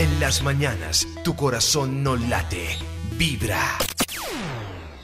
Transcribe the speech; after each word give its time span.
En 0.00 0.18
las 0.18 0.42
mañanas, 0.42 1.06
tu 1.24 1.36
corazón 1.36 2.02
no 2.02 2.16
late, 2.16 2.68
vibra. 3.18 3.60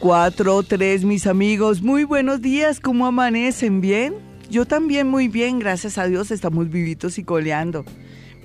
4, 0.01 0.63
3, 0.63 1.05
mis 1.05 1.27
amigos, 1.27 1.83
muy 1.83 2.05
buenos 2.05 2.41
días, 2.41 2.81
¿cómo 2.81 3.07
amanecen? 3.07 3.83
¿Bien? 3.83 4.15
Yo 4.49 4.65
también 4.65 5.07
muy 5.07 5.29
bien, 5.29 5.59
gracias 5.59 5.99
a 5.99 6.07
Dios, 6.07 6.31
estamos 6.31 6.71
vivitos 6.71 7.19
y 7.19 7.25
coleando, 7.25 7.85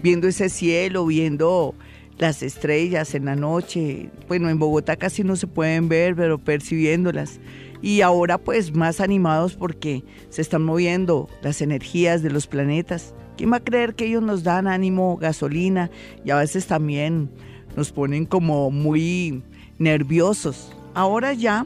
viendo 0.03 0.27
ese 0.27 0.49
cielo, 0.49 1.05
viendo 1.05 1.73
las 2.17 2.43
estrellas 2.43 3.15
en 3.15 3.23
la 3.23 3.37
noche. 3.37 4.09
Bueno, 4.27 4.49
en 4.49 4.59
Bogotá 4.59 4.97
casi 4.97 5.23
no 5.23 5.37
se 5.37 5.47
pueden 5.47 5.87
ver, 5.87 6.17
pero 6.17 6.37
percibiéndolas. 6.37 7.39
Y 7.81 8.01
ahora 8.01 8.37
pues 8.37 8.75
más 8.75 8.99
animados 8.99 9.55
porque 9.55 10.03
se 10.27 10.41
están 10.41 10.63
moviendo 10.63 11.29
las 11.43 11.61
energías 11.61 12.21
de 12.21 12.29
los 12.29 12.47
planetas. 12.47 13.13
¿Quién 13.37 13.51
va 13.51 13.57
a 13.57 13.63
creer 13.63 13.95
que 13.95 14.05
ellos 14.05 14.21
nos 14.21 14.43
dan 14.43 14.67
ánimo, 14.67 15.17
gasolina 15.17 15.89
y 16.23 16.31
a 16.31 16.37
veces 16.37 16.67
también 16.67 17.29
nos 17.75 17.91
ponen 17.91 18.25
como 18.25 18.71
muy 18.71 19.43
nerviosos? 19.77 20.71
Ahora 20.93 21.33
ya, 21.33 21.65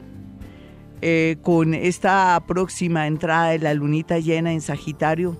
eh, 1.02 1.36
con 1.42 1.74
esta 1.74 2.42
próxima 2.46 3.06
entrada 3.06 3.50
de 3.50 3.58
la 3.58 3.74
lunita 3.74 4.18
llena 4.18 4.52
en 4.52 4.60
Sagitario, 4.60 5.36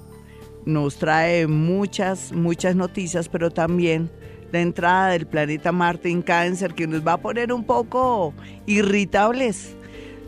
nos 0.65 0.97
trae 0.97 1.47
muchas, 1.47 2.33
muchas 2.33 2.75
noticias, 2.75 3.29
pero 3.29 3.51
también 3.51 4.11
la 4.53 4.61
entrada 4.61 5.11
del 5.11 5.27
planeta 5.27 5.73
Marte 5.73 6.11
en 6.11 6.23
cáncer 6.23 6.75
que 6.75 6.87
nos 6.87 7.07
va 7.07 7.15
a 7.15 7.21
poner 7.21 7.53
un 7.53 7.65
poco 7.65 8.35
irritables 8.67 9.77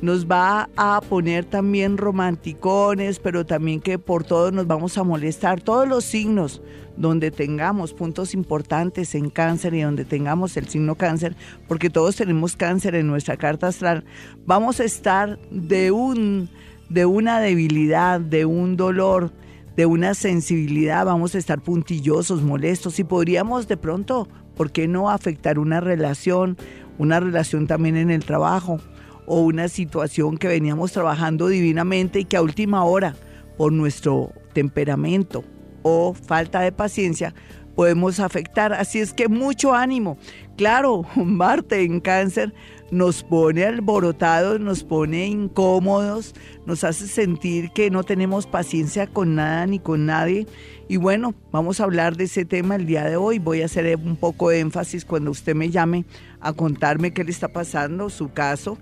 nos 0.01 0.27
va 0.27 0.69
a 0.77 1.01
poner 1.01 1.45
también 1.45 1.97
romanticones, 1.97 3.19
pero 3.19 3.45
también 3.45 3.80
que 3.80 3.98
por 3.98 4.25
todo 4.25 4.51
nos 4.51 4.66
vamos 4.66 4.97
a 4.98 5.05
molestar. 5.05 5.61
Todos 5.61 5.89
los 5.89 6.05
signos 6.05 6.62
donde 6.97 7.30
tengamos 7.30 7.95
puntos 7.95 8.34
importantes 8.34 9.15
en 9.15 9.30
cáncer 9.30 9.75
y 9.75 9.83
donde 9.83 10.05
tengamos 10.05 10.56
el 10.56 10.69
signo 10.69 10.97
cáncer, 10.97 11.37
porque 11.66 11.91
todos 11.91 12.16
tenemos 12.16 12.56
cáncer 12.56 12.95
en 12.95 13.06
nuestra 13.06 13.37
carta 13.37 13.69
astral, 13.69 14.05
vamos 14.47 14.81
a 14.81 14.84
estar 14.84 15.39
de 15.50 15.91
un 15.91 16.48
de 16.89 17.05
una 17.05 17.39
debilidad, 17.41 18.19
de 18.19 18.47
un 18.47 18.77
dolor, 18.77 19.31
de 19.77 19.87
una 19.87 20.15
sensibilidad, 20.15 21.05
vamos 21.05 21.34
a 21.34 21.39
estar 21.39 21.61
puntillosos, 21.61 22.42
molestos 22.42 22.98
y 22.98 23.05
podríamos 23.05 23.69
de 23.69 23.77
pronto, 23.77 24.27
¿por 24.56 24.72
qué 24.72 24.89
no 24.89 25.11
afectar 25.11 25.59
una 25.59 25.81
relación, 25.81 26.56
una 26.97 27.20
relación 27.20 27.67
también 27.67 27.97
en 27.97 28.11
el 28.11 28.25
trabajo? 28.25 28.81
O 29.29 29.43
una 29.43 29.69
situación 29.69 30.39
que 30.39 30.48
veníamos 30.48 30.93
trabajando 30.93 31.48
divinamente 31.48 32.21
y 32.21 32.25
que 32.25 32.39
a 32.39 32.43
última 32.43 32.83
hora, 32.84 33.15
por 33.59 33.73
nuestro 33.73 34.33
temperamento 34.55 35.45
o 35.83 36.15
falta 36.15 36.61
de 36.61 36.73
paciencia, 36.73 37.34
podemos 37.77 38.21
afectar. 38.21 38.73
Así 38.73 38.99
es 38.99 39.12
que 39.12 39.29
mucho 39.29 39.75
ánimo. 39.75 40.17
Claro, 40.56 41.05
Marte 41.15 41.83
en 41.83 42.01
cáncer 42.01 42.55
nos 42.91 43.23
pone 43.23 43.67
alborotados, 43.67 44.61
nos 44.61 44.83
pone 44.83 45.27
incómodos, 45.27 46.34
nos 46.65 46.83
hace 46.83 47.06
sentir 47.06 47.71
que 47.73 47.91
no 47.91 48.05
tenemos 48.05 48.47
paciencia 48.47 49.06
con 49.06 49.34
nada 49.34 49.67
ni 49.67 49.79
con 49.79 50.06
nadie. 50.06 50.47
Y 50.89 50.97
bueno, 50.97 51.34
vamos 51.53 51.81
a 51.81 51.84
hablar 51.84 52.17
de 52.17 52.25
ese 52.25 52.47
tema 52.47 52.77
el 52.77 52.87
día 52.87 53.05
de 53.05 53.17
hoy. 53.17 53.39
Voy 53.39 53.61
a 53.61 53.67
hacer 53.67 53.95
un 53.97 54.17
poco 54.17 54.49
de 54.49 54.61
énfasis 54.61 55.05
cuando 55.05 55.31
usted 55.31 55.55
me 55.55 55.69
llame 55.69 56.06
a 56.41 56.55
contarme 56.55 57.12
qué 57.12 57.25
le 57.25 57.31
está 57.31 57.49
pasando, 57.49 58.09
su 58.09 58.33
caso 58.33 58.79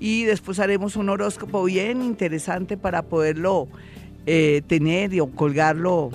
y 0.00 0.24
después 0.24 0.58
haremos 0.58 0.96
un 0.96 1.08
horóscopo 1.08 1.64
bien 1.64 2.02
interesante 2.02 2.76
para 2.76 3.02
poderlo 3.02 3.68
eh, 4.26 4.62
tener 4.66 5.20
o 5.20 5.30
colgarlo 5.30 6.10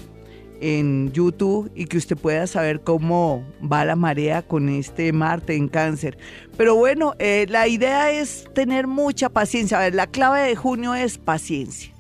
en 0.62 1.12
YouTube 1.12 1.72
y 1.76 1.86
que 1.86 1.98
usted 1.98 2.18
pueda 2.18 2.48
saber 2.48 2.82
cómo 2.82 3.46
va 3.62 3.86
la 3.86 3.96
marea 3.96 4.42
con 4.42 4.70
este 4.70 5.14
Marte 5.14 5.56
en 5.56 5.68
cáncer. 5.68 6.18
Pero 6.58 6.76
bueno, 6.76 7.14
eh, 7.20 7.46
la 7.50 7.68
idea 7.68 8.12
es 8.12 8.48
tener 8.54 8.88
mucha 8.88 9.30
paciencia. 9.30 9.78
A 9.78 9.82
ver, 9.82 9.96
la 9.96 10.08
clave 10.08 10.42
de 10.42 10.56
junio 10.56 10.96
es 10.96 11.18
paciencia. 11.18 11.94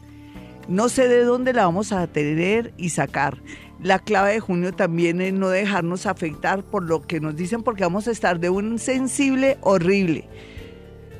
No 0.67 0.89
sé 0.89 1.07
de 1.07 1.23
dónde 1.23 1.53
la 1.53 1.65
vamos 1.65 1.91
a 1.91 2.05
tener 2.07 2.73
y 2.77 2.89
sacar. 2.89 3.41
La 3.81 3.99
clave 3.99 4.33
de 4.33 4.39
junio 4.39 4.73
también 4.73 5.21
es 5.21 5.33
no 5.33 5.49
dejarnos 5.49 6.05
afectar 6.05 6.63
por 6.63 6.83
lo 6.83 7.01
que 7.01 7.21
nos 7.21 7.35
dicen 7.35 7.63
porque 7.63 7.83
vamos 7.83 8.07
a 8.07 8.11
estar 8.11 8.39
de 8.39 8.49
un 8.49 8.77
sensible 8.77 9.57
horrible. 9.61 10.27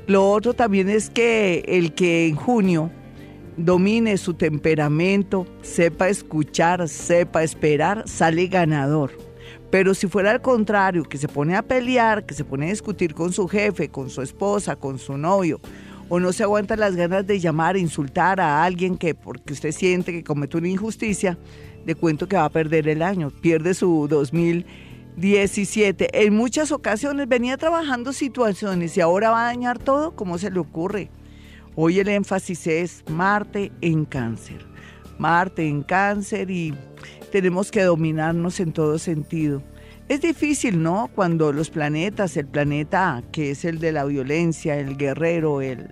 Lo 0.10 0.28
otro 0.32 0.56
también 0.56 0.90
es 0.90 1.12
que 1.12 1.64
el 1.68 1.94
que 1.94 2.28
en 2.28 2.36
junio 2.36 2.90
domine 3.58 4.18
su 4.18 4.34
temperamento, 4.34 5.46
sepa 5.62 6.10
escuchar, 6.10 6.90
sepa 6.90 7.44
esperar, 7.44 8.06
sale 8.08 8.48
ganador. 8.48 9.12
Pero 9.70 9.94
si 9.94 10.08
fuera 10.08 10.32
al 10.32 10.42
contrario, 10.42 11.04
que 11.04 11.20
se 11.20 11.28
pone 11.28 11.56
a 11.56 11.62
pelear, 11.62 12.26
que 12.26 12.34
se 12.34 12.44
pone 12.44 12.66
a 12.66 12.70
discutir 12.72 13.14
con 13.14 13.32
su 13.32 13.48
jefe, 13.48 13.90
con 13.90 14.10
su 14.10 14.24
esposa, 14.24 14.76
con 14.76 14.98
su 14.98 15.16
novio, 15.16 15.62
o 16.10 16.20
no 16.20 16.34
se 16.34 16.42
aguanta 16.42 16.76
las 16.76 16.96
ganas 16.96 17.28
de 17.28 17.40
llamar, 17.40 17.78
insultar 17.78 18.42
a 18.42 18.64
alguien 18.64 18.98
que 18.98 19.14
porque 19.14 19.54
usted 19.54 19.72
siente 19.72 20.12
que 20.12 20.24
comete 20.24 20.58
una 20.58 20.70
injusticia, 20.70 21.38
le 21.86 21.94
cuento 21.94 22.28
que 22.28 22.36
va 22.36 22.46
a 22.46 22.50
perder 22.50 22.88
el 22.88 23.04
año, 23.04 23.30
pierde 23.30 23.76
su 23.76 24.08
2000 24.10 24.66
17. 25.18 26.26
En 26.26 26.36
muchas 26.36 26.72
ocasiones 26.72 27.28
venía 27.28 27.58
trabajando 27.58 28.14
situaciones 28.14 28.96
y 28.98 29.02
ahora 29.02 29.32
va 29.32 29.44
a 29.44 29.46
dañar 29.46 29.80
todo. 29.80 30.16
¿Cómo 30.16 30.38
se 30.38 30.52
le 30.52 30.60
ocurre? 30.60 31.10
Hoy 31.76 32.00
el 32.00 32.10
énfasis 32.10 32.68
es 32.68 33.04
Marte 33.10 33.72
en 33.82 34.06
cáncer. 34.06 34.66
Marte 35.18 35.68
en 35.68 35.84
cáncer 35.84 36.50
y 36.50 36.74
tenemos 37.32 37.72
que 37.72 37.84
dominarnos 37.84 38.60
en 38.60 38.72
todo 38.72 39.00
sentido. 39.00 39.62
Es 40.08 40.22
difícil, 40.22 40.82
¿no? 40.82 41.10
Cuando 41.14 41.54
los 41.54 41.70
planetas, 41.70 42.36
el 42.36 42.48
planeta 42.48 43.22
que 43.32 43.52
es 43.52 43.64
el 43.64 43.80
de 43.80 43.92
la 43.92 44.06
violencia, 44.06 44.78
el 44.80 44.98
guerrero, 44.98 45.62
el, 45.62 45.90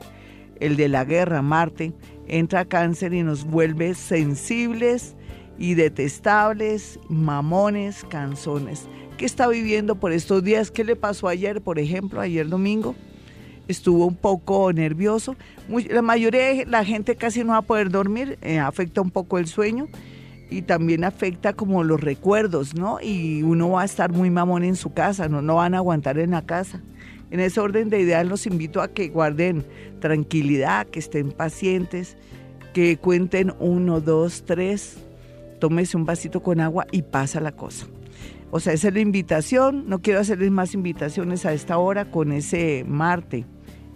el 0.59 0.75
de 0.75 0.87
la 0.89 1.05
guerra, 1.05 1.41
Marte, 1.41 1.93
entra 2.27 2.61
a 2.61 2.65
cáncer 2.65 3.13
y 3.13 3.21
nos 3.21 3.45
vuelve 3.45 3.93
sensibles 3.93 5.15
y 5.59 5.75
detestables, 5.75 6.99
mamones, 7.09 8.03
canzones. 8.09 8.87
¿Qué 9.17 9.25
está 9.25 9.47
viviendo 9.47 9.95
por 9.95 10.11
estos 10.11 10.43
días? 10.43 10.69
¿Qué 10.69 10.83
le 10.83 10.95
pasó 10.95 11.27
ayer, 11.27 11.59
por 11.61 11.79
ejemplo, 11.79 12.21
ayer 12.21 12.47
domingo? 12.47 12.95
Estuvo 13.67 14.05
un 14.05 14.15
poco 14.15 14.71
nervioso. 14.71 15.35
la 15.89 16.03
mayoría 16.03 16.53
de 16.53 16.65
la 16.67 16.85
gente 16.85 17.15
casi 17.15 17.43
no 17.43 17.53
va 17.53 17.57
a 17.57 17.61
poder 17.63 17.89
dormir, 17.89 18.37
eh, 18.43 18.59
afecta 18.59 19.01
un 19.01 19.09
poco 19.09 19.39
el 19.39 19.47
sueño 19.47 19.87
y 20.51 20.61
también 20.61 21.03
afecta 21.03 21.53
como 21.53 21.83
los 21.83 21.99
recuerdos, 21.99 22.75
¿no? 22.75 22.99
Y 23.01 23.41
uno 23.41 23.71
va 23.71 23.81
a 23.81 23.85
estar 23.85 24.11
muy 24.11 24.29
mamón 24.29 24.63
en 24.63 24.75
su 24.75 24.93
casa, 24.93 25.27
no, 25.27 25.41
no 25.41 25.55
van 25.55 25.73
a 25.73 25.77
aguantar 25.77 26.19
en 26.19 26.31
la 26.31 26.43
casa. 26.43 26.83
En 27.31 27.39
ese 27.39 27.59
orden 27.59 27.89
de 27.89 27.99
ideas 27.99 28.23
los 28.23 28.45
invito 28.45 28.81
a 28.81 28.87
que 28.87 29.09
guarden 29.09 29.65
tranquilidad, 29.99 30.85
que 30.85 30.99
estén 30.99 31.31
pacientes, 31.31 32.17
que 32.71 32.97
cuenten 32.97 33.51
uno, 33.59 33.99
dos, 33.99 34.43
tres, 34.45 34.97
tómese 35.59 35.97
un 35.97 36.05
vasito 36.05 36.43
con 36.43 36.59
agua 36.59 36.85
y 36.91 37.01
pasa 37.01 37.41
la 37.41 37.51
cosa. 37.51 37.87
O 38.51 38.59
sea, 38.59 38.73
esa 38.73 38.87
es 38.87 38.93
la 38.93 38.99
invitación. 38.99 39.87
No 39.87 40.01
quiero 40.01 40.19
hacerles 40.19 40.51
más 40.51 40.73
invitaciones 40.73 41.45
a 41.45 41.53
esta 41.53 41.77
hora 41.77 42.11
con 42.11 42.31
ese 42.31 42.85
Marte 42.87 43.45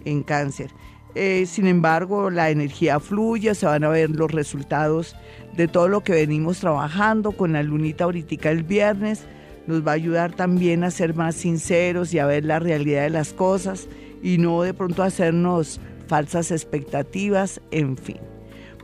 en 0.04 0.22
cáncer. 0.22 0.70
Eh, 1.14 1.44
sin 1.46 1.66
embargo, 1.66 2.30
la 2.30 2.50
energía 2.50 2.98
fluye, 2.98 3.54
se 3.54 3.66
van 3.66 3.84
a 3.84 3.88
ver 3.88 4.10
los 4.10 4.30
resultados 4.30 5.14
de 5.56 5.68
todo 5.68 5.88
lo 5.88 6.02
que 6.02 6.12
venimos 6.12 6.60
trabajando 6.60 7.32
con 7.32 7.52
la 7.52 7.62
lunita 7.62 8.04
ahorita 8.04 8.50
el 8.50 8.62
viernes. 8.62 9.24
Nos 9.66 9.86
va 9.86 9.92
a 9.92 9.94
ayudar 9.94 10.34
también 10.34 10.84
a 10.84 10.90
ser 10.90 11.14
más 11.14 11.36
sinceros 11.36 12.12
y 12.14 12.18
a 12.18 12.26
ver 12.26 12.44
la 12.44 12.58
realidad 12.58 13.02
de 13.02 13.10
las 13.10 13.32
cosas 13.32 13.88
y 14.22 14.38
no 14.38 14.62
de 14.62 14.74
pronto 14.74 15.02
hacernos 15.02 15.80
falsas 16.08 16.50
expectativas, 16.50 17.60
en 17.70 17.96
fin. 17.96 18.18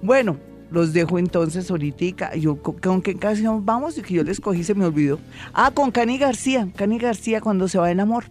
Bueno, 0.02 0.38
los 0.70 0.92
dejo 0.92 1.18
entonces 1.18 1.70
ahorita. 1.70 2.34
Yo, 2.36 2.56
¿con 2.62 3.02
qué 3.02 3.14
canción 3.16 3.64
vamos? 3.64 3.98
Y 3.98 4.02
que 4.02 4.14
yo 4.14 4.22
les 4.22 4.40
cogí 4.40 4.64
se 4.64 4.74
me 4.74 4.84
olvidó. 4.84 5.18
Ah, 5.52 5.70
con 5.72 5.90
Cani 5.90 6.18
García. 6.18 6.68
Cani 6.76 6.98
García, 6.98 7.40
Cuando 7.40 7.68
se 7.68 7.78
va 7.78 7.90
el 7.90 8.00
amor. 8.00 8.24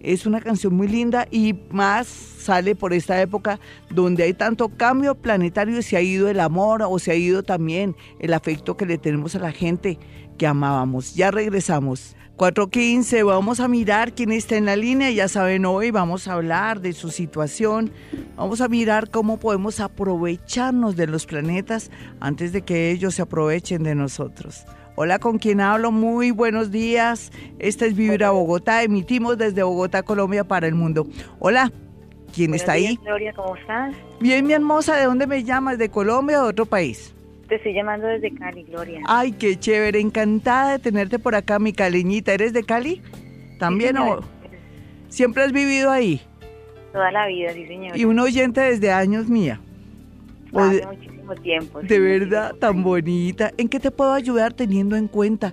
Es 0.00 0.26
una 0.26 0.40
canción 0.40 0.74
muy 0.74 0.88
linda 0.88 1.26
y 1.30 1.54
más 1.70 2.06
sale 2.06 2.76
por 2.76 2.92
esta 2.92 3.20
época 3.20 3.58
donde 3.90 4.22
hay 4.22 4.34
tanto 4.34 4.68
cambio 4.68 5.16
planetario 5.16 5.78
y 5.78 5.82
se 5.82 5.96
ha 5.96 6.00
ido 6.00 6.28
el 6.28 6.38
amor 6.38 6.82
o 6.82 6.98
se 6.98 7.10
ha 7.10 7.16
ido 7.16 7.42
también 7.42 7.96
el 8.20 8.32
afecto 8.32 8.76
que 8.76 8.86
le 8.86 8.98
tenemos 8.98 9.34
a 9.34 9.40
la 9.40 9.50
gente 9.50 9.98
que 10.38 10.46
amábamos. 10.46 11.14
Ya 11.14 11.30
regresamos. 11.30 12.14
415, 12.36 13.22
vamos 13.22 13.60
a 13.60 13.68
mirar 13.68 14.12
quién 14.12 14.30
está 14.30 14.56
en 14.56 14.66
la 14.66 14.76
línea, 14.76 15.10
ya 15.10 15.26
saben 15.26 15.64
hoy, 15.64 15.90
vamos 15.90 16.28
a 16.28 16.34
hablar 16.34 16.82
de 16.82 16.92
su 16.92 17.08
situación, 17.08 17.90
vamos 18.36 18.60
a 18.60 18.68
mirar 18.68 19.08
cómo 19.08 19.38
podemos 19.38 19.80
aprovecharnos 19.80 20.96
de 20.96 21.06
los 21.06 21.24
planetas 21.24 21.90
antes 22.20 22.52
de 22.52 22.60
que 22.60 22.90
ellos 22.90 23.14
se 23.14 23.22
aprovechen 23.22 23.84
de 23.84 23.94
nosotros. 23.94 24.66
Hola, 24.96 25.18
¿con 25.18 25.38
quién 25.38 25.62
hablo? 25.62 25.92
Muy 25.92 26.30
buenos 26.30 26.70
días. 26.70 27.32
Esta 27.58 27.86
es 27.86 27.96
Vivir 27.96 28.22
a 28.22 28.32
Bogotá, 28.32 28.82
emitimos 28.82 29.38
desde 29.38 29.62
Bogotá, 29.62 30.02
Colombia 30.02 30.44
para 30.44 30.66
el 30.66 30.74
mundo. 30.74 31.06
Hola, 31.38 31.72
¿quién 32.34 32.52
está 32.52 32.72
ahí? 32.72 32.98
Gloria, 33.02 33.32
¿cómo 33.34 33.56
estás? 33.56 33.94
Bien, 34.20 34.46
mi 34.46 34.52
hermosa, 34.52 34.96
¿de 34.96 35.06
dónde 35.06 35.26
me 35.26 35.42
llamas? 35.42 35.78
¿De 35.78 35.88
Colombia 35.88 36.40
o 36.40 36.44
de 36.44 36.50
otro 36.50 36.66
país? 36.66 37.15
Te 37.48 37.56
estoy 37.56 37.74
llamando 37.74 38.08
desde 38.08 38.34
Cali, 38.34 38.64
Gloria. 38.64 39.02
Ay, 39.06 39.32
qué 39.32 39.56
chévere, 39.56 40.00
encantada 40.00 40.72
de 40.72 40.78
tenerte 40.80 41.18
por 41.18 41.34
acá, 41.36 41.58
mi 41.60 41.72
caleñita. 41.72 42.32
¿Eres 42.32 42.52
de 42.52 42.64
Cali? 42.64 43.02
¿También 43.58 43.96
o 43.98 44.20
siempre 45.08 45.44
has 45.44 45.52
vivido 45.52 45.90
ahí? 45.90 46.20
Toda 46.92 47.12
la 47.12 47.26
vida, 47.26 47.52
sí, 47.52 47.66
señor. 47.66 47.96
Y 47.96 48.04
un 48.04 48.18
oyente 48.18 48.60
desde 48.60 48.90
años 48.90 49.28
mía. 49.28 49.60
Hace 50.52 50.86
muchísimo 50.86 51.34
tiempo. 51.36 51.82
De 51.82 52.00
verdad, 52.00 52.54
tan 52.56 52.82
bonita. 52.82 53.52
¿En 53.56 53.68
qué 53.68 53.78
te 53.78 53.90
puedo 53.90 54.12
ayudar 54.12 54.52
teniendo 54.52 54.96
en 54.96 55.06
cuenta 55.06 55.52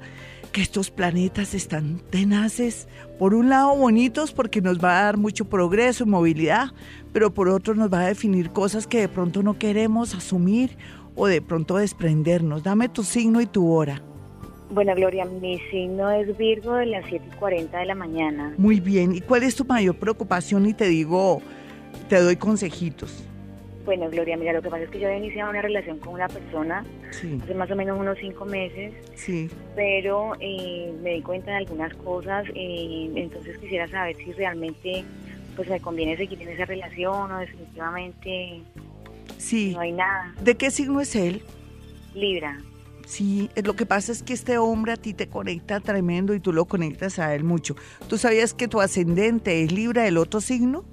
que 0.51 0.61
estos 0.61 0.89
planetas 0.89 1.53
están 1.53 1.99
tenaces? 2.09 2.87
Por 3.19 3.35
un 3.35 3.49
lado, 3.49 3.75
bonitos 3.75 4.31
porque 4.31 4.61
nos 4.61 4.83
va 4.83 4.99
a 4.99 5.03
dar 5.03 5.17
mucho 5.17 5.45
progreso 5.45 6.05
y 6.05 6.07
movilidad, 6.07 6.69
pero 7.11 7.33
por 7.33 7.49
otro 7.49 7.75
nos 7.75 7.93
va 7.93 8.01
a 8.01 8.07
definir 8.07 8.49
cosas 8.49 8.87
que 8.87 9.01
de 9.01 9.09
pronto 9.09 9.43
no 9.43 9.59
queremos 9.59 10.15
asumir 10.15 10.77
o 11.15 11.27
de 11.27 11.41
pronto 11.41 11.77
desprendernos. 11.77 12.63
Dame 12.63 12.89
tu 12.89 13.03
signo 13.03 13.41
y 13.41 13.45
tu 13.45 13.71
hora. 13.71 14.01
Bueno, 14.69 14.95
Gloria, 14.95 15.25
mi 15.25 15.59
signo 15.69 16.09
es 16.09 16.35
Virgo 16.37 16.73
de 16.73 16.87
las 16.87 17.05
7 17.07 17.25
y 17.31 17.35
40 17.35 17.77
de 17.77 17.85
la 17.85 17.95
mañana. 17.95 18.53
Muy 18.57 18.79
bien. 18.79 19.13
¿Y 19.13 19.21
cuál 19.21 19.43
es 19.43 19.55
tu 19.55 19.65
mayor 19.65 19.95
preocupación? 19.95 20.65
Y 20.65 20.73
te 20.73 20.85
digo, 20.85 21.41
te 22.09 22.19
doy 22.19 22.35
consejitos. 22.37 23.23
Bueno, 23.85 24.09
Gloria, 24.09 24.37
mira, 24.37 24.53
lo 24.53 24.61
que 24.61 24.69
pasa 24.69 24.83
es 24.83 24.89
que 24.89 24.99
yo 24.99 25.09
he 25.09 25.17
iniciado 25.17 25.49
una 25.49 25.61
relación 25.61 25.99
con 25.99 26.13
una 26.13 26.27
persona 26.29 26.85
hace 27.09 27.53
más 27.53 27.69
o 27.69 27.75
menos 27.75 27.99
unos 27.99 28.17
cinco 28.17 28.45
meses, 28.45 28.93
sí. 29.13 29.49
pero 29.75 30.33
eh, 30.39 30.93
me 31.03 31.15
di 31.15 31.21
cuenta 31.21 31.51
de 31.51 31.57
algunas 31.57 31.93
cosas, 31.95 32.45
eh, 32.55 33.11
entonces 33.15 33.57
quisiera 33.57 33.87
saber 33.89 34.15
si 34.15 34.31
realmente 34.31 35.03
pues 35.55 35.69
me 35.69 35.79
conviene 35.81 36.17
seguir 36.17 36.41
en 36.41 36.49
esa 36.49 36.65
relación 36.65 37.31
o 37.31 37.39
definitivamente 37.39 38.61
sí. 39.43 39.73
no 39.73 39.81
hay 39.81 39.91
nada. 39.91 40.33
¿De 40.41 40.55
qué 40.55 40.71
signo 40.71 41.01
es 41.01 41.15
él? 41.15 41.43
Libra. 42.13 42.59
Sí, 43.05 43.49
lo 43.63 43.75
que 43.75 43.85
pasa 43.85 44.11
es 44.11 44.23
que 44.23 44.33
este 44.33 44.57
hombre 44.57 44.93
a 44.93 44.97
ti 44.97 45.13
te 45.13 45.27
conecta 45.27 45.79
tremendo 45.79 46.33
y 46.33 46.39
tú 46.39 46.53
lo 46.53 46.65
conectas 46.65 47.19
a 47.19 47.35
él 47.35 47.43
mucho. 47.43 47.75
¿Tú 48.07 48.17
sabías 48.17 48.53
que 48.53 48.67
tu 48.67 48.79
ascendente 48.79 49.63
es 49.63 49.71
Libra 49.71 50.03
del 50.03 50.17
otro 50.17 50.39
signo? 50.39 50.85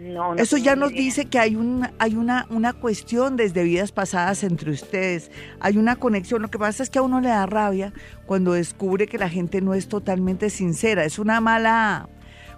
No, 0.00 0.34
Eso 0.34 0.56
ya 0.56 0.74
nos 0.74 0.92
dice 0.92 1.26
que 1.26 1.38
hay, 1.38 1.54
un, 1.54 1.86
hay 1.98 2.16
una, 2.16 2.46
una 2.50 2.72
cuestión 2.72 3.36
desde 3.36 3.62
vidas 3.62 3.92
pasadas 3.92 4.42
entre 4.42 4.72
ustedes, 4.72 5.30
hay 5.60 5.76
una 5.76 5.96
conexión. 5.96 6.42
Lo 6.42 6.48
que 6.48 6.58
pasa 6.58 6.82
es 6.82 6.90
que 6.90 6.98
a 6.98 7.02
uno 7.02 7.20
le 7.20 7.28
da 7.28 7.46
rabia 7.46 7.92
cuando 8.26 8.52
descubre 8.52 9.06
que 9.06 9.18
la 9.18 9.28
gente 9.28 9.60
no 9.60 9.72
es 9.72 9.88
totalmente 9.88 10.50
sincera, 10.50 11.04
es 11.04 11.20
una 11.20 11.40
mala, 11.40 12.08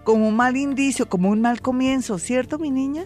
como 0.03 0.27
un 0.27 0.35
mal 0.35 0.57
indicio, 0.57 1.09
como 1.09 1.29
un 1.29 1.43
mal 1.43 1.61
comienzo, 1.61 2.19
¿cierto, 2.19 2.59
mi 2.59 2.71
niña? 2.71 3.05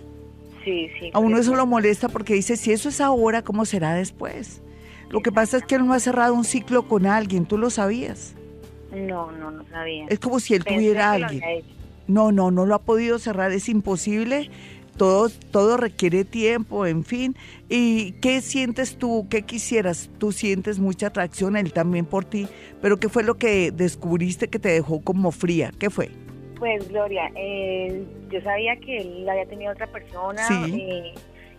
Sí, 0.64 0.88
sí. 0.98 1.10
A 1.12 1.18
uno 1.18 1.38
eso 1.38 1.54
lo 1.54 1.66
molesta 1.66 2.08
porque 2.08 2.34
dice, 2.34 2.56
si 2.56 2.72
eso 2.72 2.88
es 2.88 3.00
ahora, 3.00 3.42
¿cómo 3.42 3.64
será 3.64 3.94
después? 3.94 4.62
Lo 5.08 5.20
que 5.22 5.32
pasa 5.32 5.56
es 5.56 5.64
que 5.64 5.74
él 5.74 5.86
no 5.86 5.92
ha 5.92 6.00
cerrado 6.00 6.34
un 6.34 6.44
ciclo 6.44 6.86
con 6.86 7.06
alguien, 7.06 7.46
¿tú 7.46 7.58
lo 7.58 7.70
sabías? 7.70 8.34
No, 8.92 9.32
no, 9.32 9.50
no 9.50 9.64
sabía. 9.70 10.06
Es 10.08 10.18
como 10.20 10.40
si 10.40 10.54
él 10.54 10.64
tuviera 10.64 11.10
a 11.10 11.12
alguien. 11.14 11.42
No, 12.06 12.32
no, 12.32 12.50
no 12.50 12.66
lo 12.66 12.74
ha 12.74 12.82
podido 12.82 13.18
cerrar, 13.18 13.52
es 13.52 13.68
imposible. 13.68 14.50
Todo, 14.96 15.30
todo 15.50 15.76
requiere 15.76 16.24
tiempo, 16.24 16.84
en 16.84 17.04
fin. 17.04 17.34
¿Y 17.68 18.12
qué 18.20 18.40
sientes 18.42 18.96
tú? 18.96 19.26
¿Qué 19.30 19.42
quisieras? 19.42 20.10
Tú 20.18 20.30
sientes 20.30 20.78
mucha 20.78 21.06
atracción, 21.06 21.56
él 21.56 21.72
también 21.72 22.04
por 22.04 22.24
ti, 22.24 22.48
pero 22.82 22.98
¿qué 22.98 23.08
fue 23.08 23.22
lo 23.22 23.36
que 23.38 23.70
descubriste 23.70 24.48
que 24.48 24.58
te 24.58 24.68
dejó 24.68 25.00
como 25.00 25.30
fría? 25.30 25.72
¿Qué 25.78 25.88
fue? 25.88 26.10
Pues 26.60 26.88
Gloria, 26.88 27.32
eh, 27.34 28.04
yo 28.30 28.40
sabía 28.42 28.76
que 28.76 28.98
él 28.98 29.28
había 29.28 29.46
tenido 29.46 29.72
otra 29.72 29.88
persona. 29.88 30.46
Sí. 30.46 30.80
Eh, 30.80 31.14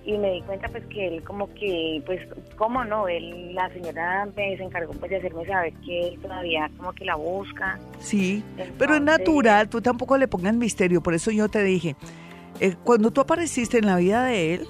y 0.05 0.17
me 0.17 0.31
di 0.31 0.41
cuenta 0.41 0.67
pues 0.69 0.83
que 0.85 1.07
él 1.07 1.23
como 1.23 1.53
que 1.53 2.01
pues 2.07 2.19
cómo 2.57 2.83
no 2.83 3.07
él 3.07 3.53
la 3.53 3.71
señora 3.71 4.27
me 4.35 4.57
se 4.57 4.63
encargó 4.63 4.93
pues 4.93 5.11
de 5.11 5.17
hacerme 5.17 5.45
saber 5.45 5.73
que 5.85 6.07
él 6.07 6.19
todavía 6.19 6.71
como 6.75 6.91
que 6.93 7.05
la 7.05 7.15
busca 7.15 7.79
sí 7.99 8.43
pero 8.79 8.95
es 8.95 9.01
natural 9.03 9.69
tú 9.69 9.79
tampoco 9.79 10.17
le 10.17 10.27
pongas 10.27 10.55
misterio 10.55 11.01
por 11.01 11.13
eso 11.13 11.29
yo 11.29 11.49
te 11.49 11.63
dije 11.63 11.95
eh, 12.59 12.73
cuando 12.83 13.11
tú 13.11 13.21
apareciste 13.21 13.77
en 13.77 13.85
la 13.85 13.97
vida 13.97 14.25
de 14.25 14.55
él 14.55 14.67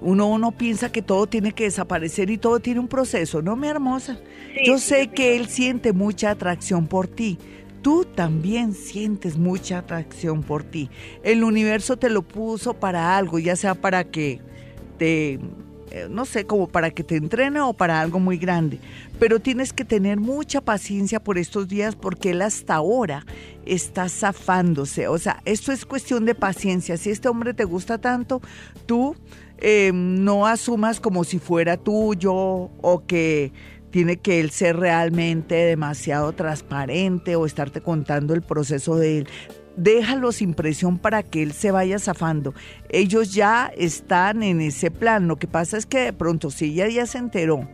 uno, 0.00 0.28
uno 0.28 0.52
piensa 0.52 0.90
que 0.90 1.02
todo 1.02 1.26
tiene 1.26 1.52
que 1.52 1.64
desaparecer 1.64 2.30
y 2.30 2.38
todo 2.38 2.60
tiene 2.60 2.80
un 2.80 2.88
proceso, 2.88 3.42
¿no, 3.42 3.56
mi 3.56 3.68
hermosa? 3.68 4.18
yo 4.64 4.78
sé 4.78 5.08
que 5.08 5.36
él 5.36 5.48
siente 5.48 5.92
mucha 5.92 6.30
atracción 6.30 6.86
por 6.86 7.06
ti, 7.06 7.38
tú 7.82 8.04
también 8.04 8.74
sientes 8.74 9.38
mucha 9.38 9.78
atracción 9.78 10.42
por 10.42 10.64
ti. 10.64 10.90
El 11.22 11.44
universo 11.44 11.96
te 11.96 12.10
lo 12.10 12.22
puso 12.22 12.74
para 12.74 13.16
algo, 13.16 13.38
ya 13.38 13.56
sea 13.56 13.74
para 13.74 14.04
que 14.04 14.40
te, 14.98 15.40
eh, 15.90 16.06
no 16.10 16.24
sé, 16.24 16.44
como 16.44 16.68
para 16.68 16.90
que 16.90 17.02
te 17.02 17.16
entrene 17.16 17.60
o 17.60 17.72
para 17.72 18.00
algo 18.00 18.20
muy 18.20 18.36
grande. 18.36 18.78
Pero 19.18 19.40
tienes 19.40 19.72
que 19.72 19.84
tener 19.84 20.18
mucha 20.20 20.60
paciencia 20.60 21.20
por 21.20 21.38
estos 21.38 21.68
días 21.68 21.96
porque 21.96 22.30
él 22.30 22.42
hasta 22.42 22.74
ahora 22.74 23.24
está 23.66 24.08
zafándose. 24.08 25.08
O 25.08 25.18
sea, 25.18 25.40
esto 25.44 25.72
es 25.72 25.84
cuestión 25.84 26.24
de 26.24 26.34
paciencia. 26.34 26.96
Si 26.96 27.10
este 27.10 27.28
hombre 27.28 27.54
te 27.54 27.64
gusta 27.64 27.98
tanto, 27.98 28.40
tú 28.86 29.16
eh, 29.58 29.90
no 29.92 30.46
asumas 30.46 31.00
como 31.00 31.24
si 31.24 31.38
fuera 31.38 31.76
tuyo 31.76 32.34
o 32.34 33.04
que 33.06 33.52
tiene 33.90 34.16
que 34.16 34.40
él 34.40 34.50
ser 34.50 34.76
realmente 34.76 35.54
demasiado 35.54 36.32
transparente 36.32 37.36
o 37.36 37.46
estarte 37.46 37.80
contando 37.80 38.34
el 38.34 38.42
proceso 38.42 38.96
de 38.96 39.18
él. 39.18 39.28
Déjalo 39.76 40.32
sin 40.32 40.54
presión 40.54 40.98
para 40.98 41.22
que 41.22 41.42
él 41.42 41.52
se 41.52 41.70
vaya 41.70 41.98
zafando. 41.98 42.54
Ellos 42.88 43.34
ya 43.34 43.72
están 43.76 44.42
en 44.42 44.60
ese 44.60 44.90
plan. 44.90 45.28
Lo 45.28 45.36
que 45.36 45.46
pasa 45.46 45.76
es 45.76 45.86
que 45.86 46.00
de 46.00 46.12
pronto, 46.12 46.50
si 46.50 46.66
ella 46.66 46.88
ya 46.88 47.06
se 47.06 47.18
enteró 47.18 47.68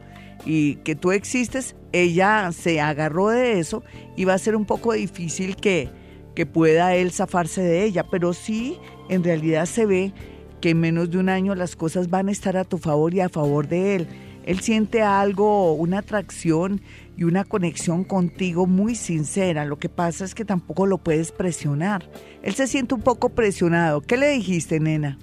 y 0.44 0.76
que 0.76 0.94
tú 0.94 1.12
existes, 1.12 1.74
ella 1.92 2.50
se 2.52 2.80
agarró 2.80 3.28
de 3.28 3.58
eso 3.58 3.82
y 4.16 4.24
va 4.24 4.34
a 4.34 4.38
ser 4.38 4.56
un 4.56 4.66
poco 4.66 4.92
difícil 4.92 5.56
que, 5.56 5.90
que 6.34 6.46
pueda 6.46 6.94
él 6.94 7.12
zafarse 7.12 7.62
de 7.62 7.84
ella. 7.84 8.04
Pero 8.10 8.32
sí, 8.32 8.78
en 9.08 9.24
realidad 9.24 9.66
se 9.66 9.86
ve 9.86 10.12
que 10.60 10.70
en 10.70 10.80
menos 10.80 11.10
de 11.10 11.18
un 11.18 11.28
año 11.28 11.54
las 11.54 11.76
cosas 11.76 12.08
van 12.08 12.28
a 12.28 12.32
estar 12.32 12.56
a 12.56 12.64
tu 12.64 12.78
favor 12.78 13.14
y 13.14 13.20
a 13.20 13.28
favor 13.28 13.68
de 13.68 13.96
él 13.96 14.08
él 14.46 14.60
siente 14.60 15.02
algo, 15.02 15.74
una 15.74 15.98
atracción 15.98 16.80
y 17.16 17.24
una 17.24 17.44
conexión 17.44 18.04
contigo 18.04 18.66
muy 18.66 18.94
sincera. 18.94 19.64
Lo 19.64 19.78
que 19.78 19.88
pasa 19.88 20.24
es 20.24 20.34
que 20.34 20.44
tampoco 20.44 20.86
lo 20.86 20.98
puedes 20.98 21.32
presionar. 21.32 22.04
Él 22.42 22.54
se 22.54 22.66
siente 22.66 22.94
un 22.94 23.02
poco 23.02 23.30
presionado. 23.30 24.00
¿Qué 24.00 24.16
le 24.16 24.28
dijiste, 24.30 24.78
nena? 24.78 25.18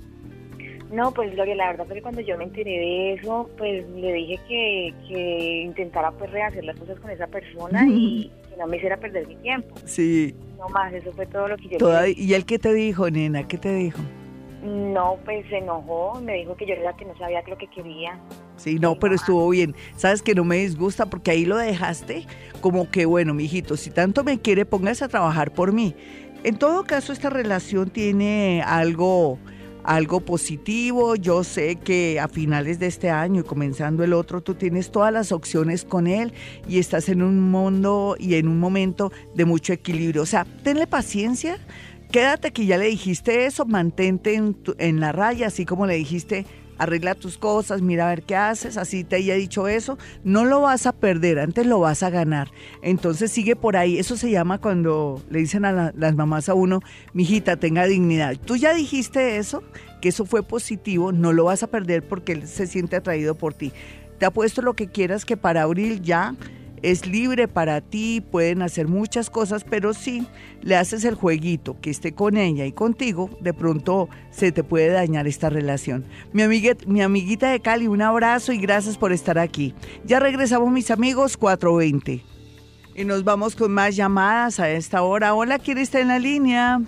No, 0.92 1.12
pues 1.12 1.34
Gloria, 1.34 1.56
la 1.56 1.68
verdad 1.68 1.88
es 1.88 1.94
que 1.94 2.02
cuando 2.02 2.22
yo 2.22 2.38
me 2.38 2.44
enteré 2.44 2.70
de 2.70 3.14
eso, 3.14 3.50
pues 3.58 3.88
le 3.96 4.14
dije 4.14 4.40
que, 4.48 4.94
que 5.08 5.62
intentara 5.64 6.12
pues 6.12 6.30
rehacer 6.30 6.64
las 6.66 6.78
cosas 6.78 7.00
con 7.00 7.10
esa 7.10 7.26
persona 7.26 7.88
y 7.88 8.30
que 8.50 8.58
no 8.58 8.68
me 8.68 8.78
hiciera 8.78 8.98
perder 8.98 9.28
mi 9.28 9.36
tiempo. 9.38 9.74
Sí. 9.86 10.36
No 10.60 10.70
más, 10.70 10.94
eso 10.94 11.12
fue 11.14 11.26
todo 11.26 11.48
lo 11.48 11.58
que 11.58 11.70
yo 11.70 12.04
dije. 12.04 12.22
¿Y 12.22 12.34
él 12.36 12.46
qué 12.46 12.60
te 12.60 12.74
dijo, 12.74 13.10
nena? 13.10 13.48
¿Qué 13.48 13.58
te 13.58 13.74
dijo? 13.74 14.00
No, 14.64 15.18
pues 15.26 15.46
se 15.50 15.58
enojó, 15.58 16.22
me 16.22 16.36
dijo 16.36 16.56
que 16.56 16.66
yo 16.66 16.74
era 16.74 16.84
la 16.84 16.96
que 16.96 17.04
no 17.04 17.18
sabía 17.18 17.44
lo 17.46 17.58
que 17.58 17.68
quería. 17.68 18.18
Sí, 18.56 18.80
no, 18.80 18.98
pero 18.98 19.14
estuvo 19.16 19.50
bien. 19.50 19.76
Sabes 19.98 20.22
que 20.22 20.34
no 20.34 20.46
me 20.46 20.56
disgusta 20.58 21.06
porque 21.06 21.32
ahí 21.32 21.46
lo 21.46 21.58
dejaste 21.58 22.26
como 22.62 22.90
que, 22.90 23.06
bueno, 23.06 23.34
mijito, 23.34 23.76
si 23.76 23.90
tanto 23.90 24.24
me 24.24 24.40
quiere, 24.40 24.66
póngase 24.66 25.04
a 25.04 25.10
trabajar 25.10 25.52
por 25.52 25.74
mí. 25.74 25.96
En 26.46 26.58
todo 26.58 26.86
caso, 26.86 27.12
esta 27.12 27.30
relación 27.30 27.90
tiene 27.90 28.64
algo, 28.66 29.38
algo 29.84 30.22
positivo. 30.22 31.16
Yo 31.18 31.44
sé 31.44 31.76
que 31.76 32.22
a 32.22 32.30
finales 32.30 32.80
de 32.80 32.88
este 32.88 33.10
año 33.10 33.42
y 33.42 33.44
comenzando 33.44 34.04
el 34.06 34.14
otro, 34.14 34.42
tú 34.42 34.56
tienes 34.56 34.92
todas 34.92 35.12
las 35.12 35.34
opciones 35.34 35.84
con 35.84 36.08
él 36.08 36.32
y 36.70 36.80
estás 36.80 37.10
en 37.10 37.22
un 37.22 37.52
mundo 37.52 38.16
y 38.18 38.36
en 38.36 38.48
un 38.48 38.62
momento 38.62 39.12
de 39.36 39.44
mucho 39.44 39.74
equilibrio. 39.74 40.22
O 40.22 40.26
sea, 40.26 40.46
tenle 40.64 40.88
paciencia 40.88 41.58
quédate 42.14 42.52
que 42.52 42.68
ya 42.68 42.78
le 42.78 42.86
dijiste 42.86 43.48
eso, 43.48 43.66
mantente 43.66 44.36
en, 44.36 45.00
la 45.00 45.12
raya, 45.12 45.48
así 45.48 45.66
como 45.66 45.88
le 45.88 45.96
dijiste, 45.96 46.46
arregla 46.78 47.16
tus 47.16 47.40
cosas, 47.40 47.82
mira 47.82 48.06
a 48.06 48.10
ver 48.10 48.22
qué 48.22 48.36
haces, 48.36 48.78
así 48.78 49.04
te 49.04 49.16
haya 49.16 49.34
dicho 49.34 49.68
eso, 49.68 49.98
no 50.24 50.46
lo 50.46 50.62
vas 50.62 50.86
a 50.86 50.92
perder, 50.92 51.40
antes 51.40 51.66
lo 51.66 51.80
vas 51.80 52.04
a 52.04 52.12
ganar. 52.12 52.52
Entonces 52.84 53.32
sigue 53.32 53.56
por 53.56 53.76
ahí, 53.78 53.98
eso 53.98 54.16
se 54.16 54.30
llama 54.30 54.60
cuando 54.60 55.24
le 55.32 55.40
dicen 55.40 55.66
a 55.66 55.92
las 55.92 56.16
mamás 56.16 56.50
a 56.50 56.54
uno, 56.54 56.82
mijita, 57.14 57.58
tenga 57.58 57.88
dignidad. 57.88 58.38
Tú 58.38 58.58
ya 58.58 58.76
dijiste 58.76 59.38
eso, 59.38 59.64
que 60.00 60.10
eso 60.10 60.24
fue 60.28 60.44
positivo, 60.44 61.12
no 61.12 61.34
lo 61.34 61.46
vas 61.46 61.64
a 61.64 61.68
perder 61.68 62.08
porque 62.08 62.34
él 62.34 62.48
se 62.48 62.68
siente 62.68 62.96
atraído 62.96 63.34
por 63.34 63.56
ti. 63.56 63.74
Te 64.20 64.28
apuesto 64.28 64.62
lo 64.62 64.76
que 64.76 64.86
quieras 64.86 65.26
que 65.26 65.36
para 65.36 65.64
abril 65.64 66.04
ya 66.04 66.36
es 66.84 67.08
libre 67.08 67.48
para 67.48 67.80
ti, 67.82 68.22
pueden 68.22 68.62
hacer 68.62 68.88
muchas 68.88 69.30
cosas, 69.30 69.64
pero 69.64 69.94
si 69.94 70.28
le 70.62 70.76
haces 70.76 71.06
el 71.06 71.16
jueguito 71.16 71.78
que 71.82 71.90
esté 71.90 72.14
con 72.14 72.36
ella 72.36 72.66
y 72.66 72.74
contigo, 72.74 73.30
de 73.40 73.54
pronto 73.54 74.10
se 74.32 74.52
te 74.52 74.64
puede 74.64 74.90
dañar 74.90 75.26
esta 75.26 75.50
relación. 75.50 76.06
Mi, 76.34 76.44
amiguita 77.02 77.50
de 77.50 77.62
Cali, 77.62 77.88
un 77.88 78.02
abrazo 78.02 78.52
y 78.52 78.58
gracias 78.58 78.98
por 78.98 79.14
estar 79.14 79.40
aquí. 79.40 79.74
Ya 80.06 80.20
regresamos 80.20 80.70
mis 80.72 80.92
amigos 80.92 81.38
420. 81.38 82.22
Y 82.96 83.06
nos 83.06 83.24
vamos 83.24 83.56
con 83.56 83.72
más 83.72 83.96
llamadas 83.96 84.60
a 84.60 84.70
esta 84.70 85.02
hora. 85.04 85.34
Hola, 85.34 85.60
¿quién 85.60 85.78
está 85.78 86.02
en 86.02 86.10
la 86.10 86.20
línea? 86.20 86.82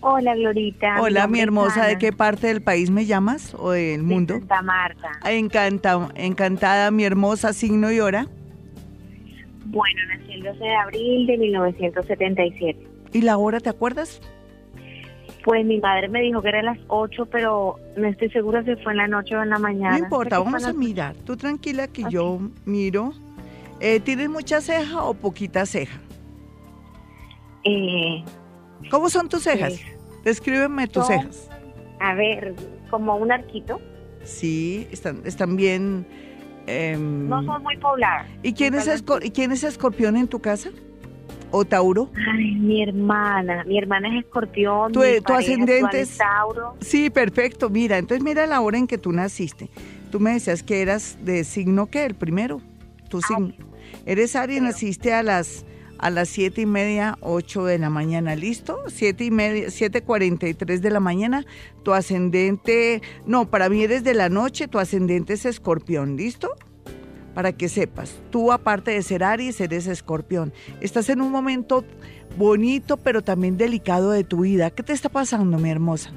Hola, 0.00 0.34
Glorita. 0.36 1.00
Hola, 1.00 1.26
mi 1.26 1.40
hermosa. 1.40 1.86
¿De 1.86 1.96
qué 1.96 2.12
parte 2.12 2.48
del 2.48 2.62
país 2.62 2.90
me 2.90 3.06
llamas 3.06 3.54
o 3.58 3.70
del 3.70 4.02
mundo? 4.02 4.34
Santa 4.34 4.60
Marta. 4.60 5.10
Encanta, 5.24 6.10
encantada, 6.14 6.90
mi 6.90 7.04
hermosa. 7.04 7.54
¿Signo 7.54 7.90
y 7.90 8.00
hora? 8.00 8.28
Bueno, 9.66 10.00
nací 10.08 10.32
el 10.32 10.42
12 10.42 10.58
de 10.58 10.74
abril 10.76 11.26
de 11.26 11.38
1977. 11.38 12.86
¿Y 13.12 13.22
la 13.22 13.36
hora 13.38 13.60
te 13.60 13.68
acuerdas? 13.70 14.20
Pues 15.44 15.64
mi 15.66 15.78
madre 15.80 16.08
me 16.08 16.20
dijo 16.22 16.40
que 16.40 16.48
era 16.48 16.60
a 16.60 16.62
las 16.62 16.78
8, 16.88 17.26
pero 17.26 17.76
no 17.96 18.08
estoy 18.08 18.30
segura 18.30 18.64
si 18.64 18.74
fue 18.76 18.92
en 18.92 18.98
la 18.98 19.08
noche 19.08 19.36
o 19.36 19.42
en 19.42 19.50
la 19.50 19.58
mañana. 19.58 19.98
No 19.98 20.04
importa, 20.04 20.38
vamos 20.38 20.64
a 20.64 20.72
mirar. 20.72 21.14
Tú 21.24 21.36
tranquila 21.36 21.86
que 21.88 22.04
yo 22.08 22.40
miro. 22.64 23.12
Eh, 23.80 24.00
¿Tienes 24.00 24.30
mucha 24.30 24.60
ceja 24.60 25.02
o 25.04 25.12
poquita 25.14 25.66
ceja? 25.66 25.98
Eh, 27.64 28.22
¿Cómo 28.90 29.08
son 29.10 29.28
tus 29.28 29.42
cejas? 29.42 29.74
Pues, 29.80 30.24
Descríbeme 30.24 30.86
tus 30.88 31.06
son- 31.06 31.18
cejas. 31.20 31.50
a 32.00 32.14
ver, 32.14 32.54
como 32.90 33.16
un 33.16 33.30
arquito. 33.32 33.80
Sí, 34.22 34.86
están, 34.90 35.20
están 35.26 35.56
bien. 35.56 36.06
Em, 36.66 37.28
No 37.28 37.42
son 37.44 37.62
muy 37.62 37.76
pobladas. 37.78 38.26
¿y, 38.42 38.52
quién 38.52 38.74
es 38.74 38.88
¿Y 39.22 39.30
quién 39.30 39.52
es 39.52 39.64
escorpión 39.64 40.16
en 40.16 40.28
tu 40.28 40.40
casa? 40.40 40.70
¿O 41.50 41.64
Tauro? 41.64 42.10
Ay, 42.34 42.56
mi 42.56 42.82
hermana. 42.82 43.62
Mi 43.64 43.78
hermana 43.78 44.08
es 44.08 44.24
escorpión. 44.24 44.90
Tu- 44.92 45.00
mi 45.00 45.18
tu 45.18 45.22
pareja 45.24 45.52
ascendente 45.52 46.00
es- 46.00 46.18
Tauro. 46.18 46.74
Sí, 46.80 47.10
perfecto. 47.10 47.70
Mira, 47.70 47.98
entonces 47.98 48.24
mira 48.24 48.46
la 48.46 48.60
hora 48.60 48.76
en 48.78 48.86
que 48.88 48.98
tú 48.98 49.12
naciste. 49.12 49.70
Tú 50.10 50.18
me 50.18 50.32
decías 50.32 50.62
que 50.62 50.82
eras 50.82 51.16
de 51.22 51.44
signo 51.44 51.86
qué, 51.86 52.04
el 52.06 52.14
primero. 52.14 52.60
Tu 53.08 53.20
signo. 53.22 53.52
Eres 54.06 54.34
Aries, 54.34 54.62
naciste 54.62 55.12
a 55.12 55.22
las 55.22 55.64
a 56.04 56.10
las 56.10 56.28
siete 56.28 56.60
y 56.60 56.66
media, 56.66 57.16
ocho 57.22 57.64
de 57.64 57.78
la 57.78 57.88
mañana, 57.88 58.36
¿listo? 58.36 58.78
Siete 58.88 59.24
y 59.24 59.30
media, 59.30 59.70
siete 59.70 60.02
cuarenta 60.02 60.46
y 60.46 60.52
tres 60.52 60.82
de 60.82 60.90
la 60.90 61.00
mañana. 61.00 61.46
Tu 61.82 61.94
ascendente, 61.94 63.00
no, 63.24 63.46
para 63.48 63.70
mí 63.70 63.82
eres 63.82 64.04
de 64.04 64.12
la 64.12 64.28
noche, 64.28 64.68
tu 64.68 64.78
ascendente 64.78 65.32
es 65.32 65.46
escorpión, 65.46 66.18
¿listo? 66.18 66.50
Para 67.32 67.52
que 67.52 67.70
sepas, 67.70 68.20
tú 68.30 68.52
aparte 68.52 68.90
de 68.90 69.00
ser 69.00 69.24
Aries, 69.24 69.58
eres 69.62 69.86
escorpión. 69.86 70.52
Estás 70.82 71.08
en 71.08 71.22
un 71.22 71.32
momento 71.32 71.86
bonito, 72.36 72.98
pero 72.98 73.22
también 73.22 73.56
delicado 73.56 74.10
de 74.10 74.24
tu 74.24 74.42
vida. 74.42 74.68
¿Qué 74.72 74.82
te 74.82 74.92
está 74.92 75.08
pasando, 75.08 75.56
mi 75.56 75.70
hermosa? 75.70 76.12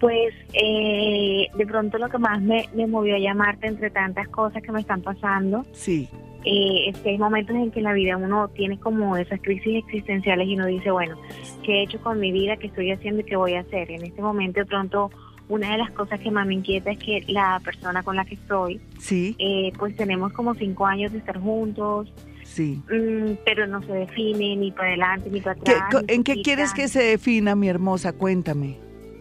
Pues 0.00 0.34
eh, 0.52 1.46
de 1.56 1.66
pronto 1.66 1.96
lo 1.96 2.10
que 2.10 2.18
más 2.18 2.42
me, 2.42 2.68
me 2.74 2.86
movió 2.86 3.16
a 3.16 3.20
llamarte 3.20 3.68
entre 3.68 3.88
tantas 3.88 4.28
cosas 4.28 4.62
que 4.62 4.70
me 4.70 4.80
están 4.80 5.00
pasando 5.00 5.64
Sí. 5.72 6.10
Eh, 6.46 6.88
es 6.90 6.98
que 7.00 7.10
hay 7.10 7.18
momentos 7.18 7.54
en 7.56 7.70
que 7.70 7.80
en 7.80 7.84
la 7.84 7.92
vida 7.92 8.16
uno 8.16 8.48
tiene 8.48 8.78
como 8.78 9.16
esas 9.16 9.40
crisis 9.40 9.84
existenciales 9.84 10.46
y 10.48 10.54
uno 10.54 10.66
dice, 10.66 10.90
bueno, 10.90 11.16
¿qué 11.64 11.80
he 11.80 11.82
hecho 11.82 12.00
con 12.00 12.20
mi 12.20 12.30
vida? 12.32 12.56
¿Qué 12.56 12.68
estoy 12.68 12.92
haciendo 12.92 13.20
y 13.20 13.24
qué 13.24 13.36
voy 13.36 13.54
a 13.54 13.60
hacer? 13.60 13.90
En 13.90 14.04
este 14.04 14.22
momento 14.22 14.60
de 14.60 14.66
pronto 14.66 15.10
una 15.48 15.72
de 15.72 15.78
las 15.78 15.90
cosas 15.92 16.18
que 16.20 16.30
más 16.30 16.46
me 16.46 16.54
inquieta 16.54 16.90
es 16.90 16.98
que 16.98 17.22
la 17.28 17.60
persona 17.64 18.02
con 18.02 18.16
la 18.16 18.24
que 18.24 18.34
estoy, 18.34 18.80
Sí, 18.98 19.36
eh, 19.38 19.72
pues 19.78 19.94
tenemos 19.96 20.32
como 20.32 20.54
cinco 20.54 20.86
años 20.86 21.12
de 21.12 21.18
estar 21.18 21.38
juntos, 21.38 22.12
sí. 22.44 22.80
mm, 22.90 23.32
pero 23.44 23.66
no 23.66 23.82
se 23.82 23.92
define 23.92 24.56
ni 24.56 24.70
para 24.72 24.88
adelante 24.88 25.30
ni 25.30 25.40
para 25.40 25.54
¿Qué- 25.56 25.72
atrás. 25.72 26.04
¿En 26.08 26.24
qué 26.24 26.42
quieres 26.42 26.72
que 26.74 26.88
se 26.88 27.02
defina, 27.02 27.54
mi 27.54 27.68
hermosa? 27.68 28.12
Cuéntame. 28.12 28.76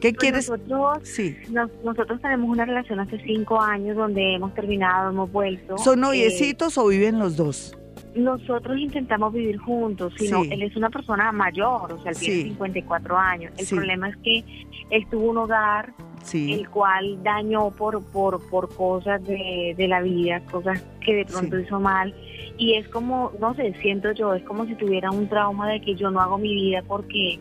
¿Qué 0.05 0.13
Pues 0.13 0.19
quieres? 0.19 0.49
Nosotros, 0.49 0.99
Sí. 1.07 1.35
nos- 1.49 1.71
nosotros 1.83 2.21
tenemos 2.21 2.47
una 2.49 2.65
relación 2.65 2.99
hace 2.99 3.17
cinco 3.25 3.59
años 3.59 3.95
donde 3.97 4.35
hemos 4.35 4.53
terminado, 4.53 5.09
hemos 5.09 5.31
vuelto. 5.31 5.77
¿Son 5.79 5.97
eh, 5.97 6.01
noviecitos 6.01 6.77
o 6.77 6.87
viven 6.87 7.17
los 7.19 7.35
dos? 7.37 7.75
nosotros 8.13 8.77
intentamos 8.79 9.33
vivir 9.33 9.57
juntos, 9.57 10.13
sino 10.17 10.43
Sí. 10.43 10.49
él 10.53 10.61
es 10.61 10.75
una 10.77 10.89
persona 10.89 11.33
mayor, 11.33 11.91
o 11.91 12.01
sea, 12.01 12.11
él 12.11 12.15
Sí. 12.15 12.25
tiene 12.27 12.43
54 12.51 13.17
años. 13.17 13.51
El 13.57 13.65
Sí. 13.65 13.75
problema 13.75 14.07
es 14.07 14.15
que 14.17 14.45
él 14.89 15.05
tuvo 15.11 15.31
un 15.31 15.37
hogar 15.37 15.93
el 16.33 16.69
cual 16.69 17.21
dañó 17.23 17.71
por 17.71 18.01
por 18.11 18.39
por 18.49 18.73
cosas 18.73 19.21
de, 19.25 19.73
de 19.77 19.87
la 19.89 20.01
vida, 20.01 20.39
cosas 20.49 20.81
que 21.05 21.13
de 21.13 21.25
pronto 21.25 21.59
hizo 21.59 21.79
mal. 21.81 22.15
Y 22.57 22.75
es 22.75 22.87
como, 22.87 23.33
no 23.41 23.53
sé, 23.55 23.73
siento 23.81 24.11
yo, 24.13 24.33
es 24.33 24.43
como 24.43 24.65
si 24.65 24.75
tuviera 24.75 25.11
un 25.11 25.27
trauma 25.27 25.67
de 25.69 25.81
que 25.81 25.95
yo 25.95 26.09
no 26.09 26.21
hago 26.21 26.37
mi 26.37 26.53
vida 26.55 26.83
porque 26.87 27.37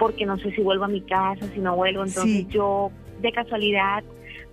porque 0.00 0.24
no 0.26 0.36
sé 0.38 0.50
si 0.52 0.62
vuelvo 0.62 0.84
a 0.84 0.88
mi 0.88 1.02
casa, 1.02 1.46
si 1.54 1.60
no 1.60 1.76
vuelvo. 1.76 2.02
Entonces 2.04 2.46
Sí. 2.46 2.48
yo, 2.50 2.90
de 3.20 3.30
casualidad, 3.30 4.02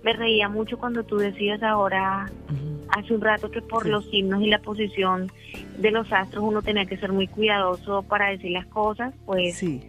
me 0.04 0.12
reía 0.12 0.48
mucho 0.48 0.78
cuando 0.78 1.02
tú 1.02 1.16
decías 1.16 1.60
ahora 1.62 2.30
hace 2.90 3.14
un 3.14 3.20
rato 3.20 3.50
que 3.50 3.60
por 3.62 3.82
Sí. 3.84 3.88
los 3.90 4.04
signos 4.10 4.42
y 4.42 4.46
la 4.48 4.60
posición 4.60 5.32
de 5.78 5.90
los 5.90 6.12
astros 6.12 6.44
uno 6.44 6.62
tenía 6.62 6.84
que 6.86 6.96
ser 6.98 7.12
muy 7.12 7.26
cuidadoso 7.26 8.02
para 8.02 8.28
decir 8.28 8.50
las 8.52 8.66
cosas, 8.66 9.14
pues 9.26 9.56
Sí. 9.56 9.80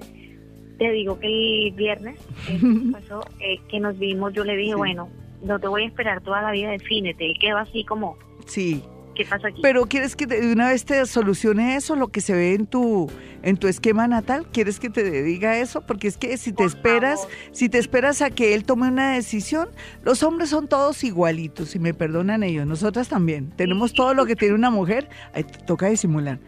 te 0.77 0.91
digo 0.91 1.19
que 1.19 1.27
el 1.27 1.71
viernes 1.73 2.19
eh, 2.49 2.57
pasó, 2.93 3.21
eh, 3.41 3.59
que 3.69 3.79
nos 3.81 3.99
vimos, 3.99 4.33
yo 4.33 4.43
le 4.45 4.55
dije, 4.55 4.75
bueno, 4.75 5.09
no 5.43 5.59
te 5.59 5.67
voy 5.67 5.83
a 5.83 5.87
esperar 5.87 6.21
toda 6.21 6.41
la 6.41 6.51
vida, 6.51 6.71
defínete. 6.71 7.25
Él 7.25 7.33
quedó 7.39 7.57
así 7.57 7.83
como, 7.83 8.17
Sí. 8.45 8.81
¿Qué 9.19 9.25
pasa 9.25 9.49
aquí? 9.49 9.59
Pero 9.61 9.85
¿quieres 9.85 10.15
que 10.15 10.25
de 10.25 10.51
una 10.51 10.69
vez 10.69 10.85
te 10.85 11.05
solucione 11.05 11.75
eso, 11.75 11.95
lo 11.97 12.07
que 12.07 12.21
se 12.21 12.33
ve 12.33 12.53
en 12.53 12.65
tu 12.65 13.11
en 13.43 13.57
tu 13.57 13.67
esquema 13.67 14.07
natal? 14.07 14.47
¿Quieres 14.51 14.79
que 14.79 14.89
te 14.89 15.23
diga 15.23 15.57
eso? 15.57 15.81
Porque 15.81 16.07
es 16.07 16.17
que 16.17 16.37
si 16.37 16.51
te 16.51 16.57
Por 16.57 16.67
esperas, 16.67 17.19
favor. 17.21 17.35
si 17.51 17.69
te 17.69 17.77
esperas 17.77 18.21
a 18.21 18.29
que 18.29 18.53
él 18.53 18.63
tome 18.63 18.87
una 18.87 19.13
decisión, 19.13 19.69
los 20.03 20.23
hombres 20.23 20.49
son 20.49 20.67
todos 20.67 21.03
igualitos, 21.03 21.69
si 21.69 21.79
me 21.79 21.93
perdonan 21.93 22.43
ellos, 22.43 22.65
nosotras 22.65 23.09
también. 23.09 23.51
Tenemos 23.57 23.93
todo 23.93 24.13
lo 24.13 24.25
que 24.25 24.35
tiene 24.35 24.55
una 24.55 24.69
mujer, 24.69 25.09
Ay, 25.33 25.43
te 25.43 25.59
toca 25.59 25.87
disimular. 25.87 26.39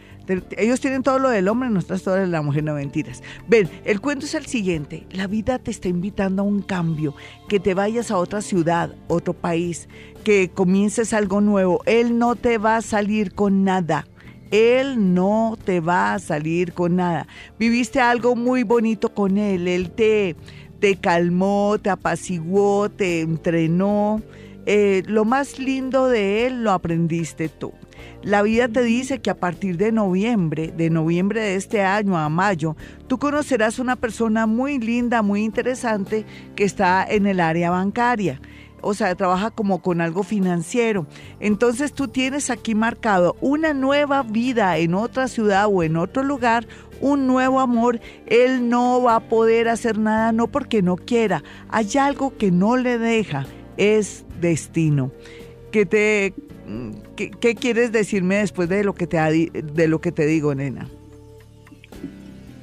Ellos 0.58 0.80
tienen 0.80 1.04
todo 1.04 1.20
lo 1.20 1.30
del 1.30 1.48
hombre, 1.48 1.70
nosotras 1.70 2.04
todo 2.04 2.16
lo 2.16 2.22
de 2.22 2.28
la 2.28 2.42
mujer, 2.42 2.64
no 2.64 2.74
mentiras. 2.74 3.22
Ven, 3.48 3.70
el 3.86 4.00
cuento 4.00 4.26
es 4.26 4.36
el 4.36 4.46
siguiente, 4.46 5.06
la 5.12 5.28
vida 5.28 5.60
te 5.60 5.72
está 5.72 5.88
invitando 5.88 6.44
a 6.44 6.46
un 6.46 6.62
cambio, 6.62 7.16
que 7.50 7.60
te 7.60 7.74
vayas 7.74 8.12
a 8.12 8.18
otra 8.18 8.42
ciudad, 8.42 8.94
otro 9.08 9.34
país, 9.34 9.90
que 10.24 10.50
comiences 10.50 11.14
algo 11.14 11.42
nuevo. 11.42 11.82
Él 11.86 12.18
no 12.18 12.36
te 12.36 12.58
va 12.58 12.78
a 12.78 12.82
salir 12.82 13.34
con 13.34 13.64
nada. 13.64 14.06
Él 14.52 15.14
no 15.14 15.58
te 15.64 15.80
va 15.80 16.14
a 16.14 16.20
salir 16.20 16.74
con 16.74 16.98
nada. 16.98 17.28
Viviste 17.58 18.02
algo 18.02 18.36
muy 18.36 18.64
bonito 18.64 19.14
con 19.14 19.38
él. 19.38 19.68
Él 19.68 19.92
te, 19.92 20.36
te 20.80 20.98
calmó, 20.98 21.78
te 21.82 21.90
apaciguó, 21.90 22.90
te 22.90 23.22
entrenó. 23.22 24.22
Eh, 24.66 25.04
lo 25.08 25.26
más 25.26 25.58
lindo 25.58 26.08
de 26.08 26.46
él 26.46 26.64
lo 26.64 26.72
aprendiste 26.72 27.50
tú. 27.50 27.74
La 28.24 28.44
vida 28.44 28.68
te 28.68 28.84
dice 28.84 29.20
que 29.20 29.32
a 29.32 29.40
partir 29.40 29.78
de 29.78 29.92
noviembre, 29.92 30.72
de 30.78 30.92
noviembre 30.92 31.42
de 31.42 31.56
este 31.56 31.82
año 31.82 32.16
a 32.18 32.30
mayo, 32.30 32.76
tú 33.08 33.18
conocerás 33.18 33.80
una 33.80 33.96
persona 33.96 34.46
muy 34.46 34.78
linda, 34.78 35.24
muy 35.24 35.44
interesante 35.44 36.24
que 36.56 36.64
está 36.64 37.04
en 37.04 37.26
el 37.26 37.40
área 37.40 37.72
bancaria. 37.72 38.40
O 38.82 38.94
sea, 38.94 39.16
trabaja 39.16 39.50
como 39.50 39.82
con 39.82 40.02
algo 40.02 40.22
financiero. 40.22 41.08
Entonces 41.40 41.94
tú 41.94 42.10
tienes 42.10 42.52
aquí 42.52 42.76
marcado 42.76 43.36
una 43.42 43.74
nueva 43.74 44.22
vida 44.22 44.78
en 44.78 44.94
otra 44.94 45.28
ciudad 45.28 45.68
o 45.68 45.82
en 45.82 45.98
otro 45.98 46.24
lugar, 46.24 46.68
un 47.00 47.26
nuevo 47.26 47.60
amor. 47.60 48.00
Él 48.28 48.70
no 48.70 49.02
va 49.02 49.16
a 49.16 49.30
poder 49.30 49.68
hacer 49.68 49.98
nada, 49.98 50.32
no 50.32 50.48
porque 50.48 50.84
no 50.84 50.96
quiera. 50.96 51.44
Hay 51.70 51.98
algo 52.00 52.38
que 52.38 52.52
no 52.52 52.78
le 52.78 53.00
deja, 53.00 53.48
es 53.78 54.26
destino. 54.40 55.12
¿Qué 55.72 55.86
te 55.86 56.34
qué, 57.16 57.32
qué 57.32 57.56
quieres 57.56 57.92
decirme 57.92 58.38
después 58.38 58.70
de 58.70 58.84
lo 58.84 58.94
que 58.94 59.08
te 59.08 59.18
de 59.18 59.88
lo 59.88 60.02
que 60.02 60.12
te 60.12 60.26
digo, 60.26 60.54
nena? 60.56 60.88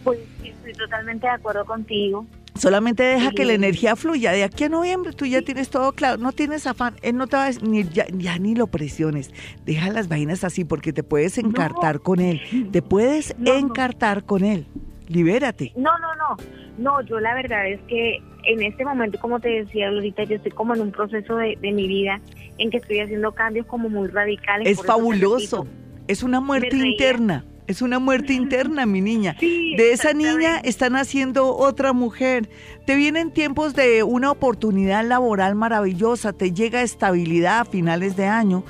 Pues 0.05 0.19
estoy 0.45 0.73
totalmente 0.75 1.27
de 1.27 1.33
acuerdo 1.33 1.65
contigo. 1.65 2.27
Solamente 2.55 3.05
deja 3.05 3.31
que 3.31 3.45
la 3.45 3.53
energía 3.53 3.95
fluya. 3.95 4.33
De 4.33 4.43
aquí 4.43 4.65
a 4.65 4.69
noviembre 4.69 5.13
tú 5.13 5.25
ya 5.27 5.43
tienes 5.43 5.71
todo 5.71 5.93
claro. 5.93 6.17
No 6.19 6.33
tienes 6.33 6.67
afán. 6.67 6.97
Él 7.03 7.17
no 7.17 7.29
te 7.29 7.37
va 7.37 7.45
a 7.45 7.47
decir, 7.47 7.63
ni, 7.69 7.85
ya, 7.85 8.07
ya 8.13 8.37
ni 8.39 8.57
lo 8.57 8.67
presiones. 8.67 9.31
Deja 9.65 9.91
las 9.93 10.09
vainas 10.09 10.43
así 10.43 10.65
porque 10.65 10.93
te 10.93 11.05
puedes 11.05 11.39
encartar 11.39 12.01
con 12.01 12.19
él. 12.19 12.41
Te 12.73 12.83
puedes 12.83 13.37
No, 13.39 13.53
no. 13.53 13.59
encartar 13.59 14.25
con 14.25 14.43
él. 14.45 14.67
Libérate. 15.07 15.73
No, 15.77 15.91
no, 16.01 16.15
no. 16.17 16.37
No, 16.79 17.01
yo 17.03 17.21
la 17.21 17.35
verdad 17.35 17.69
es 17.69 17.81
que 17.89 18.19
en 18.45 18.63
este 18.63 18.85
momento, 18.85 19.19
como 19.19 19.41
te 19.41 19.49
decía 19.49 19.89
ahorita, 19.89 20.25
yo 20.25 20.37
estoy 20.37 20.53
como 20.53 20.75
en 20.75 20.81
un 20.81 20.93
proceso 20.93 21.37
de, 21.37 21.57
de 21.61 21.73
mi 21.73 21.87
vida 21.87 22.21
en 22.59 22.71
que 22.71 22.79
estoy 22.79 23.01
haciendo 23.01 23.33
cambios 23.33 23.67
como 23.67 23.89
muy 23.89 24.09
radicales. 24.09 24.67
Es 24.67 24.85
fabuloso. 24.85 25.67
Es 26.07 26.23
una 26.23 26.41
muerte 26.41 26.77
interna. 26.77 27.45
Es 27.67 27.83
una 27.83 27.99
muerte 27.99 28.33
interna, 28.35 28.87
mi 28.87 29.01
niña. 29.01 29.37
Sí, 29.39 29.75
De 29.77 29.93
esa 29.93 30.13
niña 30.13 30.31
exactamente. 30.31 30.69
está 30.69 30.91
naciendo 30.91 31.57
otra 31.57 31.93
mujer. 31.93 32.49
Te 32.87 32.97
vienen 32.97 33.33
tiempos 33.33 33.75
de 33.75 34.03
una 34.03 34.31
oportunidad 34.31 35.05
laboral 35.05 35.55
maravillosa, 35.55 36.33
te 36.33 36.53
llega 36.53 36.83
estabilidad 36.83 37.61
a 37.61 37.65
finales 37.65 38.17
de 38.17 38.27
año 38.27 38.65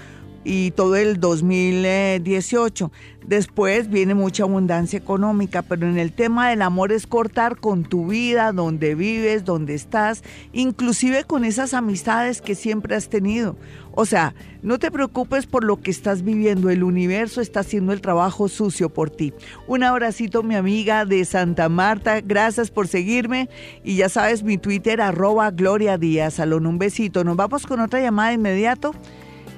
y 0.45 0.71
todo 0.73 0.97
el 0.97 1.21
2018. 1.21 2.91
Después 3.27 3.91
viene 3.91 4.15
mucha 4.15 4.45
abundancia 4.45 4.99
económica, 4.99 5.61
pero 5.61 5.87
en 5.87 5.99
el 5.99 6.13
tema 6.13 6.49
del 6.49 6.63
amor 6.63 6.93
es 6.93 7.07
cortar 7.07 7.59
con 7.59 7.85
tu 7.85 8.07
vida, 8.07 8.53
donde 8.53 8.95
vives, 8.95 9.45
donde 9.45 9.75
estás, 9.75 10.23
inclusive 10.53 11.25
con 11.25 11.45
esas 11.45 11.75
amistades 11.75 12.41
que 12.41 12.55
siempre 12.55 12.97
has 12.97 13.11
tenido. 13.11 13.57
O 13.93 14.07
sea, 14.07 14.35
no 14.63 14.79
te 14.79 14.91
preocupes 14.91 15.47
por 15.47 15.65
lo 15.65 15.81
que 15.81 15.91
estás 15.91 16.23
viviendo, 16.23 16.71
el 16.71 16.85
universo 16.85 17.41
está 17.41 17.61
haciendo 17.61 17.93
el 17.93 18.01
trabajo 18.01 18.49
sucio 18.49 18.89
por 18.89 19.11
ti. 19.11 19.35
Un 19.67 19.83
abracito 19.83 20.43
mi 20.43 20.55
amiga 20.55 21.05
de 21.05 21.25
Santa 21.25 21.69
Marta, 21.69 22.21
gracias 22.21 22.71
por 22.71 22.89
seguirme 22.89 23.51
y 23.85 23.97
ya 23.97 24.09
sabes 24.09 24.43
mi 24.43 24.57
Twitter 24.57 25.01
arroba 25.01 25.51
Gloria 25.51 25.99
Díaz 25.99 26.35
Salón, 26.35 26.67
un 26.67 26.79
besito. 26.79 27.25
Nos 27.25 27.37
vamos 27.37 27.67
con 27.67 27.81
otra 27.81 28.01
llamada 28.01 28.33
inmediato. 28.33 28.95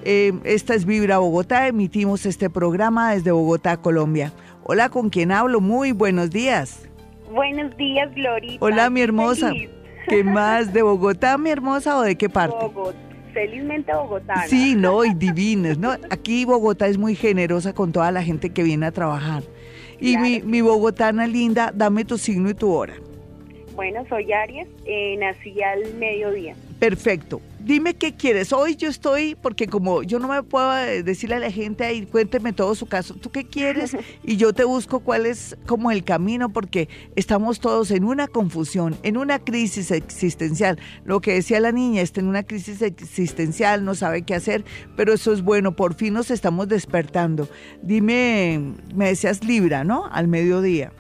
Eh, 0.05 0.33
esta 0.45 0.75
es 0.75 0.85
Vibra 0.85 1.19
Bogotá, 1.19 1.69
emitimos 1.69 2.27
este 2.27 2.49
programa 2.49 3.13
desde 3.13 3.33
Bogotá, 3.33 3.77
Colombia. 3.77 4.33
Hola, 4.65 4.89
¿con 4.89 5.11
quién 5.11 5.33
hablo? 5.33 5.61
Muy 5.61 5.93
buenos 5.93 6.31
días. 6.31 6.89
Buenos 7.33 7.77
días, 7.77 8.13
Gloria. 8.15 8.57
Hola, 8.61 8.91
mi 8.91 9.01
hermosa. 9.01 9.53
¿Qué 10.09 10.25
más? 10.25 10.73
¿De 10.73 10.83
Bogotá, 10.83 11.37
mi 11.39 11.51
hermosa, 11.51 11.99
o 11.99 12.03
de 12.03 12.17
qué 12.17 12.29
parte? 12.29 12.57
Bogotá. 12.61 12.99
Felizmente 13.33 13.93
Bogotá. 13.95 14.45
Sí, 14.49 14.75
no, 14.75 15.05
y 15.05 15.15
divinas, 15.15 15.79
¿no? 15.79 15.93
Aquí 16.11 16.45
Bogotá 16.45 16.89
es 16.89 16.99
muy 16.99 17.15
generosa 17.15 17.73
con 17.73 17.93
toda 17.93 18.11
la 18.11 18.23
gente 18.23 18.51
que 18.51 18.63
viene 18.63 18.87
a 18.87 18.91
trabajar. 18.91 19.45
Y 20.01 20.17
mi, 20.17 20.41
mi 20.41 20.63
bogotana 20.63 21.27
linda, 21.27 21.73
dame 21.75 22.05
tu 22.05 22.17
signo 22.17 22.49
y 22.51 22.55
tu 22.55 22.73
hora. 22.73 22.95
Bueno, 23.77 24.05
soy 24.09 24.33
Aries, 24.33 24.67
eh, 24.87 25.17
nací 25.19 25.63
al 25.63 25.95
mediodía. 25.95 26.55
Perfecto. 26.79 27.41
Dime 27.63 27.95
qué 27.95 28.15
quieres. 28.15 28.55
Hoy 28.55 28.75
yo 28.75 28.89
estoy, 28.89 29.35
porque 29.35 29.67
como 29.67 30.03
yo 30.03 30.19
no 30.19 30.29
me 30.29 30.43
puedo 30.43 30.75
eh, 30.79 31.03
decirle 31.03 31.37
a 31.37 31.41
la 31.41 31.51
gente 31.51 31.85
ahí, 31.85 32.07
cuénteme 32.07 32.55
todo 32.55 32.75
su 32.75 32.87
caso, 32.87 33.15
¿tú 33.15 33.31
qué 33.31 33.45
quieres? 33.45 33.97
Y 34.23 34.37
yo 34.37 34.53
te 34.53 34.65
busco 34.65 35.01
cuál 35.01 35.27
es 35.27 35.57
como 35.67 35.91
el 35.91 36.05
camino, 36.05 36.53
porque 36.53 36.89
estamos 37.17 37.61
todos 37.61 37.91
en 37.91 38.05
una 38.05 38.29
confusión, 38.29 38.97
en 39.03 39.17
una 39.17 39.39
crisis 39.39 39.91
existencial. 39.91 40.79
Lo 41.05 41.21
que 41.21 41.35
decía 41.35 41.61
la 41.61 41.73
niña, 41.73 42.01
está 42.01 42.21
en 42.21 42.29
una 42.29 42.45
crisis 42.45 42.81
existencial, 42.83 43.85
no 43.85 43.95
sabe 43.95 44.23
qué 44.23 44.35
hacer, 44.35 44.65
pero 44.97 45.13
eso 45.13 45.33
es 45.33 45.43
bueno, 45.43 45.77
por 45.77 45.95
fin 45.95 46.15
nos 46.15 46.31
estamos 46.31 46.69
despertando. 46.69 47.49
Dime, 47.83 48.75
me 48.95 49.09
decías 49.09 49.45
Libra, 49.45 49.85
¿no? 49.85 50.07
Al 50.07 50.29
mediodía. 50.29 50.93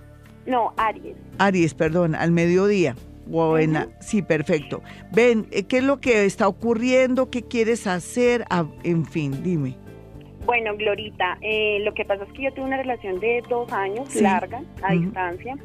No, 0.47 0.75
Aries. 0.76 1.17
Aries, 1.38 1.75
perdón, 1.75 2.14
al 2.14 2.33
mediodía. 2.33 2.97
Buena, 3.31 3.89
sí, 4.01 4.23
perfecto. 4.23 4.83
Ven, 5.13 5.47
eh, 5.53 5.63
¿qué 5.63 5.79
es 5.79 5.85
lo 5.85 6.01
que 6.01 6.25
está 6.25 6.49
ocurriendo? 6.49 7.31
¿Qué 7.31 7.43
quieres 7.43 7.87
hacer? 7.87 8.45
Ah, 8.51 8.67
en 8.83 9.07
fin, 9.07 9.43
dime. 9.45 9.77
Bueno, 10.45 10.77
Glorita, 10.77 11.39
eh, 11.41 11.79
lo 11.85 11.95
que 11.95 12.05
pasa 12.05 12.25
es 12.25 12.33
que 12.33 12.43
yo 12.43 12.53
tuve 12.53 12.65
una 12.65 12.79
relación 12.79 13.21
de 13.21 13.41
dos 13.49 13.73
años, 13.73 14.13
larga, 14.17 14.63
a 14.83 14.95
distancia. 14.95 15.57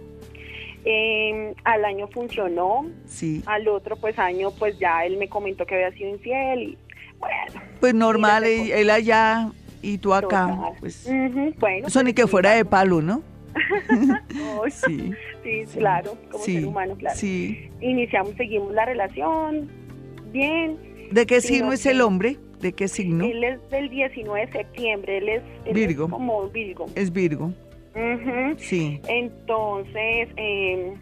Em, 0.84 1.56
al 1.64 1.86
año 1.86 2.08
funcionó, 2.10 2.86
sí. 3.08 3.42
al 3.48 3.68
otro 3.68 3.96
pues 3.96 4.20
año 4.20 4.52
pues 4.52 4.78
ya 4.78 5.04
él 5.04 5.18
me 5.18 5.28
comentó 5.28 5.66
que 5.66 5.74
había 5.74 5.92
sido 5.94 6.12
infiel 6.12 6.62
y 6.62 6.78
bueno. 7.18 7.62
Pues 7.80 7.96
normal, 7.96 8.44
él, 8.44 8.92
allá 8.92 9.50
y 9.82 9.98
tú 9.98 10.14
acá. 10.14 10.56
Pues, 10.80 11.10
bueno, 11.58 11.88
eso 11.88 12.04
ni 12.04 12.14
que 12.14 12.28
fuera 12.28 12.52
de 12.52 12.64
palo, 12.64 13.02
¿no? 13.02 13.24
sí. 14.70 15.12
sí, 15.44 15.64
claro, 15.78 16.18
como 16.32 16.44
ser 16.44 16.66
humano, 16.66 16.96
claro. 16.96 17.16
Sí. 17.16 17.70
Iniciamos, 17.82 18.34
seguimos 18.36 18.74
la 18.74 18.86
relación, 18.86 19.70
bien. 20.32 20.78
¿De 21.12 21.26
qué 21.26 21.42
signo 21.42 21.72
es 21.72 21.86
el 21.86 22.02
hombre? 22.02 22.38
¿De 22.60 22.74
qué 22.74 22.88
signo? 22.88 23.26
Él 23.26 23.44
es 23.44 23.70
del 23.70 23.90
19 23.90 24.46
de 24.46 24.52
septiembre, 24.52 25.18
él 25.18 25.30
es, 25.30 25.74
Virgo. 25.74 26.10
como 26.10 26.50
Virgo. 26.50 26.86
Es 26.96 27.12
Virgo. 27.12 27.54
Sí. 28.58 29.00
Entonces, 29.08 30.28
eh, 30.36 30.94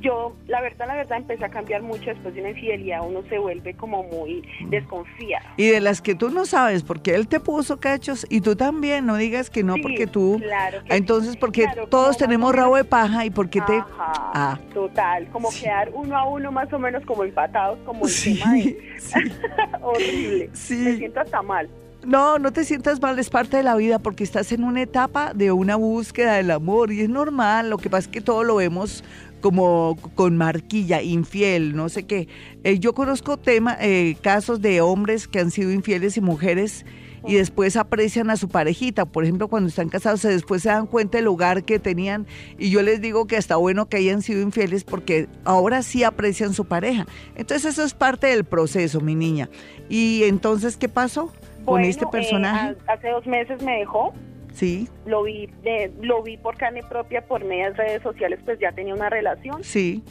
yo, 0.00 0.34
la 0.46 0.60
verdad, 0.60 0.86
la 0.86 0.94
verdad, 0.94 1.18
empecé 1.18 1.44
a 1.44 1.48
cambiar 1.48 1.82
mucho 1.82 2.06
después 2.06 2.34
de 2.34 2.40
una 2.40 2.50
infidelidad. 2.50 3.06
Uno 3.06 3.22
se 3.28 3.38
vuelve 3.38 3.74
como 3.74 4.02
muy 4.04 4.42
desconfiado. 4.68 5.46
Y 5.56 5.68
de 5.68 5.80
las 5.80 6.00
que 6.00 6.14
tú 6.14 6.30
no 6.30 6.46
sabes, 6.46 6.82
porque 6.82 7.14
él 7.14 7.28
te 7.28 7.40
puso 7.40 7.80
cachos 7.80 8.26
y 8.28 8.40
tú 8.40 8.56
también, 8.56 9.06
no 9.06 9.16
digas 9.16 9.50
que 9.50 9.62
no, 9.62 9.76
porque 9.82 10.06
tú. 10.06 10.38
Claro. 10.40 10.78
entonces, 10.86 11.36
porque 11.36 11.66
todos 11.90 12.16
tenemos 12.16 12.54
rabo 12.54 12.76
de 12.76 12.84
paja 12.84 13.24
y 13.24 13.30
porque 13.30 13.60
te. 13.60 13.82
Ah. 13.98 14.58
Total, 14.72 15.28
como 15.30 15.50
quedar 15.50 15.90
uno 15.92 16.16
a 16.16 16.28
uno 16.28 16.52
más 16.52 16.72
o 16.72 16.78
menos 16.78 17.04
como 17.04 17.24
empatados, 17.24 17.78
como 17.84 18.06
el 18.06 18.12
tema 18.22 18.52
de. 18.54 18.78
Horrible. 19.82 20.50
Sí. 20.52 20.76
Me 20.76 20.96
siento 20.96 21.20
hasta 21.20 21.42
mal. 21.42 21.68
No, 22.06 22.38
no 22.38 22.52
te 22.52 22.64
sientas 22.64 23.02
mal, 23.02 23.18
es 23.18 23.28
parte 23.28 23.56
de 23.56 23.62
la 23.64 23.74
vida 23.74 23.98
porque 23.98 24.22
estás 24.22 24.52
en 24.52 24.62
una 24.62 24.82
etapa 24.82 25.34
de 25.34 25.50
una 25.50 25.74
búsqueda 25.74 26.34
del 26.34 26.50
amor 26.52 26.92
y 26.92 27.00
es 27.00 27.08
normal. 27.08 27.70
Lo 27.70 27.78
que 27.78 27.90
pasa 27.90 28.06
es 28.06 28.08
que 28.08 28.20
todo 28.20 28.44
lo 28.44 28.56
vemos 28.56 29.02
como 29.40 29.96
con 30.14 30.36
marquilla, 30.36 31.02
infiel, 31.02 31.76
no 31.76 31.88
sé 31.88 32.04
qué. 32.04 32.28
Eh, 32.64 32.78
yo 32.78 32.94
conozco 32.94 33.36
tema, 33.36 33.76
eh, 33.80 34.16
casos 34.20 34.60
de 34.60 34.80
hombres 34.80 35.28
que 35.28 35.40
han 35.40 35.50
sido 35.50 35.72
infieles 35.72 36.16
y 36.16 36.20
mujeres 36.20 36.84
y 37.26 37.34
después 37.34 37.76
aprecian 37.76 38.30
a 38.30 38.36
su 38.36 38.48
parejita. 38.48 39.04
Por 39.04 39.24
ejemplo, 39.24 39.48
cuando 39.48 39.68
están 39.68 39.88
casados, 39.88 40.22
después 40.22 40.62
se 40.62 40.68
dan 40.68 40.86
cuenta 40.86 41.18
del 41.18 41.24
lugar 41.24 41.64
que 41.64 41.78
tenían. 41.78 42.26
Y 42.58 42.70
yo 42.70 42.82
les 42.82 43.00
digo 43.00 43.26
que 43.26 43.36
hasta 43.36 43.56
bueno 43.56 43.88
que 43.88 43.98
hayan 43.98 44.22
sido 44.22 44.40
infieles 44.40 44.84
porque 44.84 45.28
ahora 45.44 45.82
sí 45.82 46.04
aprecian 46.04 46.54
su 46.54 46.66
pareja. 46.66 47.06
Entonces 47.34 47.72
eso 47.72 47.84
es 47.84 47.94
parte 47.94 48.28
del 48.28 48.44
proceso, 48.44 49.00
mi 49.00 49.14
niña. 49.14 49.48
¿Y 49.88 50.24
entonces 50.24 50.76
qué 50.76 50.88
pasó 50.88 51.32
con 51.64 51.82
este 51.84 52.04
eh, 52.04 52.08
personaje? 52.10 52.76
hace 52.86 53.08
dos 53.08 53.26
meses 53.26 53.62
me 53.62 53.78
dejó. 53.78 54.12
Sí. 54.58 54.88
Lo 55.06 55.22
vi, 55.22 55.46
de, 55.62 55.92
lo 56.02 56.20
vi 56.24 56.36
por 56.36 56.56
carne 56.56 56.82
propia, 56.82 57.24
por 57.24 57.44
medias 57.44 57.76
redes 57.76 58.02
sociales, 58.02 58.40
pues 58.44 58.58
ya 58.58 58.72
tenía 58.72 58.92
una 58.92 59.08
relación. 59.08 59.62
Sí. 59.62 60.02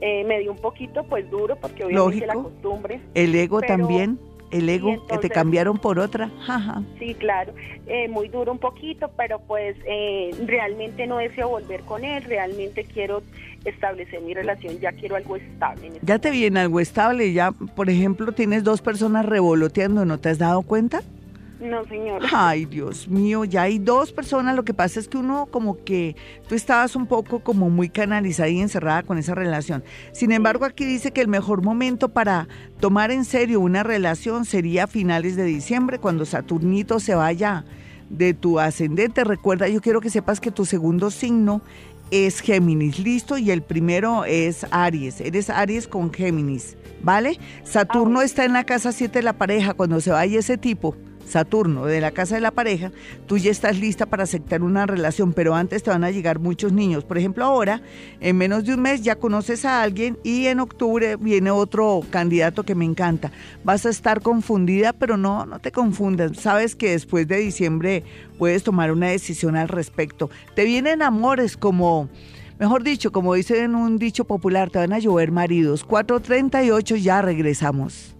Eh, 0.00 0.22
me 0.24 0.38
dio 0.38 0.52
un 0.52 0.58
poquito, 0.58 1.02
pues 1.08 1.28
duro, 1.28 1.56
porque 1.56 1.84
obviamente 1.84 2.24
la 2.24 2.34
costumbre. 2.34 3.00
El 3.14 3.34
ego 3.34 3.60
también. 3.60 4.20
El 4.52 4.68
ego, 4.68 5.04
que 5.06 5.18
te 5.18 5.28
cambiaron 5.28 5.78
por 5.78 5.98
otra. 5.98 6.30
Sí, 6.98 7.14
claro. 7.14 7.52
Eh, 7.86 8.08
muy 8.08 8.28
duro 8.28 8.52
un 8.52 8.58
poquito, 8.58 9.10
pero 9.16 9.40
pues 9.40 9.76
eh, 9.84 10.30
realmente 10.46 11.06
no 11.06 11.18
deseo 11.18 11.48
volver 11.48 11.80
con 11.80 12.04
él. 12.04 12.22
Realmente 12.22 12.84
quiero 12.84 13.22
establecer 13.64 14.22
mi 14.22 14.32
relación. 14.32 14.78
Ya 14.78 14.92
quiero 14.92 15.16
algo 15.16 15.36
estable. 15.36 15.88
Este 15.88 16.00
ya 16.02 16.18
te 16.18 16.30
viene 16.30 16.60
algo 16.60 16.80
estable. 16.80 17.32
Ya, 17.32 17.50
por 17.50 17.90
ejemplo, 17.90 18.32
tienes 18.32 18.64
dos 18.64 18.80
personas 18.80 19.26
revoloteando. 19.26 20.06
¿No 20.06 20.18
te 20.18 20.30
has 20.30 20.38
dado 20.38 20.62
cuenta? 20.62 21.02
No, 21.60 21.84
señora. 21.86 22.28
Ay, 22.32 22.66
Dios 22.66 23.08
mío, 23.08 23.44
ya 23.44 23.62
hay 23.62 23.78
dos 23.78 24.12
personas. 24.12 24.54
Lo 24.54 24.64
que 24.64 24.74
pasa 24.74 25.00
es 25.00 25.08
que 25.08 25.18
uno 25.18 25.46
como 25.46 25.82
que 25.84 26.14
tú 26.48 26.54
estabas 26.54 26.94
un 26.94 27.06
poco 27.06 27.40
como 27.40 27.68
muy 27.68 27.88
canalizada 27.88 28.48
y 28.48 28.60
encerrada 28.60 29.02
con 29.02 29.18
esa 29.18 29.34
relación. 29.34 29.82
Sin 30.12 30.30
embargo, 30.30 30.64
aquí 30.64 30.84
dice 30.84 31.12
que 31.12 31.20
el 31.20 31.28
mejor 31.28 31.62
momento 31.62 32.10
para 32.10 32.46
tomar 32.78 33.10
en 33.10 33.24
serio 33.24 33.60
una 33.60 33.82
relación 33.82 34.44
sería 34.44 34.84
a 34.84 34.86
finales 34.86 35.34
de 35.34 35.44
diciembre, 35.44 35.98
cuando 35.98 36.24
Saturnito 36.24 37.00
se 37.00 37.16
vaya 37.16 37.64
de 38.08 38.34
tu 38.34 38.60
ascendente. 38.60 39.24
Recuerda, 39.24 39.68
yo 39.68 39.80
quiero 39.80 40.00
que 40.00 40.10
sepas 40.10 40.40
que 40.40 40.52
tu 40.52 40.64
segundo 40.64 41.10
signo 41.10 41.60
es 42.10 42.40
Géminis, 42.40 42.98
listo, 43.00 43.36
y 43.36 43.50
el 43.50 43.62
primero 43.62 44.24
es 44.24 44.64
Aries. 44.70 45.20
Eres 45.20 45.50
Aries 45.50 45.88
con 45.88 46.12
Géminis, 46.12 46.76
¿vale? 47.02 47.38
Saturno 47.64 48.20
ah, 48.20 48.24
está 48.24 48.44
en 48.44 48.52
la 48.52 48.64
casa 48.64 48.92
7 48.92 49.18
de 49.18 49.22
la 49.22 49.34
pareja. 49.34 49.74
Cuando 49.74 50.00
se 50.00 50.10
vaya 50.10 50.38
ese 50.38 50.56
tipo, 50.56 50.96
Saturno, 51.28 51.86
de 51.86 52.00
la 52.00 52.10
casa 52.10 52.34
de 52.34 52.40
la 52.40 52.50
pareja, 52.50 52.90
tú 53.26 53.38
ya 53.38 53.50
estás 53.50 53.78
lista 53.78 54.06
para 54.06 54.24
aceptar 54.24 54.62
una 54.62 54.86
relación, 54.86 55.32
pero 55.32 55.54
antes 55.54 55.82
te 55.82 55.90
van 55.90 56.04
a 56.04 56.10
llegar 56.10 56.38
muchos 56.38 56.72
niños. 56.72 57.04
Por 57.04 57.18
ejemplo, 57.18 57.44
ahora, 57.44 57.82
en 58.20 58.36
menos 58.36 58.64
de 58.64 58.74
un 58.74 58.82
mes 58.82 59.02
ya 59.02 59.16
conoces 59.16 59.64
a 59.64 59.82
alguien 59.82 60.18
y 60.24 60.46
en 60.46 60.60
octubre 60.60 61.16
viene 61.16 61.50
otro 61.50 62.00
candidato 62.10 62.64
que 62.64 62.74
me 62.74 62.84
encanta. 62.84 63.30
Vas 63.64 63.86
a 63.86 63.90
estar 63.90 64.22
confundida, 64.22 64.92
pero 64.92 65.16
no, 65.16 65.46
no 65.46 65.58
te 65.60 65.72
confundas. 65.72 66.36
Sabes 66.38 66.74
que 66.74 66.90
después 66.90 67.28
de 67.28 67.38
diciembre 67.38 68.04
puedes 68.38 68.62
tomar 68.62 68.90
una 68.92 69.08
decisión 69.08 69.56
al 69.56 69.68
respecto. 69.68 70.30
Te 70.54 70.64
vienen 70.64 71.02
amores 71.02 71.56
como... 71.56 72.08
Mejor 72.58 72.82
dicho, 72.82 73.12
como 73.12 73.34
dicen 73.34 73.62
en 73.62 73.74
un 73.76 73.98
dicho 73.98 74.24
popular, 74.24 74.68
te 74.68 74.80
van 74.80 74.92
a 74.92 74.98
llover 74.98 75.30
maridos. 75.30 75.84
438, 75.84 76.96
ya 76.96 77.22
regresamos. 77.22 78.17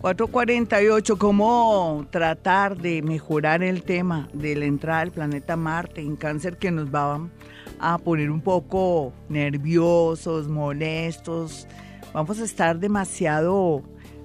448, 0.00 1.18
¿cómo 1.18 2.06
tratar 2.08 2.78
de 2.78 3.02
mejorar 3.02 3.62
el 3.62 3.82
tema 3.82 4.30
de 4.32 4.56
la 4.56 4.64
entrada 4.64 5.00
del 5.00 5.10
planeta 5.10 5.56
Marte 5.56 6.00
en 6.00 6.16
cáncer 6.16 6.56
que 6.56 6.70
nos 6.70 6.88
va 6.88 7.28
a 7.78 7.98
poner 7.98 8.30
un 8.30 8.40
poco 8.40 9.12
nerviosos, 9.28 10.48
molestos? 10.48 11.68
Vamos 12.14 12.40
a 12.40 12.44
estar 12.44 12.78
demasiado 12.78 13.82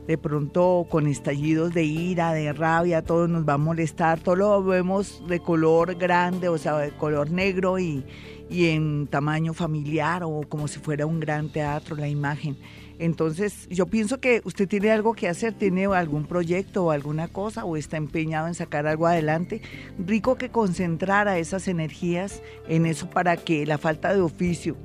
de 0.07 0.17
pronto 0.17 0.88
con 0.89 1.07
estallidos 1.07 1.73
de 1.73 1.83
ira, 1.83 2.31
de 2.31 2.53
rabia, 2.53 3.01
todo 3.01 3.27
nos 3.27 3.45
va 3.45 3.55
a 3.55 3.57
molestar, 3.57 4.21
todo 4.21 4.38
lo 4.38 4.63
vemos 4.63 5.21
de 5.27 5.41
color 5.41 5.95
grande, 5.95 6.47
o 6.47 6.57
sea, 6.57 6.77
de 6.77 6.91
color 6.91 7.31
negro 7.31 7.79
y, 7.79 8.05
y 8.49 8.67
en 8.67 9.07
tamaño 9.07 9.53
familiar 9.53 10.23
o 10.23 10.39
como 10.47 10.69
si 10.69 10.79
fuera 10.79 11.05
un 11.05 11.19
gran 11.19 11.49
teatro 11.49 11.97
la 11.97 12.07
imagen. 12.07 12.55
Entonces, 12.99 13.67
yo 13.69 13.88
pienso 13.88 14.19
que 14.19 14.41
usted 14.45 14.67
tiene 14.67 14.91
algo 14.91 15.13
que 15.13 15.27
hacer, 15.27 15.53
tiene 15.53 15.86
algún 15.86 16.25
proyecto 16.25 16.86
o 16.86 16.91
alguna 16.91 17.27
cosa, 17.27 17.65
o 17.65 17.77
está 17.77 17.97
empeñado 17.97 18.47
en 18.47 18.55
sacar 18.55 18.88
algo 18.88 19.08
adelante. 19.08 19.62
Rico 19.99 20.36
que 20.36 20.49
concentrara 20.49 21.38
esas 21.38 21.67
energías 21.67 22.41
en 22.67 22.86
eso 22.86 23.10
para 23.10 23.38
que 23.38 23.65
la 23.65 23.77
falta 23.77 24.13
de 24.13 24.21
oficio 24.21 24.77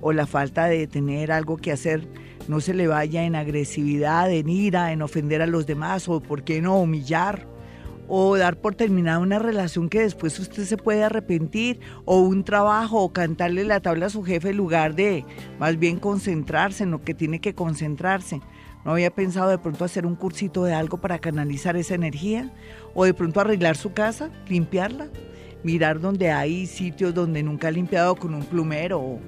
o 0.00 0.12
la 0.12 0.26
falta 0.26 0.66
de 0.66 0.86
tener 0.86 1.30
algo 1.30 1.56
que 1.56 1.72
hacer 1.72 2.08
no 2.48 2.60
se 2.60 2.74
le 2.74 2.88
vaya 2.88 3.24
en 3.24 3.36
agresividad, 3.36 4.30
en 4.32 4.48
ira, 4.48 4.92
en 4.92 5.02
ofender 5.02 5.42
a 5.42 5.46
los 5.46 5.66
demás, 5.66 6.08
o 6.08 6.20
por 6.20 6.42
qué 6.42 6.60
no 6.60 6.80
humillar 6.80 7.51
o 8.14 8.36
dar 8.36 8.60
por 8.60 8.74
terminada 8.74 9.20
una 9.20 9.38
relación 9.38 9.88
que 9.88 10.00
después 10.00 10.38
usted 10.38 10.64
se 10.64 10.76
puede 10.76 11.02
arrepentir, 11.02 11.80
o 12.04 12.20
un 12.20 12.44
trabajo, 12.44 13.00
o 13.00 13.10
cantarle 13.10 13.64
la 13.64 13.80
tabla 13.80 14.04
a 14.04 14.10
su 14.10 14.22
jefe 14.22 14.50
en 14.50 14.58
lugar 14.58 14.94
de 14.94 15.24
más 15.58 15.78
bien 15.78 15.98
concentrarse 15.98 16.84
en 16.84 16.90
lo 16.90 17.02
que 17.02 17.14
tiene 17.14 17.40
que 17.40 17.54
concentrarse. 17.54 18.42
¿No 18.84 18.90
había 18.90 19.14
pensado 19.14 19.48
de 19.48 19.56
pronto 19.56 19.86
hacer 19.86 20.04
un 20.04 20.14
cursito 20.14 20.62
de 20.64 20.74
algo 20.74 20.98
para 20.98 21.20
canalizar 21.20 21.74
esa 21.74 21.94
energía? 21.94 22.52
¿O 22.92 23.06
de 23.06 23.14
pronto 23.14 23.40
arreglar 23.40 23.78
su 23.78 23.94
casa, 23.94 24.28
limpiarla? 24.46 25.08
Mirar 25.62 25.98
donde 25.98 26.30
hay 26.30 26.66
sitios 26.66 27.14
donde 27.14 27.42
nunca 27.42 27.68
ha 27.68 27.70
limpiado 27.70 28.14
con 28.16 28.34
un 28.34 28.44
plumero 28.44 29.00
o, 29.00 29.20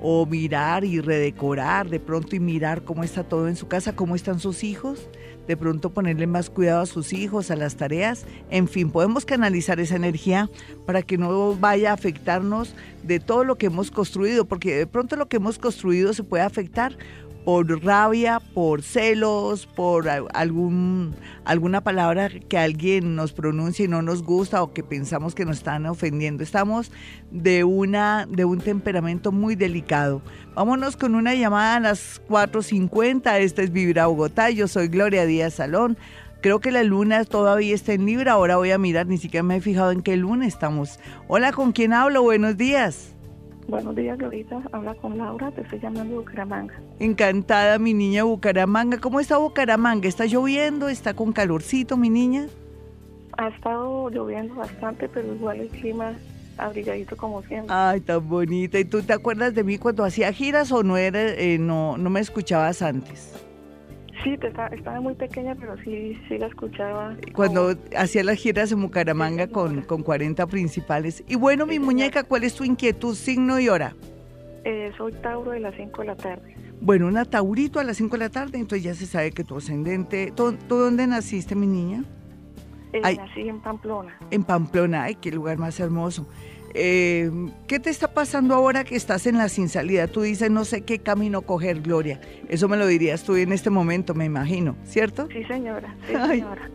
o 0.00 0.26
mirar 0.26 0.84
y 0.84 1.00
redecorar 1.00 1.88
de 1.88 1.98
pronto 1.98 2.36
y 2.36 2.38
mirar 2.38 2.84
cómo 2.84 3.02
está 3.02 3.24
todo 3.24 3.48
en 3.48 3.56
su 3.56 3.66
casa, 3.66 3.96
cómo 3.96 4.14
están 4.14 4.38
sus 4.38 4.62
hijos, 4.62 5.08
de 5.48 5.56
pronto 5.56 5.90
ponerle 5.90 6.26
más 6.26 6.50
cuidado 6.50 6.82
a 6.82 6.86
sus 6.86 7.12
hijos, 7.12 7.50
a 7.50 7.56
las 7.56 7.74
tareas, 7.74 8.26
en 8.50 8.68
fin, 8.68 8.90
podemos 8.90 9.24
canalizar 9.24 9.80
esa 9.80 9.96
energía 9.96 10.48
para 10.86 11.02
que 11.02 11.16
no 11.16 11.56
vaya 11.56 11.90
a 11.90 11.94
afectarnos 11.94 12.74
de 13.02 13.18
todo 13.18 13.44
lo 13.44 13.56
que 13.56 13.66
hemos 13.66 13.90
construido, 13.90 14.44
porque 14.44 14.76
de 14.76 14.86
pronto 14.86 15.16
lo 15.16 15.26
que 15.26 15.38
hemos 15.38 15.58
construido 15.58 16.12
se 16.12 16.22
puede 16.22 16.44
afectar 16.44 16.96
por 17.48 17.82
rabia, 17.82 18.40
por 18.52 18.82
celos, 18.82 19.64
por 19.64 20.06
algún, 20.06 21.16
alguna 21.46 21.80
palabra 21.80 22.28
que 22.28 22.58
alguien 22.58 23.16
nos 23.16 23.32
pronuncie 23.32 23.86
y 23.86 23.88
no 23.88 24.02
nos 24.02 24.22
gusta 24.22 24.62
o 24.62 24.74
que 24.74 24.82
pensamos 24.82 25.34
que 25.34 25.46
nos 25.46 25.56
están 25.56 25.86
ofendiendo. 25.86 26.42
Estamos 26.42 26.92
de, 27.30 27.64
una, 27.64 28.26
de 28.30 28.44
un 28.44 28.58
temperamento 28.58 29.32
muy 29.32 29.56
delicado. 29.56 30.20
Vámonos 30.54 30.98
con 30.98 31.14
una 31.14 31.34
llamada 31.34 31.76
a 31.76 31.80
las 31.80 32.20
4.50. 32.28 33.38
Este 33.38 33.62
es 33.62 33.72
Vibra 33.72 34.08
Bogotá. 34.08 34.50
Yo 34.50 34.68
soy 34.68 34.88
Gloria 34.88 35.24
Díaz 35.24 35.54
Salón. 35.54 35.96
Creo 36.42 36.60
que 36.60 36.70
la 36.70 36.82
luna 36.82 37.24
todavía 37.24 37.74
está 37.74 37.94
en 37.94 38.04
Libra. 38.04 38.32
Ahora 38.32 38.58
voy 38.58 38.72
a 38.72 38.78
mirar, 38.78 39.06
ni 39.06 39.16
siquiera 39.16 39.42
me 39.42 39.56
he 39.56 39.62
fijado 39.62 39.90
en 39.90 40.02
qué 40.02 40.18
luna 40.18 40.46
estamos. 40.46 41.00
Hola, 41.28 41.52
¿con 41.52 41.72
quién 41.72 41.94
hablo? 41.94 42.20
Buenos 42.20 42.58
días. 42.58 43.14
Buenos 43.68 43.94
días, 43.94 44.16
Glorita. 44.16 44.62
Habla 44.72 44.94
con 44.94 45.18
Laura, 45.18 45.50
te 45.50 45.60
estoy 45.60 45.78
llamando 45.78 46.14
de 46.14 46.18
Bucaramanga. 46.20 46.74
Encantada, 46.98 47.78
mi 47.78 47.92
niña 47.92 48.24
Bucaramanga. 48.24 48.96
¿Cómo 48.98 49.20
está 49.20 49.36
Bucaramanga? 49.36 50.08
¿Está 50.08 50.24
lloviendo? 50.24 50.88
¿Está 50.88 51.12
con 51.12 51.34
calorcito, 51.34 51.98
mi 51.98 52.08
niña? 52.08 52.46
Ha 53.36 53.48
estado 53.48 54.08
lloviendo 54.08 54.54
bastante, 54.54 55.06
pero 55.10 55.34
igual 55.34 55.60
el 55.60 55.68
clima 55.68 56.14
abrigadito 56.56 57.14
como 57.14 57.42
siempre. 57.42 57.68
Ay, 57.68 58.00
tan 58.00 58.26
bonita. 58.26 58.78
¿Y 58.78 58.86
tú 58.86 59.02
te 59.02 59.12
acuerdas 59.12 59.54
de 59.54 59.62
mí 59.62 59.76
cuando 59.76 60.02
hacía 60.02 60.32
giras 60.32 60.72
o 60.72 60.82
no, 60.82 60.96
era, 60.96 61.20
eh, 61.20 61.58
no, 61.58 61.98
no 61.98 62.08
me 62.08 62.20
escuchabas 62.20 62.80
antes? 62.80 63.34
Sí, 64.24 64.36
te 64.38 64.48
estaba 64.48 65.00
muy 65.00 65.14
pequeña, 65.14 65.54
pero 65.54 65.76
sí, 65.84 66.18
sí 66.28 66.38
la 66.38 66.46
escuchaba. 66.46 67.16
Cuando 67.34 67.74
hacía 67.96 68.24
las 68.24 68.36
giras 68.36 68.72
en 68.72 68.82
Bucaramanga 68.82 69.46
con, 69.46 69.82
con 69.82 70.02
40 70.02 70.46
principales. 70.46 71.22
Y 71.28 71.36
bueno, 71.36 71.66
mi 71.66 71.78
muñeca, 71.78 72.24
¿cuál 72.24 72.44
es 72.44 72.54
tu 72.54 72.64
inquietud, 72.64 73.14
signo 73.14 73.60
y 73.60 73.68
hora? 73.68 73.94
Eh, 74.64 74.92
soy 74.96 75.12
Tauro 75.14 75.52
de 75.52 75.60
las 75.60 75.74
5 75.76 76.00
de 76.00 76.06
la 76.06 76.16
tarde. 76.16 76.56
Bueno, 76.80 77.06
una 77.06 77.24
Taurito 77.24 77.80
a 77.80 77.84
las 77.84 77.96
5 77.96 78.16
de 78.16 78.24
la 78.24 78.30
tarde, 78.30 78.58
entonces 78.58 78.84
ya 78.84 78.94
se 78.94 79.06
sabe 79.06 79.32
que 79.32 79.44
tu 79.44 79.56
ascendente... 79.56 80.32
¿Tú, 80.34 80.56
dónde 80.68 81.06
naciste, 81.06 81.54
mi 81.54 81.66
niña? 81.66 82.04
Eh, 82.92 83.00
nací 83.00 83.48
en 83.48 83.60
Pamplona. 83.60 84.16
En 84.30 84.44
Pamplona, 84.44 85.04
ay, 85.04 85.14
qué 85.16 85.30
lugar 85.30 85.58
más 85.58 85.78
hermoso. 85.80 86.26
Eh, 86.74 87.30
¿Qué 87.66 87.80
te 87.80 87.90
está 87.90 88.12
pasando 88.12 88.54
ahora 88.54 88.84
que 88.84 88.96
estás 88.96 89.26
en 89.26 89.38
la 89.38 89.48
sin 89.48 89.68
salida? 89.68 90.06
Tú 90.06 90.22
dices, 90.22 90.50
no 90.50 90.64
sé 90.64 90.82
qué 90.82 90.98
camino 90.98 91.42
coger, 91.42 91.80
Gloria. 91.80 92.20
Eso 92.48 92.68
me 92.68 92.76
lo 92.76 92.86
dirías 92.86 93.24
tú 93.24 93.36
en 93.36 93.52
este 93.52 93.70
momento, 93.70 94.14
me 94.14 94.24
imagino, 94.24 94.76
¿cierto? 94.84 95.28
Sí, 95.32 95.44
señora. 95.44 95.96
Sí, 96.06 96.14
señora. 96.14 96.70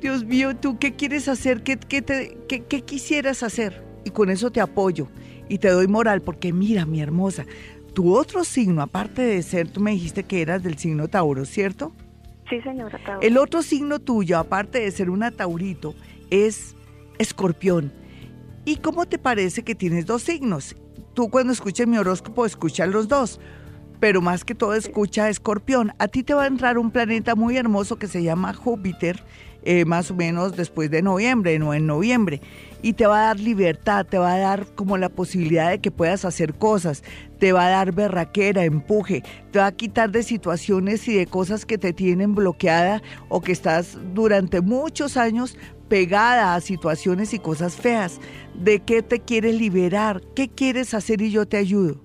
Dios 0.00 0.24
mío, 0.24 0.56
¿tú 0.56 0.78
qué 0.78 0.94
quieres 0.94 1.28
hacer? 1.28 1.62
¿Qué, 1.62 1.76
qué, 1.76 2.02
te, 2.02 2.38
qué, 2.48 2.64
qué 2.64 2.82
quisieras 2.82 3.42
hacer? 3.42 3.84
Y 4.04 4.10
con 4.10 4.30
eso 4.30 4.50
te 4.50 4.60
apoyo 4.60 5.08
y 5.48 5.58
te 5.58 5.68
doy 5.68 5.88
moral, 5.88 6.22
porque 6.22 6.52
mira, 6.52 6.86
mi 6.86 7.00
hermosa, 7.00 7.44
tu 7.92 8.14
otro 8.14 8.44
signo, 8.44 8.82
aparte 8.82 9.20
de 9.22 9.42
ser, 9.42 9.68
tú 9.68 9.80
me 9.80 9.90
dijiste 9.90 10.24
que 10.24 10.40
eras 10.40 10.62
del 10.62 10.78
signo 10.78 11.08
Tauro, 11.08 11.44
¿cierto? 11.44 11.92
Sí, 12.48 12.60
señora. 12.62 12.98
Tauro. 13.04 13.20
El 13.20 13.36
otro 13.36 13.62
signo 13.62 13.98
tuyo, 13.98 14.38
aparte 14.38 14.80
de 14.80 14.90
ser 14.90 15.10
una 15.10 15.30
Taurito, 15.30 15.94
es 16.30 16.76
Escorpión. 17.18 17.92
¿Y 18.70 18.76
cómo 18.76 19.04
te 19.04 19.18
parece 19.18 19.64
que 19.64 19.74
tienes 19.74 20.06
dos 20.06 20.22
signos? 20.22 20.76
Tú 21.12 21.28
cuando 21.28 21.52
escuches 21.52 21.88
mi 21.88 21.98
horóscopo 21.98 22.46
escuchas 22.46 22.88
los 22.88 23.08
dos, 23.08 23.40
pero 23.98 24.20
más 24.20 24.44
que 24.44 24.54
todo 24.54 24.74
escucha 24.74 25.28
Escorpión. 25.28 25.92
A 25.98 26.06
ti 26.06 26.22
te 26.22 26.34
va 26.34 26.44
a 26.44 26.46
entrar 26.46 26.78
un 26.78 26.92
planeta 26.92 27.34
muy 27.34 27.56
hermoso 27.56 27.96
que 27.96 28.06
se 28.06 28.22
llama 28.22 28.54
Júpiter, 28.54 29.24
eh, 29.64 29.84
más 29.86 30.12
o 30.12 30.14
menos 30.14 30.56
después 30.56 30.88
de 30.88 31.02
noviembre, 31.02 31.58
no 31.58 31.74
en 31.74 31.88
noviembre, 31.88 32.42
y 32.80 32.92
te 32.92 33.06
va 33.06 33.24
a 33.24 33.26
dar 33.26 33.40
libertad, 33.40 34.06
te 34.06 34.18
va 34.18 34.34
a 34.34 34.38
dar 34.38 34.66
como 34.76 34.96
la 34.98 35.08
posibilidad 35.08 35.68
de 35.70 35.80
que 35.80 35.90
puedas 35.90 36.24
hacer 36.24 36.54
cosas, 36.54 37.02
te 37.40 37.52
va 37.52 37.66
a 37.66 37.70
dar 37.70 37.90
berraquera, 37.90 38.62
empuje, 38.62 39.24
te 39.50 39.58
va 39.58 39.66
a 39.66 39.72
quitar 39.72 40.12
de 40.12 40.22
situaciones 40.22 41.08
y 41.08 41.14
de 41.16 41.26
cosas 41.26 41.66
que 41.66 41.76
te 41.76 41.92
tienen 41.92 42.36
bloqueada 42.36 43.02
o 43.28 43.40
que 43.40 43.50
estás 43.50 43.98
durante 44.14 44.60
muchos 44.60 45.16
años 45.16 45.58
pegada 45.90 46.54
a 46.54 46.60
situaciones 46.60 47.34
y 47.34 47.38
cosas 47.40 47.76
feas. 47.76 48.20
¿De 48.54 48.80
qué 48.80 49.02
te 49.02 49.20
quieres 49.20 49.56
liberar? 49.56 50.22
¿Qué 50.34 50.48
quieres 50.48 50.94
hacer 50.94 51.20
y 51.20 51.32
yo 51.32 51.46
te 51.46 51.58
ayudo? 51.58 52.00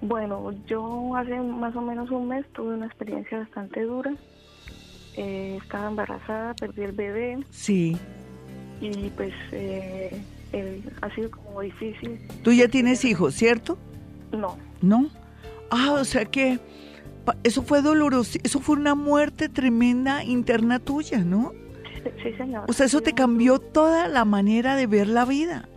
Bueno, 0.00 0.52
yo 0.66 1.14
hace 1.14 1.38
más 1.38 1.76
o 1.76 1.82
menos 1.82 2.10
un 2.10 2.28
mes 2.28 2.46
tuve 2.54 2.74
una 2.74 2.86
experiencia 2.86 3.38
bastante 3.38 3.82
dura. 3.82 4.12
Eh, 5.16 5.58
estaba 5.62 5.88
embarazada, 5.88 6.54
perdí 6.54 6.82
el 6.82 6.92
bebé. 6.92 7.38
Sí. 7.50 7.96
Y 8.80 9.10
pues 9.10 9.32
eh, 9.52 10.20
ha 11.02 11.14
sido 11.14 11.30
como 11.30 11.60
difícil. 11.60 12.18
Tú 12.42 12.52
ya 12.52 12.68
tienes 12.68 13.04
hijos, 13.04 13.34
¿cierto? 13.34 13.76
No. 14.32 14.56
¿No? 14.80 15.10
Ah, 15.70 15.92
o 15.92 16.04
sea 16.04 16.24
que 16.24 16.58
eso 17.42 17.62
fue 17.62 17.82
doloroso, 17.82 18.38
eso 18.44 18.60
fue 18.60 18.76
una 18.76 18.94
muerte 18.94 19.48
tremenda 19.48 20.24
interna 20.24 20.78
tuya, 20.78 21.18
¿no? 21.18 21.52
Sí, 22.22 22.32
señor. 22.36 22.64
O 22.68 22.72
sea, 22.72 22.86
eso 22.86 23.00
te 23.00 23.12
cambió 23.12 23.58
toda 23.58 24.08
la 24.08 24.24
manera 24.24 24.76
de 24.76 24.86
ver 24.86 25.08
la 25.08 25.24
vida. 25.24 25.68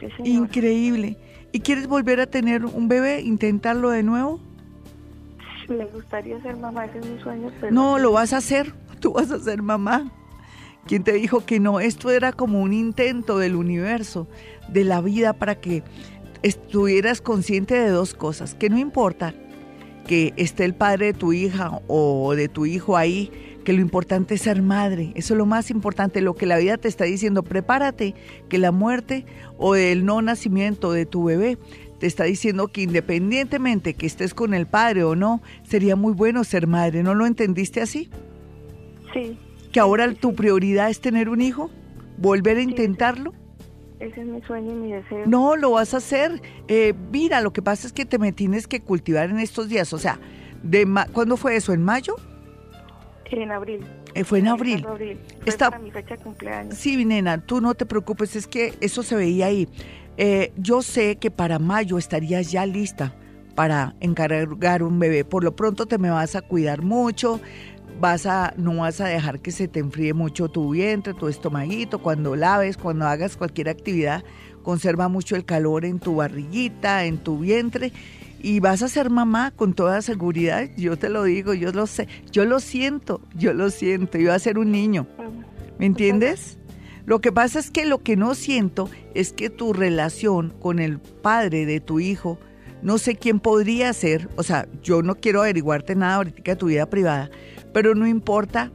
Sí, 0.00 0.06
señor. 0.16 0.26
Increíble. 0.26 1.16
¿Y 1.52 1.60
quieres 1.60 1.86
volver 1.86 2.20
a 2.20 2.26
tener 2.26 2.64
un 2.64 2.88
bebé? 2.88 3.20
¿Intentarlo 3.20 3.90
de 3.90 4.02
nuevo? 4.02 4.40
Me 5.68 5.84
gustaría 5.86 6.40
ser 6.42 6.56
mamá, 6.56 6.86
ese 6.86 6.98
es 6.98 7.06
mi 7.06 7.20
sueño. 7.20 7.50
Pero... 7.60 7.72
No, 7.72 7.98
lo 7.98 8.12
vas 8.12 8.32
a 8.32 8.38
hacer. 8.38 8.74
Tú 9.00 9.12
vas 9.12 9.30
a 9.30 9.38
ser 9.38 9.62
mamá. 9.62 10.10
¿Quién 10.86 11.02
te 11.02 11.12
dijo 11.12 11.46
que 11.46 11.60
no? 11.60 11.80
Esto 11.80 12.10
era 12.10 12.32
como 12.32 12.60
un 12.60 12.72
intento 12.72 13.38
del 13.38 13.56
universo, 13.56 14.28
de 14.68 14.84
la 14.84 15.00
vida, 15.00 15.32
para 15.32 15.54
que 15.54 15.82
estuvieras 16.42 17.22
consciente 17.22 17.74
de 17.74 17.88
dos 17.88 18.14
cosas. 18.14 18.54
Que 18.54 18.68
no 18.68 18.78
importa 18.78 19.34
que 20.06 20.34
esté 20.36 20.64
el 20.64 20.74
padre 20.74 21.06
de 21.06 21.14
tu 21.14 21.32
hija 21.32 21.80
o 21.86 22.34
de 22.34 22.48
tu 22.48 22.66
hijo 22.66 22.96
ahí, 22.96 23.30
que 23.64 23.72
lo 23.72 23.80
importante 23.80 24.34
es 24.34 24.42
ser 24.42 24.62
madre, 24.62 25.12
eso 25.16 25.34
es 25.34 25.38
lo 25.38 25.46
más 25.46 25.70
importante, 25.70 26.20
lo 26.20 26.34
que 26.34 26.46
la 26.46 26.58
vida 26.58 26.76
te 26.76 26.88
está 26.88 27.04
diciendo, 27.04 27.42
prepárate, 27.42 28.14
que 28.48 28.58
la 28.58 28.70
muerte 28.70 29.24
o 29.58 29.74
el 29.74 30.04
no 30.04 30.22
nacimiento 30.22 30.92
de 30.92 31.06
tu 31.06 31.24
bebé 31.24 31.58
te 31.98 32.06
está 32.06 32.24
diciendo 32.24 32.68
que 32.68 32.82
independientemente 32.82 33.94
que 33.94 34.06
estés 34.06 34.34
con 34.34 34.54
el 34.54 34.66
padre 34.66 35.04
o 35.04 35.16
no, 35.16 35.42
sería 35.62 35.96
muy 35.96 36.12
bueno 36.12 36.44
ser 36.44 36.66
madre, 36.66 37.02
¿no 37.02 37.14
lo 37.14 37.26
entendiste 37.26 37.80
así? 37.80 38.10
Sí. 39.12 39.38
¿Que 39.72 39.80
ahora 39.80 40.12
tu 40.14 40.34
prioridad 40.34 40.90
es 40.90 41.00
tener 41.00 41.28
un 41.28 41.40
hijo? 41.40 41.70
¿Volver 42.18 42.58
a 42.58 42.62
intentarlo? 42.62 43.32
Ese 43.98 44.20
es 44.20 44.26
mi 44.26 44.42
sueño 44.42 44.72
y 44.72 44.74
mi 44.74 44.92
deseo. 44.92 45.24
No, 45.26 45.56
lo 45.56 45.72
vas 45.72 45.94
a 45.94 45.96
hacer. 45.96 46.42
Eh, 46.68 46.94
mira, 47.10 47.40
lo 47.40 47.52
que 47.52 47.62
pasa 47.62 47.86
es 47.86 47.92
que 47.92 48.04
te 48.04 48.18
me 48.18 48.32
tienes 48.32 48.66
que 48.66 48.80
cultivar 48.80 49.30
en 49.30 49.38
estos 49.38 49.68
días, 49.68 49.92
o 49.92 49.98
sea, 49.98 50.20
de 50.62 50.86
¿cuándo 51.12 51.36
fue 51.36 51.56
eso? 51.56 51.72
¿En 51.72 51.82
mayo? 51.82 52.16
En 53.30 53.50
abril. 53.50 53.80
Eh, 54.14 54.24
fue 54.24 54.38
en 54.38 54.48
abril. 54.48 54.86
Está... 55.44 55.70
para 55.70 55.82
mi 55.82 55.90
fecha 55.90 56.16
de 56.16 56.22
cumpleaños. 56.22 56.74
Sí, 56.76 57.04
nena, 57.04 57.44
tú 57.44 57.60
no 57.60 57.74
te 57.74 57.86
preocupes, 57.86 58.36
es 58.36 58.46
que 58.46 58.74
eso 58.80 59.02
se 59.02 59.16
veía 59.16 59.46
ahí. 59.46 59.68
Eh, 60.16 60.52
yo 60.56 60.82
sé 60.82 61.16
que 61.16 61.30
para 61.30 61.58
mayo 61.58 61.98
estarías 61.98 62.52
ya 62.52 62.64
lista 62.66 63.14
para 63.54 63.94
encargar 64.00 64.82
un 64.82 64.98
bebé. 64.98 65.24
Por 65.24 65.44
lo 65.44 65.56
pronto 65.56 65.86
te 65.86 65.98
me 65.98 66.10
vas 66.10 66.36
a 66.36 66.42
cuidar 66.42 66.82
mucho, 66.82 67.40
vas 68.00 68.26
a, 68.26 68.54
no 68.56 68.76
vas 68.76 69.00
a 69.00 69.06
dejar 69.06 69.40
que 69.40 69.50
se 69.50 69.68
te 69.68 69.80
enfríe 69.80 70.14
mucho 70.14 70.48
tu 70.48 70.70
vientre, 70.70 71.14
tu 71.14 71.28
estomaguito, 71.28 72.00
cuando 72.00 72.36
laves, 72.36 72.76
cuando 72.76 73.06
hagas 73.06 73.36
cualquier 73.36 73.68
actividad, 73.68 74.24
conserva 74.62 75.08
mucho 75.08 75.36
el 75.36 75.44
calor 75.44 75.84
en 75.84 75.98
tu 75.98 76.16
barriguita, 76.16 77.04
en 77.04 77.18
tu 77.18 77.38
vientre 77.38 77.92
y 78.44 78.60
vas 78.60 78.82
a 78.82 78.88
ser 78.88 79.08
mamá 79.08 79.52
con 79.52 79.72
toda 79.72 80.02
seguridad, 80.02 80.68
yo 80.76 80.98
te 80.98 81.08
lo 81.08 81.24
digo, 81.24 81.54
yo 81.54 81.72
lo 81.72 81.86
sé, 81.86 82.08
yo 82.30 82.44
lo 82.44 82.60
siento, 82.60 83.22
yo 83.34 83.54
lo 83.54 83.70
siento, 83.70 84.18
yo 84.18 84.26
voy 84.26 84.34
a 84.34 84.38
ser 84.38 84.58
un 84.58 84.70
niño, 84.70 85.06
¿me 85.78 85.86
entiendes? 85.86 86.58
Lo 87.06 87.22
que 87.22 87.32
pasa 87.32 87.58
es 87.58 87.70
que 87.70 87.86
lo 87.86 88.02
que 88.02 88.16
no 88.16 88.34
siento 88.34 88.90
es 89.14 89.32
que 89.32 89.48
tu 89.48 89.72
relación 89.72 90.52
con 90.60 90.78
el 90.78 90.98
padre 90.98 91.64
de 91.64 91.80
tu 91.80 92.00
hijo, 92.00 92.38
no 92.82 92.98
sé 92.98 93.16
quién 93.16 93.40
podría 93.40 93.90
ser, 93.94 94.28
o 94.36 94.42
sea, 94.42 94.68
yo 94.82 95.00
no 95.00 95.14
quiero 95.14 95.40
averiguarte 95.40 95.94
nada 95.94 96.16
ahorita 96.16 96.42
de 96.44 96.56
tu 96.56 96.66
vida 96.66 96.84
privada, 96.84 97.30
pero 97.72 97.94
no 97.94 98.06
importa 98.06 98.70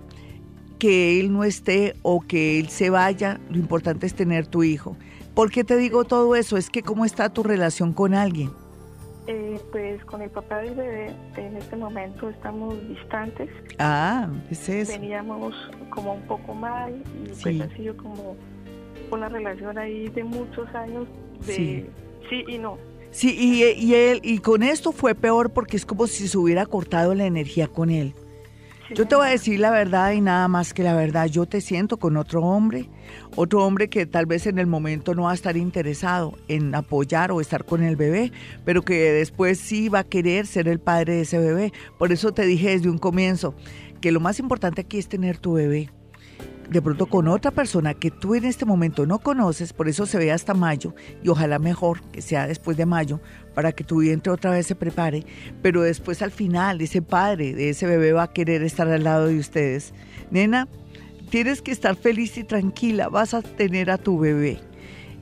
que 0.80 1.20
él 1.20 1.32
no 1.32 1.44
esté 1.44 1.94
o 2.02 2.22
que 2.22 2.60
él 2.60 2.70
se 2.70 2.90
vaya, 2.90 3.40
lo 3.52 3.58
importante 3.58 4.08
es 4.08 4.16
tener 4.16 4.48
tu 4.48 4.64
hijo. 4.64 4.98
¿Por 5.36 5.52
qué 5.52 5.64
te 5.64 5.78
digo 5.78 6.06
todo 6.06 6.36
eso? 6.36 6.58
Es 6.58 6.72
que 6.72 6.82
cómo 6.82 7.06
está 7.06 7.30
tu 7.30 7.44
relación 7.44 7.94
con 7.94 8.16
alguien. 8.16 8.50
Eh, 9.32 9.62
pues 9.72 10.04
con 10.06 10.24
el 10.24 10.32
papá 10.32 10.58
del 10.58 10.74
bebé 10.74 11.14
en 11.38 11.56
este 11.56 11.76
momento 11.76 12.30
estamos 12.30 12.76
distantes. 12.88 13.48
Ah, 13.78 14.28
es 14.50 14.68
eso. 14.68 14.92
Veníamos 14.92 15.54
como 15.92 16.16
un 16.16 16.24
poco 16.24 16.56
mal 16.56 16.96
y 17.24 17.28
pues 17.40 17.62
ha 17.62 17.76
sido 17.76 17.96
como 17.96 18.36
una 19.12 19.30
relación 19.30 19.78
ahí 19.78 20.08
de 20.08 20.24
muchos 20.24 20.68
años 20.74 21.08
de 21.46 21.88
sí, 22.28 22.44
y 22.48 22.58
no. 22.58 22.80
Sí, 23.12 23.36
y, 23.40 23.66
y, 23.80 23.94
él, 23.94 24.20
y 24.24 24.40
con 24.40 24.64
esto 24.64 24.92
fue 24.92 25.14
peor 25.14 25.52
porque 25.52 25.78
es 25.78 25.86
como 25.86 26.08
si 26.08 26.28
se 26.28 26.36
hubiera 26.36 26.66
cortado 26.66 27.14
la 27.14 27.28
energía 27.28 27.68
con 27.68 27.92
él. 27.92 28.16
Yo 28.96 29.08
te 29.08 29.16
voy 29.16 29.28
a 29.28 29.30
decir 29.30 29.60
la 29.60 29.70
verdad 29.70 30.14
y 30.14 30.22
nada 30.22 30.48
más 30.48 30.74
que 30.74 30.82
la 30.82 30.96
verdad. 30.96 31.28
Yo 31.28 31.46
te 31.46 31.62
siento 31.62 31.98
con 31.98 32.18
otro 32.18 32.42
hombre, 32.42 32.90
otro 33.36 33.64
hombre 33.64 33.88
que 33.88 34.08
tal 34.08 34.26
vez 34.26 34.48
en 34.48 34.58
el 34.58 34.66
momento 34.66 35.14
no 35.14 35.24
va 35.24 35.32
a 35.32 35.36
estar 35.36 35.58
interesado 35.58 36.38
en 36.48 36.74
apoyar 36.74 37.32
o 37.32 37.40
estar 37.40 37.66
con 37.66 37.84
el 37.84 37.96
bebé, 37.96 38.32
pero 38.66 38.82
que 38.82 39.12
después 39.12 39.60
sí 39.60 39.90
va 39.90 40.00
a 40.00 40.04
querer 40.04 40.48
ser 40.48 40.68
el 40.68 40.80
padre 40.80 41.16
de 41.16 41.22
ese 41.22 41.38
bebé. 41.38 41.72
Por 42.00 42.12
eso 42.12 42.34
te 42.34 42.46
dije 42.46 42.72
desde 42.72 42.90
un 42.90 42.98
comienzo 42.98 43.54
que 44.02 44.12
lo 44.12 44.20
más 44.20 44.40
importante 44.40 44.82
aquí 44.82 44.98
es 44.98 45.08
tener 45.08 45.38
tu 45.38 45.54
bebé 45.54 45.92
de 46.70 46.82
pronto 46.82 47.08
con 47.08 47.28
otra 47.28 47.52
persona 47.52 47.94
que 47.94 48.12
tú 48.12 48.36
en 48.36 48.46
este 48.46 48.66
momento 48.66 49.06
no 49.06 49.20
conoces, 49.20 49.74
por 49.74 49.88
eso 49.88 50.06
se 50.06 50.18
ve 50.18 50.32
hasta 50.32 50.54
mayo 50.54 50.94
y 51.24 51.30
ojalá 51.30 51.58
mejor 51.60 52.02
que 52.12 52.22
sea 52.22 52.48
después 52.48 52.78
de 52.78 52.86
mayo 52.86 53.20
para 53.56 53.72
que 53.72 53.84
tu 53.84 54.00
vientre 54.00 54.32
otra 54.32 54.52
vez 54.52 54.68
se 54.68 54.76
prepare, 54.76 55.26
pero 55.62 55.82
después 55.82 56.22
al 56.22 56.32
final 56.32 56.82
ese 56.82 57.02
padre 57.02 57.54
de 57.54 57.70
ese 57.70 57.88
bebé 57.88 58.14
va 58.14 58.24
a 58.24 58.34
querer 58.34 58.62
estar 58.62 58.88
al 58.88 59.04
lado 59.04 59.28
de 59.28 59.40
ustedes. 59.40 59.94
Nena, 60.32 60.68
tienes 61.30 61.62
que 61.62 61.72
estar 61.72 61.96
feliz 61.96 62.38
y 62.38 62.44
tranquila, 62.44 63.10
vas 63.10 63.34
a 63.34 63.42
tener 63.42 63.90
a 63.90 63.98
tu 63.98 64.20
bebé 64.20 64.60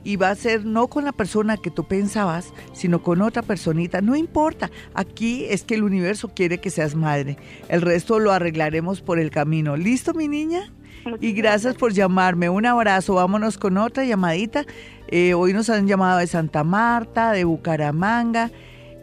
y 0.03 0.15
va 0.15 0.29
a 0.29 0.35
ser 0.35 0.63
no 0.63 0.87
con 0.87 1.03
la 1.03 1.11
persona 1.11 1.57
que 1.57 1.69
tú 1.69 1.85
pensabas, 1.85 2.53
sino 2.71 3.03
con 3.03 3.21
otra 3.21 3.41
personita. 3.41 3.99
No 3.99 4.15
importa, 4.15 4.71
aquí 4.93 5.43
es 5.49 5.63
que 5.63 5.75
el 5.75 5.83
universo 5.83 6.29
quiere 6.33 6.59
que 6.59 6.69
seas 6.69 6.95
madre. 6.95 7.35
El 7.67 7.81
resto 7.81 8.17
lo 8.17 8.31
arreglaremos 8.31 9.01
por 9.01 9.19
el 9.19 9.31
camino. 9.31 9.75
¿Listo, 9.75 10.13
mi 10.13 10.29
niña? 10.29 10.71
Y 11.19 11.33
gracias 11.33 11.75
por 11.75 11.93
llamarme. 11.93 12.49
Un 12.49 12.65
abrazo. 12.65 13.15
Vámonos 13.15 13.57
con 13.57 13.77
otra 13.77 14.05
llamadita. 14.05 14.65
Eh, 15.07 15.33
hoy 15.33 15.53
nos 15.53 15.69
han 15.69 15.87
llamado 15.87 16.19
de 16.19 16.27
Santa 16.27 16.63
Marta, 16.63 17.31
de 17.31 17.43
Bucaramanga. 17.43 18.51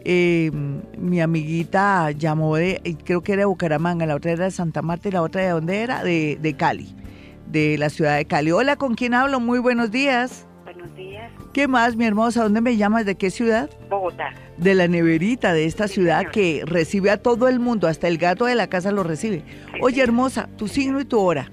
Eh, 0.07 0.51
mi 0.99 1.19
amiguita 1.19 2.11
llamó 2.11 2.57
de, 2.57 2.79
creo 3.03 3.23
que 3.23 3.33
era 3.33 3.41
de 3.41 3.45
Bucaramanga, 3.45 4.05
la 4.05 4.15
otra 4.15 4.33
era 4.33 4.45
de 4.45 4.51
Santa 4.51 4.83
Marta 4.83 5.07
y 5.07 5.11
la 5.11 5.23
otra 5.23 5.41
de 5.41 5.49
dónde 5.49 5.81
era, 5.81 6.03
de, 6.03 6.37
de 6.39 6.53
Cali, 6.55 6.95
de 7.47 7.75
la 7.79 7.89
ciudad 7.89 8.15
de 8.17 8.25
Cali. 8.25 8.51
Hola, 8.51 8.75
¿con 8.75 8.93
quién 8.93 9.15
hablo? 9.15 9.39
Muy 9.39 9.57
buenos 9.57 9.89
días. 9.89 10.45
Buenos 10.63 10.95
días. 10.95 11.31
¿Qué 11.53 11.67
más, 11.67 11.95
mi 11.95 12.05
hermosa? 12.05 12.43
¿Dónde 12.43 12.61
me 12.61 12.77
llamas? 12.77 13.07
¿De 13.07 13.15
qué 13.15 13.31
ciudad? 13.31 13.67
Bogotá. 13.89 14.31
De 14.57 14.75
la 14.75 14.87
neverita 14.87 15.53
de 15.53 15.65
esta 15.65 15.87
ciudad 15.87 16.29
que 16.31 16.61
recibe 16.67 17.09
a 17.09 17.17
todo 17.17 17.47
el 17.47 17.59
mundo, 17.59 17.87
hasta 17.87 18.07
el 18.07 18.19
gato 18.19 18.45
de 18.45 18.53
la 18.53 18.67
casa 18.67 18.91
lo 18.91 19.01
recibe. 19.01 19.43
Oye, 19.81 20.03
hermosa, 20.03 20.49
tu 20.55 20.67
signo 20.67 20.99
y 20.99 21.05
tu 21.05 21.19
hora. 21.19 21.49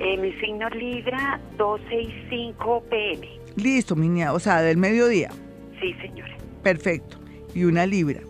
Eh, 0.00 0.16
mi 0.16 0.32
signo 0.40 0.66
Libra, 0.70 1.38
12 1.58 1.94
y 1.94 2.24
5 2.30 2.84
pm. 2.88 3.28
Listo, 3.56 3.94
mi 3.94 4.08
niña, 4.08 4.32
o 4.32 4.40
sea, 4.40 4.62
del 4.62 4.78
mediodía. 4.78 5.30
Sí, 5.78 5.92
señora. 6.00 6.34
Perfecto. 6.62 7.18
Y 7.54 7.64
una 7.64 7.84
Libra. 7.84 8.20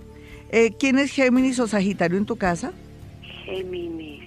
Eh, 0.51 0.73
¿Quién 0.77 0.99
es 0.99 1.13
Géminis 1.13 1.61
o 1.61 1.69
Sagitario 1.69 2.19
en 2.19 2.27
tu 2.27 2.37
casa? 2.37 2.73
Géminis. 3.45 4.25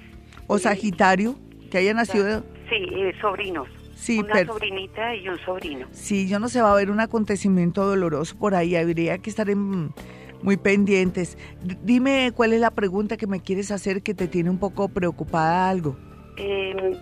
¿O 0.47 0.57
Sagitario? 0.57 1.35
Que 1.69 1.79
haya 1.79 1.93
nacido... 1.93 2.45
Sí, 2.69 2.75
eh, 2.77 3.13
sobrinos. 3.19 3.67
Sí, 3.97 4.19
una 4.19 4.45
sobrinita 4.45 5.13
y 5.13 5.27
un 5.27 5.37
sobrino. 5.39 5.87
Sí, 5.91 6.29
yo 6.29 6.39
no 6.39 6.47
sé, 6.47 6.61
va 6.61 6.69
a 6.69 6.73
haber 6.73 6.91
un 6.91 7.01
acontecimiento 7.01 7.85
doloroso 7.85 8.37
por 8.37 8.55
ahí, 8.55 8.75
habría 8.75 9.17
que 9.17 9.29
estar 9.29 9.47
muy 9.55 10.57
pendientes. 10.57 11.37
dime 11.83 12.31
cuál 12.35 12.53
es 12.53 12.61
la 12.61 12.71
pregunta 12.71 13.17
que 13.17 13.27
me 13.27 13.41
quieres 13.41 13.71
hacer 13.71 14.01
que 14.01 14.13
te 14.13 14.27
tiene 14.27 14.49
un 14.49 14.59
poco 14.59 14.89
preocupada 14.89 15.69
algo. 15.69 15.97
Eh, 16.37 16.97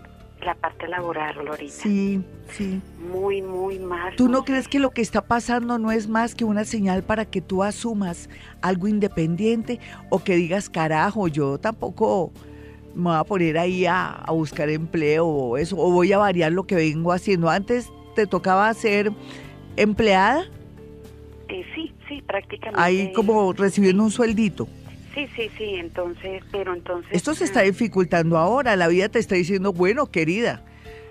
la 0.45 0.55
parte 0.55 0.87
laboral, 0.87 1.45
Lorita. 1.45 1.73
Sí, 1.73 2.21
sí. 2.51 2.81
Muy, 3.11 3.41
muy 3.41 3.79
mal. 3.79 4.15
¿Tú 4.15 4.27
no 4.27 4.43
crees 4.43 4.67
que 4.67 4.79
lo 4.79 4.91
que 4.91 5.01
está 5.01 5.21
pasando 5.21 5.77
no 5.77 5.91
es 5.91 6.07
más 6.07 6.35
que 6.35 6.45
una 6.45 6.65
señal 6.65 7.03
para 7.03 7.25
que 7.25 7.41
tú 7.41 7.63
asumas 7.63 8.29
algo 8.61 8.87
independiente 8.87 9.79
o 10.09 10.23
que 10.23 10.35
digas, 10.35 10.69
carajo, 10.69 11.27
yo 11.27 11.57
tampoco 11.57 12.31
me 12.95 13.03
voy 13.03 13.15
a 13.15 13.23
poner 13.23 13.57
ahí 13.57 13.85
a, 13.85 14.23
buscar 14.29 14.69
empleo 14.69 15.25
o 15.25 15.57
eso, 15.57 15.77
o 15.77 15.91
voy 15.91 16.11
a 16.13 16.17
variar 16.17 16.51
lo 16.51 16.63
que 16.63 16.75
vengo 16.75 17.11
haciendo? 17.11 17.49
Antes 17.49 17.91
te 18.15 18.27
tocaba 18.27 18.73
ser 18.73 19.11
empleada. 19.77 20.45
Eh, 21.47 21.65
sí, 21.75 21.93
sí, 22.07 22.21
prácticamente. 22.21 22.81
Ahí 22.81 23.13
como 23.13 23.53
recibiendo 23.53 24.03
un 24.03 24.11
sueldito. 24.11 24.67
Sí, 25.13 25.27
sí, 25.35 25.49
sí, 25.57 25.75
entonces, 25.75 26.43
pero 26.51 26.73
entonces... 26.73 27.11
Esto 27.11 27.33
se 27.33 27.43
está 27.43 27.61
dificultando 27.61 28.37
ahora, 28.37 28.75
la 28.75 28.87
vida 28.87 29.09
te 29.09 29.19
está 29.19 29.35
diciendo, 29.35 29.73
bueno, 29.73 30.05
querida, 30.09 30.63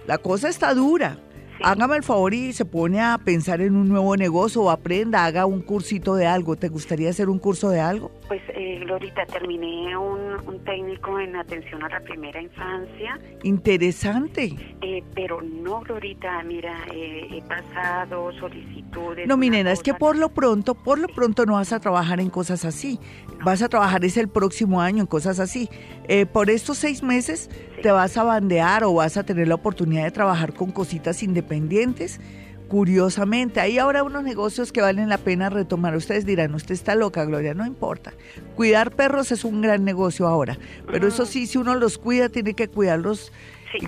la 0.07 0.19
cosa 0.19 0.49
está 0.49 0.73
dura, 0.75 1.19
hágame 1.63 1.97
el 1.97 2.03
favor 2.03 2.35
y 2.35 2.53
se 2.53 2.65
pone 2.65 3.01
a 3.01 3.19
pensar 3.19 3.61
en 3.61 3.77
un 3.77 3.89
nuevo 3.89 4.17
negocio 4.17 4.63
o 4.63 4.71
aprenda, 4.71 5.25
haga 5.25 5.47
un 5.47 5.61
cursito 5.63 6.15
de 6.15 6.27
algo. 6.27 6.57
¿Te 6.57 6.69
gustaría 6.69 7.11
hacer 7.11 7.29
un 7.29 7.39
curso 7.39 7.71
de 7.71 7.81
algo? 7.81 8.11
Pues, 8.29 8.43
eh, 8.55 8.79
Glorita, 8.81 9.27
terminé 9.27 9.97
un, 9.97 10.21
técnico 10.65 11.19
en 11.19 11.37
atención 11.37 11.83
a 11.83 11.89
la 11.89 12.01
primera 12.01 12.41
infancia. 12.41 13.19
Interesante. 13.43 14.55
Eh, 14.83 15.03
pero 15.15 15.41
no, 15.41 15.81
Glorita, 15.81 16.43
mira, 16.43 16.85
eh, 16.93 17.27
he 17.31 17.43
pasado 17.43 18.31
solicitudes. 18.39 19.27
No, 19.27 19.37
mi 19.37 19.49
nena, 19.49 19.73
es 19.73 19.83
que 19.83 19.95
por 19.95 20.17
lo 20.17 20.29
pronto, 20.29 20.75
por 20.75 20.99
lo 20.99 21.09
pronto 21.09 21.47
no 21.47 21.55
vas 21.55 21.73
a 21.73 21.81
trabajar 21.81 22.21
en 22.21 22.31
cosas 22.31 22.65
así. 22.65 23.01
Vas 23.43 23.63
a 23.63 23.69
trabajar 23.69 24.05
es 24.05 24.17
el 24.17 24.29
próximo 24.29 24.81
año 24.81 25.01
en 25.01 25.07
cosas 25.07 25.41
así. 25.41 25.69
Eh, 26.09 26.27
por 26.27 26.51
estos 26.51 26.79
seis 26.79 27.03
meses 27.03 27.49
te 27.83 27.91
vas 27.91 28.17
a 28.17 28.23
bandear 28.23 28.85
o 28.85 28.95
vas 28.95 29.17
a 29.17 29.25
tener 29.25 29.49
la 29.49 29.55
oportunidad 29.55 30.05
de 30.05 30.11
trabajar 30.11 30.55
con 30.55 30.71
cositas 30.71 31.23
independientes. 31.23 32.21
Curiosamente, 32.69 33.59
hay 33.61 33.79
ahora 33.79 34.05
unos 34.05 34.23
negocios 34.23 34.71
que 34.71 34.81
valen 34.81 35.09
la 35.09 35.19
pena 35.19 35.51
retomar. 35.51 35.97
Ustedes 35.97 36.25
dirán, 36.25 36.55
usted 36.55 36.75
está 36.75 36.95
loca, 36.95 37.25
Gloria, 37.25 37.53
no 37.53 37.67
importa. 37.67 38.13
Cuidar 38.55 38.93
perros 38.95 39.33
es 39.33 39.45
un 39.45 39.61
gran 39.61 39.85
negocio 39.85 40.29
ahora, 40.29 40.57
pero 40.87 41.09
eso 41.09 41.27
sí, 41.27 41.49
si 41.49 41.59
uno 41.59 41.75
los 41.75 41.99
cuida, 41.99 42.29
tiene 42.29 42.55
que 42.55 42.69
cuidarlos 42.69 43.33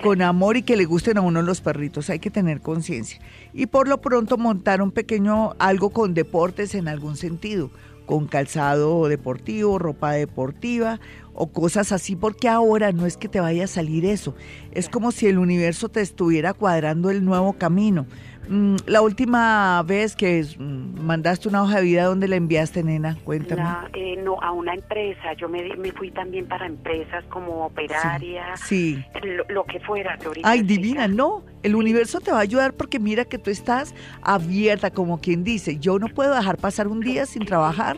con 0.02 0.22
amor 0.22 0.56
y 0.56 0.62
que 0.62 0.76
le 0.76 0.84
gusten 0.84 1.18
a 1.18 1.20
uno 1.20 1.42
los 1.42 1.60
perritos, 1.60 2.10
hay 2.10 2.18
que 2.18 2.30
tener 2.30 2.60
conciencia. 2.60 3.20
Y 3.52 3.66
por 3.66 3.86
lo 3.86 4.00
pronto 4.00 4.36
montar 4.36 4.82
un 4.82 4.90
pequeño 4.90 5.54
algo 5.58 5.90
con 5.90 6.14
deportes 6.14 6.74
en 6.74 6.88
algún 6.88 7.16
sentido, 7.16 7.70
con 8.06 8.26
calzado 8.26 9.08
deportivo, 9.08 9.78
ropa 9.78 10.12
deportiva 10.12 11.00
o 11.34 11.48
cosas 11.48 11.92
así, 11.92 12.16
porque 12.16 12.48
ahora 12.48 12.92
no 12.92 13.06
es 13.06 13.16
que 13.16 13.28
te 13.28 13.40
vaya 13.40 13.64
a 13.64 13.68
salir 13.68 14.04
eso, 14.04 14.34
es 14.72 14.88
como 14.88 15.12
si 15.12 15.26
el 15.26 15.38
universo 15.38 15.88
te 15.88 16.00
estuviera 16.00 16.52
cuadrando 16.52 17.10
el 17.10 17.24
nuevo 17.24 17.54
camino. 17.54 18.06
Mm, 18.48 18.76
la 18.86 19.02
última 19.02 19.82
vez 19.84 20.16
que 20.16 20.44
mm, 20.58 21.00
mandaste 21.00 21.48
una 21.48 21.62
hoja 21.62 21.76
de 21.76 21.82
vida, 21.82 22.04
¿dónde 22.04 22.28
la 22.28 22.36
enviaste, 22.36 22.82
nena? 22.82 23.16
Cuéntame. 23.24 23.62
Eh, 23.94 24.16
no, 24.22 24.40
a 24.40 24.52
una 24.52 24.74
empresa. 24.74 25.32
Yo 25.34 25.48
me, 25.48 25.76
me, 25.76 25.92
fui 25.92 26.10
también 26.10 26.46
para 26.46 26.66
empresas 26.66 27.24
como 27.28 27.66
operaria. 27.66 28.56
Sí. 28.56 29.04
Lo, 29.48 29.64
que 29.64 29.80
fuera. 29.80 30.18
Ay, 30.42 30.62
divina, 30.62 31.08
no. 31.08 31.44
El 31.62 31.76
universo 31.76 32.20
te 32.20 32.32
va 32.32 32.38
a 32.38 32.42
ayudar 32.42 32.72
porque 32.74 32.98
mira 32.98 33.24
que 33.24 33.38
tú 33.38 33.50
estás 33.50 33.94
abierta, 34.22 34.90
como 34.90 35.20
quien 35.20 35.44
dice. 35.44 35.78
Yo 35.78 35.98
no 35.98 36.08
puedo 36.08 36.34
dejar 36.34 36.58
pasar 36.58 36.88
un 36.88 37.00
día 37.00 37.26
sin 37.26 37.44
trabajar. 37.44 37.96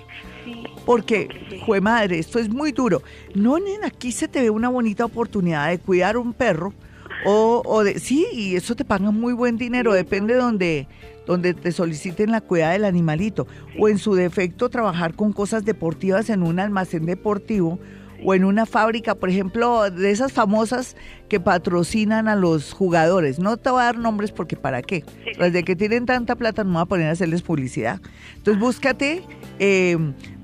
Porque, 0.85 1.62
fue 1.64 1.80
madre, 1.80 2.18
esto 2.18 2.38
es 2.38 2.50
muy 2.50 2.72
duro. 2.72 3.02
No, 3.35 3.59
nena, 3.59 3.87
aquí 3.87 4.12
se 4.12 4.28
te 4.28 4.42
ve 4.42 4.50
una 4.50 4.68
bonita 4.68 5.07
oportunidad 5.07 5.70
de 5.70 5.78
cuidar 5.78 6.18
un 6.18 6.35
perro 6.35 6.74
O, 7.24 7.62
o 7.64 7.85
de, 7.85 7.98
sí, 7.98 8.27
y 8.33 8.57
eso 8.57 8.74
te 8.77 8.85
paga 8.85 9.11
muy 9.11 9.33
buen 9.33 9.57
dinero, 9.57 9.92
depende 9.92 10.35
de 10.35 10.40
donde, 10.40 10.88
donde 11.27 11.55
te 11.55 11.72
soliciten 11.72 12.31
la 12.31 12.40
cuidad 12.40 12.72
del 12.72 12.85
animalito. 12.85 13.46
O 13.79 13.88
en 13.88 13.98
su 13.98 14.14
defecto, 14.14 14.68
trabajar 14.68 15.14
con 15.14 15.33
cosas 15.33 15.64
deportivas 15.64 16.31
en 16.31 16.42
un 16.42 16.61
almacén 16.61 17.07
deportivo 17.07 17.79
o 18.24 18.35
en 18.35 18.44
una 18.44 18.66
fábrica, 18.66 19.14
por 19.14 19.29
ejemplo, 19.29 19.90
de 19.90 20.11
esas 20.11 20.33
famosas 20.33 20.96
que 21.29 21.40
patrocinan 21.40 22.29
a 22.29 22.37
los 22.37 22.72
jugadores. 22.72 23.38
No 23.38 23.57
te 23.57 23.70
voy 23.70 23.83
a 23.83 23.85
dar 23.85 23.98
nombres 23.98 24.33
porque 24.33 24.57
para 24.57 24.83
qué. 24.83 25.05
Desde 25.38 25.62
que 25.62 25.77
tienen 25.77 26.07
tanta 26.07 26.35
plata 26.35 26.64
no 26.64 26.70
me 26.70 26.74
voy 26.77 26.83
a 26.83 26.87
poner 26.87 27.09
a 27.09 27.12
hacerles 27.12 27.42
publicidad. 27.42 28.00
Entonces 28.37 28.61
búscate 28.61 29.22
eh, 29.59 29.98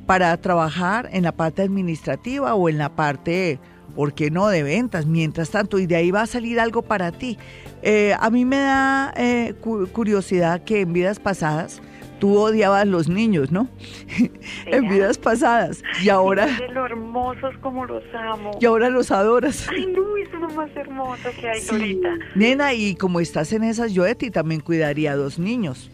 para 0.06 0.36
trabajar 0.36 1.08
en 1.12 1.22
la 1.22 1.32
parte 1.32 1.62
administrativa 1.62 2.54
o 2.54 2.68
en 2.68 2.78
la 2.78 2.94
parte, 2.96 3.58
¿por 3.90 4.14
qué 4.14 4.30
no?, 4.30 4.48
de 4.48 4.62
ventas, 4.62 5.06
mientras 5.06 5.50
tanto, 5.50 5.78
y 5.78 5.86
de 5.86 5.96
ahí 5.96 6.10
va 6.10 6.22
a 6.22 6.26
salir 6.26 6.60
algo 6.60 6.82
para 6.82 7.12
ti. 7.12 7.38
Eh, 7.82 8.14
a 8.18 8.30
mí 8.30 8.44
me 8.44 8.58
da 8.58 9.12
eh, 9.16 9.54
curiosidad 9.92 10.62
que 10.64 10.80
en 10.80 10.92
vidas 10.92 11.18
pasadas 11.18 11.82
tú 12.20 12.38
odiabas 12.38 12.86
los 12.86 13.08
niños, 13.08 13.50
¿no? 13.50 13.68
en 14.66 14.88
vidas 14.88 15.18
pasadas. 15.18 15.82
Y 16.02 16.10
ahora... 16.10 16.46
De 16.46 16.68
lo 16.68 16.86
hermosos 16.86 17.56
como 17.60 17.86
los 17.86 18.04
amo. 18.14 18.52
Y 18.60 18.66
ahora 18.66 18.90
los 18.90 19.10
adoras. 19.10 19.66
Ay, 19.70 19.86
no, 19.86 20.16
es 20.16 20.30
lo 20.32 20.48
más 20.50 20.70
hermoso 20.76 21.30
que 21.40 21.48
hay 21.48 21.60
ahorita. 21.68 22.08
Nena, 22.36 22.74
y 22.74 22.94
como 22.94 23.18
estás 23.18 23.52
en 23.52 23.64
esas, 23.64 23.92
yo 23.92 24.04
de 24.04 24.14
ti 24.14 24.30
también 24.30 24.60
cuidaría 24.60 25.12
a 25.12 25.16
dos 25.16 25.38
niños. 25.38 25.90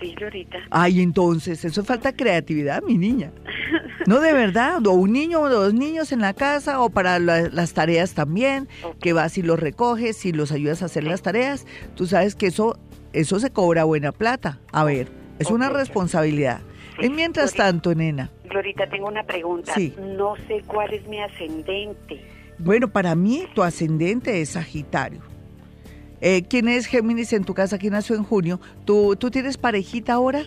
Sí, 0.00 0.14
Glorita. 0.14 0.58
Ay, 0.70 1.00
entonces, 1.02 1.64
eso 1.64 1.84
falta 1.84 2.12
creatividad, 2.12 2.82
mi 2.82 2.96
niña. 2.96 3.32
No, 4.06 4.20
de 4.20 4.32
verdad, 4.32 4.84
o 4.86 4.92
un 4.92 5.12
niño 5.12 5.40
o 5.40 5.48
dos 5.48 5.74
niños 5.74 6.10
en 6.10 6.20
la 6.20 6.32
casa, 6.32 6.80
o 6.80 6.90
para 6.90 7.18
las 7.18 7.74
tareas 7.74 8.14
también, 8.14 8.66
que 9.00 9.12
vas 9.12 9.36
y 9.36 9.42
los 9.42 9.60
recoges 9.60 10.24
y 10.24 10.32
los 10.32 10.52
ayudas 10.52 10.82
a 10.82 10.86
hacer 10.86 11.04
las 11.04 11.22
tareas. 11.22 11.66
Tú 11.94 12.06
sabes 12.06 12.34
que 12.34 12.46
eso 12.46 12.78
eso 13.12 13.40
se 13.40 13.50
cobra 13.50 13.84
buena 13.84 14.12
plata. 14.12 14.60
A 14.72 14.84
ver, 14.84 15.08
es 15.38 15.50
una 15.50 15.68
responsabilidad. 15.68 16.60
Y 17.00 17.08
mientras 17.08 17.54
tanto, 17.54 17.94
nena. 17.94 18.30
Glorita, 18.48 18.88
tengo 18.88 19.08
una 19.08 19.24
pregunta. 19.24 19.72
Sí. 19.74 19.94
No 19.98 20.36
sé 20.48 20.62
cuál 20.66 20.92
es 20.92 21.06
mi 21.08 21.18
ascendente. 21.20 22.22
Bueno, 22.58 22.88
para 22.88 23.14
mí 23.14 23.46
tu 23.54 23.62
ascendente 23.62 24.40
es 24.40 24.50
Sagitario. 24.50 25.22
Eh, 26.20 26.44
¿Quién 26.48 26.68
es 26.68 26.86
Géminis 26.86 27.32
en 27.32 27.44
tu 27.44 27.54
casa? 27.54 27.78
¿Quién 27.78 27.92
nació 27.92 28.16
en 28.16 28.24
junio? 28.24 28.60
¿Tú, 28.84 29.16
¿tú 29.16 29.30
tienes 29.30 29.56
parejita 29.56 30.14
ahora? 30.14 30.42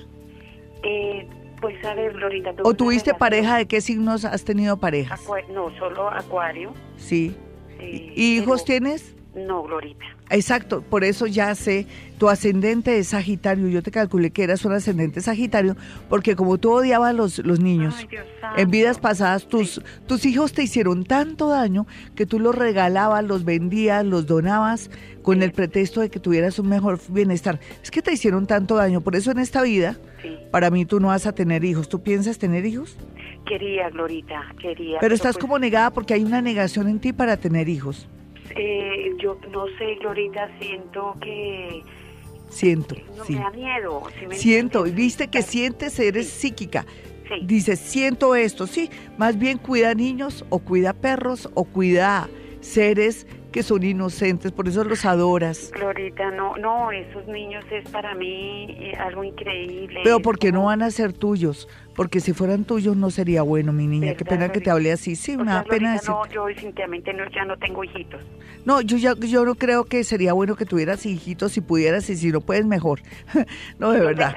Eh, 0.84 1.28
pues 1.60 1.84
a 1.86 1.94
ver, 1.96 2.14
Glorita. 2.14 2.54
¿O 2.64 2.74
tuviste 2.74 3.14
pareja? 3.14 3.58
¿De 3.58 3.66
qué 3.66 3.82
signos 3.82 4.26
has 4.26 4.44
tenido 4.44 4.78
parejas? 4.78 5.22
no, 5.50 5.76
solo 5.78 6.10
Acuario. 6.10 6.74
Sí. 6.98 7.36
¿Y 7.80 8.38
hijos 8.38 8.66
tienes? 8.66 9.16
No, 9.36 9.64
Glorita. 9.64 10.06
Exacto, 10.30 10.82
por 10.82 11.04
eso 11.04 11.26
ya 11.26 11.54
sé, 11.56 11.88
tu 12.18 12.30
ascendente 12.30 12.98
es 12.98 13.10
Sagitario, 13.10 13.68
yo 13.68 13.82
te 13.82 13.92
calculé 13.92 14.32
que 14.32 14.44
eras 14.44 14.64
un 14.64 14.74
ascendente 14.74 15.22
Sagitario, 15.22 15.76
porque 16.10 16.36
como 16.36 16.58
tú 16.58 16.72
odiabas 16.72 17.10
a 17.10 17.14
los, 17.14 17.40
los 17.40 17.60
niños, 17.60 17.96
en 18.58 18.70
vidas 18.70 19.00
pasadas 19.00 19.48
tus, 19.48 19.82
tus 20.08 20.26
hijos 20.26 20.54
te 20.54 20.64
hicieron 20.64 21.04
tanto 21.04 21.50
daño 21.50 21.88
que 22.16 22.26
tú 22.26 22.40
los 22.40 22.56
regalabas, 22.56 23.24
los 23.24 23.44
vendías, 23.44 24.06
los 24.06 24.28
donabas 24.28 24.92
con 25.24 25.42
el 25.42 25.52
pretexto 25.52 26.02
de 26.02 26.10
que 26.10 26.20
tuvieras 26.20 26.60
un 26.60 26.70
mejor 26.70 27.00
bienestar. 27.10 27.60
Es 27.82 27.90
que 27.90 28.02
te 28.02 28.14
hicieron 28.14 28.46
tanto 28.46 28.76
daño, 28.76 29.02
por 29.02 29.16
eso 29.16 29.32
en 29.32 29.40
esta 29.40 29.64
vida, 29.64 29.98
para 30.52 30.70
mí 30.70 30.86
tú 30.86 31.00
no 31.00 31.08
vas 31.08 31.26
a 31.26 31.34
tener 31.34 31.64
hijos. 31.64 31.90
¿Tú 31.90 32.02
piensas 32.04 32.38
tener 32.38 32.66
hijos? 32.66 32.98
Quería, 33.48 33.90
Glorita, 33.90 34.54
quería. 34.62 35.00
Pero, 35.00 35.16
estás 35.16 35.36
pues 35.36 35.42
como 35.42 35.60
negada 35.60 35.92
porque 35.92 36.14
hay 36.14 36.24
una 36.24 36.42
negación 36.42 36.88
en 36.88 37.00
ti 37.00 37.14
para 37.14 37.38
tener 37.38 37.68
hijos. 37.70 38.08
Eh, 38.56 39.12
yo 39.20 39.38
no 39.52 39.66
sé, 39.78 39.96
Glorita, 40.00 40.50
siento 40.60 41.16
que... 41.22 41.82
Siento, 42.50 42.96
no 43.18 43.26
sí. 43.26 43.34
me 43.34 43.40
da 43.40 43.50
miedo. 43.50 44.04
siento, 44.32 44.86
y 44.86 44.92
viste 44.92 45.28
que 45.28 45.42
sientes, 45.42 45.98
eres 46.00 46.30
psíquica. 46.30 46.86
Sí. 47.28 47.46
Dices, 47.46 47.80
siento 47.80 48.36
esto, 48.36 48.68
sí. 48.68 48.92
Más 49.18 49.40
bien 49.40 49.58
cuida 49.58 49.96
niños 49.96 50.46
o 50.50 50.60
cuida 50.60 50.94
perros 50.94 51.50
o 51.56 51.64
cuida 51.64 52.30
seres 52.64 53.28
que 53.52 53.62
son 53.62 53.84
inocentes, 53.84 54.52
por 54.52 54.68
eso 54.68 54.84
los 54.84 55.06
adoras. 55.06 55.72
Glorita, 55.72 56.32
no, 56.32 56.58
no, 56.58 56.92
esos 56.92 57.28
niños 57.28 57.64
es 57.72 57.88
para 57.90 58.16
mí 58.16 58.66
eh, 58.80 58.96
algo 58.98 59.24
increíble. 59.24 60.02
Pero 60.04 60.20
porque 60.22 60.52
no 60.52 60.66
van 60.66 60.82
a 60.82 60.90
ser 60.90 61.14
tuyos, 61.14 61.70
porque 61.96 62.20
si 62.20 62.34
fueran 62.34 62.66
tuyos 62.66 62.98
no 62.98 63.12
sería 63.12 63.44
bueno, 63.44 63.72
mi 63.72 63.86
niña. 63.86 64.16
Qué 64.16 64.26
pena 64.26 64.52
que 64.52 64.60
te 64.60 64.72
hable 64.72 64.92
así. 64.92 65.16
Sí, 65.16 65.36
una 65.36 65.64
pena 65.64 66.00
No, 66.08 66.26
yo 66.28 66.48
definitivamente 66.48 67.14
no, 67.14 67.30
ya 67.30 67.46
no 67.46 67.56
tengo 67.58 67.84
hijitos. 67.84 68.22
No, 68.66 68.82
yo 68.82 68.98
ya 68.98 69.14
yo 69.16 69.46
no 69.46 69.54
creo 69.54 69.86
que 69.86 70.04
sería 70.04 70.34
bueno 70.34 70.56
que 70.56 70.66
tuvieras 70.66 71.06
hijitos 71.06 71.52
si 71.52 71.62
pudieras 71.62 72.10
y 72.10 72.16
si 72.16 72.32
no 72.32 72.42
puedes 72.42 72.66
mejor. 72.66 73.02
no, 73.78 73.92
de 73.92 74.00
verdad. 74.00 74.36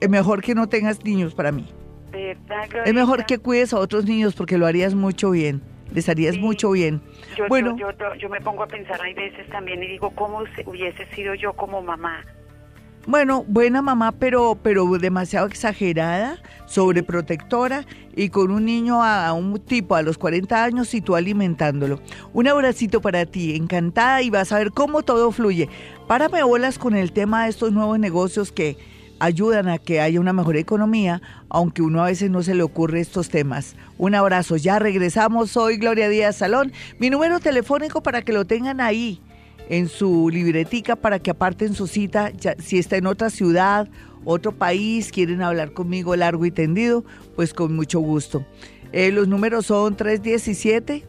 Es 0.00 0.10
mejor 0.10 0.42
que 0.42 0.54
no 0.54 0.68
tengas 0.68 1.02
niños 1.04 1.34
para 1.34 1.52
mí. 1.52 1.66
es 2.12 2.94
mejor 2.94 3.24
que 3.24 3.38
cuides 3.38 3.72
a 3.72 3.78
otros 3.78 4.04
niños 4.04 4.34
porque 4.34 4.58
lo 4.58 4.66
harías 4.66 4.94
mucho 4.94 5.30
bien 5.30 5.62
les 5.92 6.08
harías 6.08 6.36
mucho 6.36 6.70
bien. 6.72 7.00
Yo, 7.36 7.46
bueno, 7.48 7.76
yo, 7.76 7.90
yo, 8.16 8.28
me 8.28 8.40
pongo 8.40 8.62
a 8.62 8.66
pensar, 8.66 9.00
hay 9.00 9.14
veces 9.14 9.48
también 9.48 9.82
y 9.82 9.86
digo, 9.86 10.10
¿cómo 10.10 10.42
hubiese 10.66 11.06
sido 11.14 11.34
yo 11.34 11.52
como 11.52 11.82
mamá? 11.82 12.24
Bueno, 13.06 13.42
buena 13.48 13.80
mamá, 13.80 14.12
pero, 14.12 14.58
pero 14.62 14.86
demasiado 14.98 15.46
exagerada, 15.46 16.36
sobreprotectora 16.66 17.86
y 18.14 18.28
con 18.28 18.50
un 18.50 18.66
niño 18.66 19.02
a, 19.02 19.32
un 19.32 19.58
tipo 19.60 19.94
a 19.94 20.02
los 20.02 20.18
40 20.18 20.62
años 20.62 20.92
y 20.92 21.00
tú 21.00 21.16
alimentándolo. 21.16 22.00
Un 22.34 22.48
abracito 22.48 23.00
para 23.00 23.24
ti, 23.24 23.56
encantada 23.56 24.20
y 24.20 24.28
vas 24.28 24.52
a 24.52 24.58
ver 24.58 24.72
cómo 24.72 25.02
todo 25.02 25.32
fluye. 25.32 25.70
Párame 26.06 26.42
bolas 26.42 26.78
con 26.78 26.94
el 26.94 27.12
tema 27.12 27.44
de 27.44 27.50
estos 27.50 27.72
nuevos 27.72 27.98
negocios 27.98 28.52
que 28.52 28.76
ayudan 29.20 29.68
a 29.68 29.78
que 29.78 30.00
haya 30.00 30.20
una 30.20 30.32
mejor 30.32 30.56
economía, 30.56 31.22
aunque 31.48 31.82
uno 31.82 32.02
a 32.02 32.06
veces 32.06 32.30
no 32.30 32.42
se 32.42 32.54
le 32.54 32.62
ocurre 32.62 33.00
estos 33.00 33.28
temas. 33.28 33.76
Un 33.98 34.14
abrazo, 34.14 34.56
ya 34.56 34.78
regresamos, 34.78 35.50
soy 35.50 35.76
Gloria 35.76 36.08
Díaz 36.08 36.36
Salón. 36.36 36.72
Mi 36.98 37.10
número 37.10 37.40
telefónico 37.40 38.02
para 38.02 38.22
que 38.22 38.32
lo 38.32 38.44
tengan 38.44 38.80
ahí 38.80 39.20
en 39.68 39.88
su 39.88 40.30
libretica 40.30 40.96
para 40.96 41.18
que 41.18 41.30
aparten 41.30 41.74
su 41.74 41.86
cita, 41.86 42.32
si 42.58 42.78
está 42.78 42.96
en 42.96 43.06
otra 43.06 43.30
ciudad, 43.30 43.88
otro 44.24 44.52
país, 44.52 45.12
quieren 45.12 45.42
hablar 45.42 45.72
conmigo 45.72 46.16
largo 46.16 46.44
y 46.46 46.50
tendido, 46.50 47.04
pues 47.36 47.54
con 47.54 47.74
mucho 47.74 48.00
gusto. 48.00 48.44
Eh, 48.92 49.12
los 49.12 49.28
números 49.28 49.66
son 49.66 49.96
317 49.96 51.04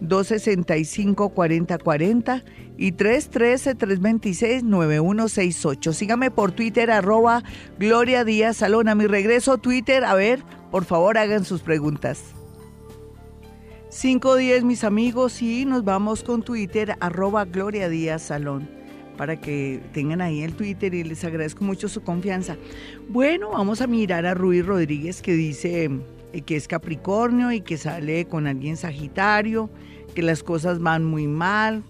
265 0.00 1.30
4040 1.30 2.44
y 2.76 2.92
313-326-9168. 2.92 5.92
Sígame 5.92 6.30
por 6.30 6.52
Twitter, 6.52 6.90
arroba 6.90 7.42
Gloria 7.78 8.24
Díaz 8.24 8.58
Salón. 8.58 8.88
A 8.88 8.94
mi 8.94 9.06
regreso, 9.06 9.58
Twitter, 9.58 10.04
a 10.04 10.14
ver, 10.14 10.44
por 10.70 10.84
favor, 10.84 11.18
hagan 11.18 11.44
sus 11.44 11.62
preguntas. 11.62 12.22
510, 13.90 14.64
mis 14.64 14.84
amigos, 14.84 15.42
y 15.42 15.64
nos 15.64 15.82
vamos 15.82 16.22
con 16.22 16.42
Twitter, 16.42 16.94
arroba 17.00 17.46
Gloria 17.46 17.88
Díaz 17.88 18.22
Salón, 18.22 18.68
para 19.16 19.40
que 19.40 19.80
tengan 19.92 20.20
ahí 20.20 20.42
el 20.42 20.54
Twitter 20.54 20.94
y 20.94 21.04
les 21.04 21.24
agradezco 21.24 21.64
mucho 21.64 21.88
su 21.88 22.02
confianza. 22.02 22.56
Bueno, 23.08 23.50
vamos 23.50 23.80
a 23.80 23.86
mirar 23.86 24.26
a 24.26 24.34
Ruiz 24.34 24.64
Rodríguez 24.64 25.22
que 25.22 25.32
dice 25.32 25.90
que 26.46 26.56
es 26.56 26.68
Capricornio 26.68 27.52
y 27.52 27.60
que 27.60 27.76
sale 27.76 28.26
con 28.26 28.46
alguien 28.46 28.76
Sagitario, 28.76 29.70
que 30.14 30.22
las 30.22 30.42
cosas 30.42 30.80
van 30.80 31.04
muy 31.04 31.26
mal, 31.26 31.84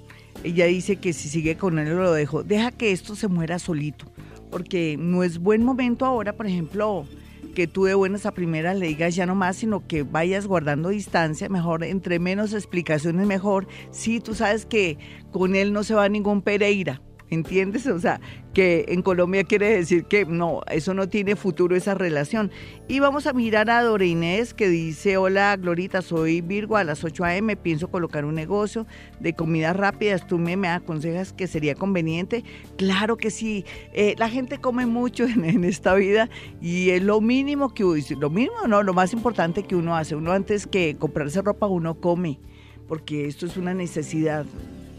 ella 0.44 0.66
dice 0.66 0.96
que 0.96 1.12
si 1.12 1.29
sigue 1.29 1.57
con 1.57 1.79
él 1.79 1.96
lo 1.96 2.12
dejo. 2.12 2.42
Deja 2.42 2.70
que 2.70 2.92
esto 2.92 3.16
se 3.16 3.29
muera 3.29 3.59
solito, 3.59 4.07
porque 4.51 4.96
no 4.98 5.22
es 5.22 5.38
buen 5.38 5.64
momento 5.64 6.05
ahora, 6.07 6.35
por 6.35 6.46
ejemplo, 6.46 7.07
que 7.55 7.66
tú 7.66 7.85
de 7.85 7.94
buenas 7.94 8.24
a 8.24 8.33
primeras 8.33 8.77
le 8.77 8.87
digas 8.87 9.16
ya 9.16 9.27
no 9.27 9.35
más, 9.35 9.57
sino 9.57 9.87
que 9.87 10.05
vayas 10.05 10.46
guardando 10.46 10.90
distancia, 10.90 11.48
mejor, 11.48 11.83
entre 11.83 12.20
menos 12.20 12.53
explicaciones 12.53 13.27
mejor. 13.27 13.66
Sí, 13.90 14.20
tú 14.20 14.35
sabes 14.35 14.64
que 14.64 14.98
con 15.33 15.57
él 15.57 15.72
no 15.72 15.83
se 15.83 15.94
va 15.94 16.09
ningún 16.09 16.42
Pereira, 16.42 17.03
¿entiendes? 17.31 17.87
O 17.87 17.99
sea, 17.99 18.21
que 18.55 18.87
en 18.88 19.03
Colombia 19.03 19.45
quiere 19.45 19.69
decir 19.69 20.05
que 20.05 20.25
no, 20.25 20.62
eso 20.71 20.95
no 20.95 21.09
tiene 21.09 21.37
futuro 21.37 21.77
esa 21.77 21.95
relación. 21.95 22.51
Y 22.88 23.01
vamos 23.01 23.27
a 23.27 23.33
mirar 23.33 23.71
a 23.71 23.83
Dora 23.83 24.05
Inés 24.05 24.55
que 24.55 24.69
dice, 24.69 25.17
hola 25.17 25.57
Glorita, 25.57 26.03
soy 26.03 26.41
Virgo, 26.41 26.77
a 26.77 26.85
las 26.85 27.05
8 27.05 27.25
a.m. 27.25 27.57
pienso 27.57 27.88
colocar 27.88 28.25
un 28.25 28.35
negocio 28.35 28.87
de 29.21 29.35
comidas 29.35 29.77
rápidas, 29.77 30.27
tú 30.27 30.38
me, 30.38 30.57
me 30.57 30.69
aconsejas 30.69 31.33
que 31.33 31.47
sería 31.47 31.75
conveniente. 31.75 32.45
Claro 32.77 33.17
que 33.17 33.31
sí, 33.31 33.64
eh, 33.93 34.14
la 34.19 34.29
gente 34.29 34.59
come 34.59 34.87
mucho 34.87 35.25
en, 35.25 35.64
esta 35.64 35.95
vida 35.95 36.29
y 36.61 36.91
es 36.91 37.03
lo 37.03 37.21
mínimo 37.21 37.75
que 37.75 37.85
uno, 37.85 38.03
lo 38.19 38.31
mínimo 38.31 38.67
no, 38.67 38.83
lo 38.83 38.95
más 38.95 39.12
importante 39.12 39.62
que 39.62 39.77
uno 39.77 39.97
hace, 39.97 40.14
uno 40.14 40.33
antes 40.33 40.67
que 40.67 40.97
comprarse 40.99 41.43
ropa, 41.43 41.67
uno 41.67 41.95
come, 41.95 42.38
porque 42.87 43.27
esto 43.27 43.47
es 43.47 43.57
una 43.57 43.75
necesidad 43.75 44.47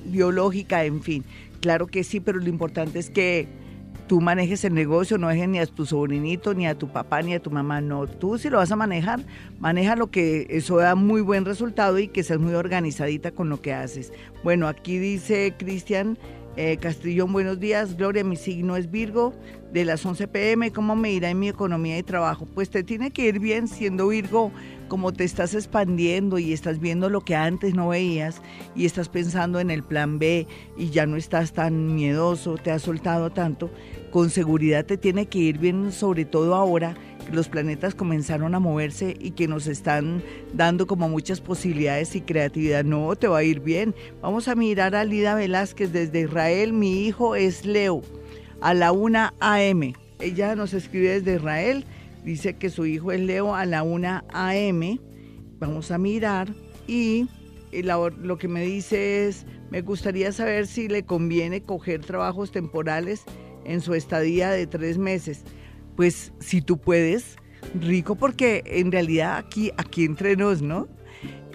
biológica, 0.06 0.84
en 0.86 1.02
fin. 1.02 1.24
Claro 1.62 1.88
que 1.88 2.04
sí, 2.04 2.20
pero 2.20 2.40
lo 2.40 2.50
importante 2.50 3.00
es 3.00 3.10
que 3.10 3.48
tú 4.08 4.22
manejes 4.22 4.64
el 4.66 4.74
negocio, 4.74 5.18
no 5.18 5.28
dejes 5.28 5.48
ni 5.48 5.60
a 5.60 5.68
tu 5.68 5.86
sobrinito, 5.86 6.54
ni 6.54 6.66
a 6.66 6.76
tu 6.76 6.92
papá, 6.92 7.22
ni 7.22 7.34
a 7.34 7.40
tu 7.40 7.52
mamá. 7.52 7.80
No, 7.82 8.08
tú 8.08 8.38
si 8.38 8.50
lo 8.50 8.58
vas 8.58 8.72
a 8.72 8.76
manejar, 8.76 9.20
maneja 9.60 9.96
lo 9.96 10.10
que 10.10 10.48
eso 10.50 10.78
da 10.78 10.96
muy 10.96 11.22
buen 11.22 11.46
resultado 11.46 12.00
y 12.00 12.08
que 12.08 12.24
seas 12.24 12.40
muy 12.40 12.54
organizadita 12.56 13.32
con 13.32 13.50
lo 13.50 13.62
que 13.62 13.74
haces. 13.74 14.12
Bueno, 14.44 14.68
aquí 14.68 14.98
dice 14.98 15.54
Cristian 15.58 16.18
eh, 16.56 16.78
Castrillón, 16.78 17.32
buenos 17.32 17.60
días. 17.60 17.96
Gloria, 17.96 18.24
mi 18.24 18.36
signo 18.36 18.76
es 18.76 18.92
Virgo. 18.92 19.34
De 19.72 19.86
las 19.86 20.06
11 20.06 20.28
pm, 20.28 20.72
¿cómo 20.72 20.96
me 20.96 21.12
irá 21.12 21.30
en 21.30 21.40
mi 21.40 21.48
economía 21.48 21.98
y 21.98 22.04
trabajo? 22.04 22.48
Pues 22.48 22.70
te 22.70 22.84
tiene 22.84 23.12
que 23.12 23.28
ir 23.28 23.40
bien 23.40 23.68
siendo 23.68 24.08
Virgo, 24.08 24.52
como 24.90 25.14
te 25.14 25.24
estás 25.24 25.54
expandiendo 25.54 26.38
y 26.38 26.52
estás 26.52 26.80
viendo 26.80 27.10
lo 27.10 27.22
que 27.22 27.36
antes 27.36 27.74
no 27.74 27.88
veías 27.88 28.42
y 28.76 28.86
estás 28.86 29.08
pensando 29.08 29.62
en 29.62 29.72
el 29.72 29.84
plan 29.84 30.20
B 30.20 30.46
y 30.78 30.90
ya 30.90 31.06
no 31.06 31.16
estás 31.16 31.54
tan 31.54 31.96
miedoso, 31.96 32.56
te 32.56 32.72
has 32.72 32.82
soltado 32.82 33.30
tanto. 33.30 33.72
Con 34.12 34.30
seguridad 34.30 34.86
te 34.86 34.98
tiene 34.98 35.28
que 35.28 35.40
ir 35.40 35.60
bien, 35.60 35.94
sobre 35.94 36.26
todo 36.26 36.56
ahora 36.56 36.96
los 37.32 37.48
planetas 37.48 37.96
comenzaron 37.96 38.56
a 38.56 38.60
moverse 38.60 39.16
y 39.20 39.32
que 39.32 39.48
nos 39.48 39.68
están 39.68 40.24
dando 40.54 40.88
como 40.88 41.08
muchas 41.10 41.42
posibilidades 41.42 42.16
y 42.16 42.22
creatividad. 42.22 42.84
No, 42.84 43.16
te 43.16 43.28
va 43.28 43.40
a 43.40 43.44
ir 43.44 43.60
bien. 43.60 43.94
Vamos 44.22 44.48
a 44.48 44.56
mirar 44.56 44.96
a 44.96 45.04
Lida 45.04 45.36
Velázquez 45.36 45.92
desde 45.92 46.22
Israel. 46.22 46.74
Mi 46.74 47.06
hijo 47.06 47.36
es 47.36 47.66
Leo, 47.66 48.02
a 48.62 48.74
la 48.74 48.92
1 48.92 49.34
a.m. 49.40 49.94
Ella 50.20 50.56
nos 50.56 50.74
escribe 50.74 51.10
desde 51.10 51.36
Israel. 51.36 51.86
Dice 52.30 52.58
que 52.58 52.70
su 52.70 52.86
hijo 52.86 53.12
es 53.12 53.20
Leo 53.22 53.56
a 53.56 53.66
la 53.66 53.82
1 53.82 54.22
a.m. 54.32 55.02
Vamos 55.58 55.90
a 55.90 55.98
mirar 55.98 56.54
y 56.86 57.28
lo 57.72 58.38
que 58.38 58.48
me 58.48 58.62
dice 58.62 59.28
es, 59.28 59.48
me 59.72 59.82
gustaría 59.82 60.32
saber 60.32 60.68
si 60.68 60.88
le 60.88 61.04
conviene 61.04 61.64
coger 61.64 62.06
trabajos 62.06 62.52
temporales 62.52 63.24
en 63.66 63.82
su 63.82 63.96
estadía 63.96 64.52
de 64.52 64.68
tres 64.68 65.00
meses 65.00 65.44
pues 65.96 66.32
si 66.40 66.62
tú 66.62 66.78
puedes, 66.78 67.36
rico 67.82 68.14
porque 68.14 68.62
en 68.68 68.92
realidad 68.92 69.38
aquí, 69.38 69.72
aquí 69.78 70.06
entre 70.06 70.36
nos, 70.36 70.62
¿no? 70.62 70.88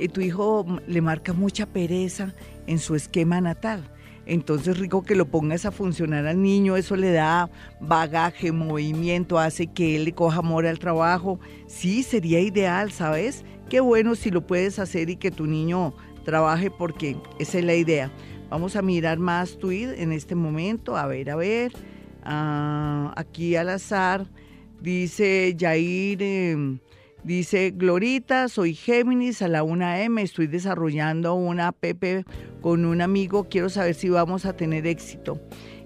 Eh, 0.01 0.09
tu 0.09 0.23
hijo 0.23 0.67
le 0.89 1.01
marca 1.01 1.33
mucha 1.33 1.67
pereza 1.67 2.35
en 2.67 2.81
su 2.81 2.97
esquema 2.97 3.41
natal. 3.41 3.94
Entonces, 4.27 4.79
rico 4.79 5.03
que 5.03 5.15
lo 5.15 5.27
pongas 5.27 5.67
a 5.67 5.71
funcionar 5.71 6.27
al 6.27 6.41
niño, 6.41 6.77
eso 6.77 6.97
le 6.97 7.13
da 7.13 7.51
bagaje, 7.81 8.53
movimiento, 8.53 9.39
hace 9.39 9.67
que 9.67 9.97
él 9.97 10.05
le 10.05 10.13
coja 10.13 10.39
amor 10.39 10.67
al 10.67 10.79
trabajo. 10.79 11.39
Sí, 11.67 12.03
sería 12.03 12.41
ideal, 12.41 12.91
¿sabes? 12.91 13.45
Qué 13.69 13.81
bueno 13.81 14.15
si 14.15 14.31
lo 14.31 14.47
puedes 14.47 14.79
hacer 14.79 15.11
y 15.11 15.17
que 15.17 15.31
tu 15.31 15.47
niño 15.47 15.95
trabaje 16.25 16.71
porque 16.71 17.17
esa 17.39 17.59
es 17.59 17.65
la 17.65 17.75
idea. 17.75 18.11
Vamos 18.51 18.77
a 18.77 18.83
mirar 18.83 19.19
más 19.19 19.59
tweet 19.59 19.95
en 20.01 20.13
este 20.13 20.35
momento, 20.35 20.97
a 20.97 21.07
ver, 21.07 21.31
a 21.31 21.37
ver. 21.37 21.73
Ah, 22.23 23.13
aquí 23.17 23.57
al 23.57 23.69
azar, 23.69 24.27
dice 24.81 25.55
Jair, 25.59 26.23
em, 26.23 26.79
dice 27.23 27.73
Glorita, 27.75 28.49
soy 28.49 28.75
Géminis 28.75 29.43
a 29.43 29.49
la 29.49 29.63
1M, 29.63 30.23
estoy 30.23 30.47
desarrollando 30.47 31.35
una 31.35 31.69
app 31.69 31.85
con 32.65 32.87
un 32.87 33.03
amigo, 33.03 33.47
quiero 33.51 33.69
saber 33.69 33.95
si 33.95 34.09
vamos 34.09 34.47
a 34.47 34.55
tener 34.55 34.87
éxito. 34.87 35.39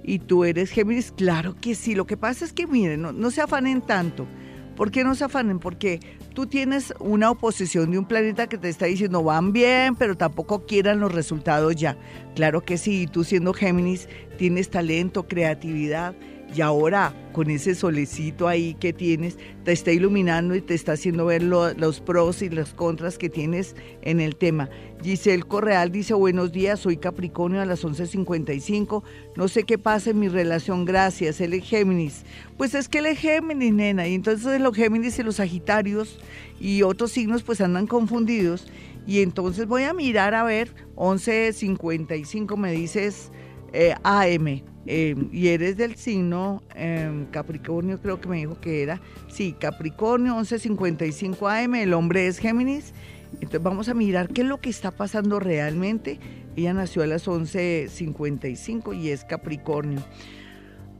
¿Y 0.05 0.21
tú 0.21 0.45
eres 0.45 0.71
Géminis? 0.71 1.11
Claro 1.11 1.57
que 1.61 1.75
sí, 1.75 1.97
lo 1.97 2.07
que 2.07 2.17
pasa 2.17 2.45
es 2.45 2.53
que 2.53 2.69
miren, 2.69 3.03
no, 3.03 3.11
no 3.11 3.33
se 3.33 3.41
afanen 3.41 3.81
tanto. 3.81 4.29
¿Por 4.77 4.93
qué 4.93 5.03
no 5.03 5.17
se 5.17 5.25
afanen? 5.25 5.59
Porque 5.59 5.99
tú 6.35 6.47
tienes 6.47 6.95
una 7.01 7.33
oposición 7.33 7.91
de 7.91 7.99
un 7.99 8.05
planeta 8.07 8.47
que 8.47 8.59
te 8.59 8.69
está 8.69 8.87
diciendo 8.87 9.25
van 9.25 9.53
bien, 9.53 9.97
pero 9.97 10.17
tampoco 10.17 10.67
quieran 10.67 11.01
los 11.01 11.11
resultados 11.11 11.75
ya. 11.75 11.99
Claro 12.37 12.61
que 12.61 12.79
sí, 12.79 13.09
tú 13.11 13.25
siendo 13.25 13.55
Géminis 13.55 14.09
tienes 14.37 14.71
talento, 14.71 15.27
creatividad 15.27 16.15
y 16.55 16.61
ahora 16.61 17.15
con 17.33 17.51
ese 17.51 17.75
solecito 17.75 18.49
ahí 18.49 18.75
que 18.75 18.93
tienes, 18.93 19.37
te 19.65 19.73
está 19.73 19.93
iluminando 19.93 20.55
y 20.57 20.61
te 20.61 20.75
está 20.75 20.93
haciendo 20.93 21.27
ver 21.27 21.43
los 21.43 22.01
pros 22.01 22.43
y 22.43 22.49
los 22.49 22.75
contras 22.75 23.19
que 23.19 23.29
tienes 23.29 23.77
en 24.03 24.21
el 24.21 24.35
tema. 24.35 24.69
Giselle 25.03 25.45
Correal 25.45 25.93
dice, 25.93 26.15
buenos 26.15 26.51
días, 26.51 26.81
soy 26.81 26.97
Capricornio 26.97 27.61
a 27.61 27.65
las 27.65 27.85
11.55, 27.85 29.05
no 29.37 29.47
sé 29.47 29.63
qué 29.63 29.79
pasa 29.79 30.11
en 30.11 30.19
mi 30.19 30.29
relación, 30.29 30.85
gracias, 30.85 31.41
él 31.41 31.55
es 31.55 31.65
Géminis. 31.65 32.25
Pues 32.57 32.75
es 32.75 32.89
que 32.89 32.99
él 32.99 33.07
es 33.07 33.19
Géminis, 33.19 33.73
nena, 33.73 34.09
y 34.09 34.15
entonces 34.15 34.61
los 34.61 34.75
Géminis 34.75 35.19
y 35.19 35.23
los 35.23 35.37
Sagitarios 35.37 36.19
y 36.59 36.83
otros 36.83 37.13
signos 37.13 37.45
pues 37.45 37.61
andan 37.61 37.87
confundidos. 37.87 38.67
Y 39.07 39.23
entonces 39.23 39.67
voy 39.67 39.85
a 39.85 39.95
mirar 39.95 40.35
a 40.35 40.43
ver, 40.43 40.75
11.55 40.97 42.57
me 42.57 42.73
dices 42.73 43.31
eh, 43.73 43.95
AM 44.03 44.63
Em, 44.91 45.29
y 45.33 45.49
eres 45.49 45.77
del 45.77 45.97
signo 45.97 46.63
em, 46.75 47.27
Capricornio, 47.27 48.01
creo 48.01 48.19
que 48.23 48.27
me 48.27 48.39
dijo 48.39 48.59
que 48.59 48.83
era. 48.83 49.03
Sí, 49.29 49.53
Capricornio, 49.53 50.35
1155 50.37 51.47
AM, 51.47 51.75
el 51.75 51.93
hombre 51.93 52.27
es 52.27 52.39
Géminis. 52.39 52.95
Entonces 53.35 53.63
vamos 53.63 53.91
a 53.91 53.95
mirar 53.95 54.29
qué 54.29 54.41
es 54.41 54.47
lo 54.47 54.63
que 54.63 54.71
está 54.71 54.91
pasando 54.91 55.41
realmente. 55.41 56.19
Ella 56.57 56.73
nació 56.73 57.03
a 57.03 57.07
las 57.07 57.29
11.55 57.29 58.99
y 58.99 59.11
es 59.11 59.25
Capricornio. 59.27 60.01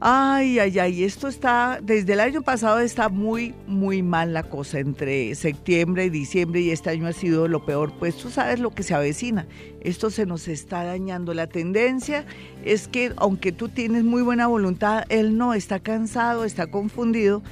Ay, 0.01 0.59
ay, 0.59 0.79
ay, 0.79 1.03
esto 1.03 1.27
está, 1.27 1.79
desde 1.83 2.13
el 2.13 2.21
año 2.21 2.41
pasado 2.41 2.79
está 2.79 3.09
muy, 3.09 3.53
muy 3.67 4.01
mal 4.01 4.31
la 4.31 4.43
cosa 4.43 4.79
entre 4.79 5.35
septiembre 5.35 6.05
y 6.05 6.09
diciembre 6.09 6.61
y 6.61 6.71
este 6.71 6.89
año 6.89 7.05
ha 7.05 7.11
sido 7.11 7.49
lo 7.49 7.65
peor, 7.65 7.91
pues 7.99 8.15
tú 8.15 8.29
sabes 8.29 8.61
lo 8.61 8.71
que 8.71 8.83
se 8.83 8.93
avecina, 8.93 9.45
esto 9.81 10.09
se 10.09 10.25
nos 10.25 10.47
está 10.47 10.85
dañando. 10.85 11.33
La 11.33 11.47
tendencia 11.47 12.23
es 12.63 12.87
que 12.87 13.11
aunque 13.17 13.51
tú 13.51 13.67
tienes 13.67 14.05
muy 14.05 14.21
buena 14.21 14.47
voluntad, 14.47 15.03
él 15.09 15.37
no, 15.37 15.53
está 15.53 15.81
cansado, 15.81 16.45
está 16.45 16.67
confundido. 16.67 17.43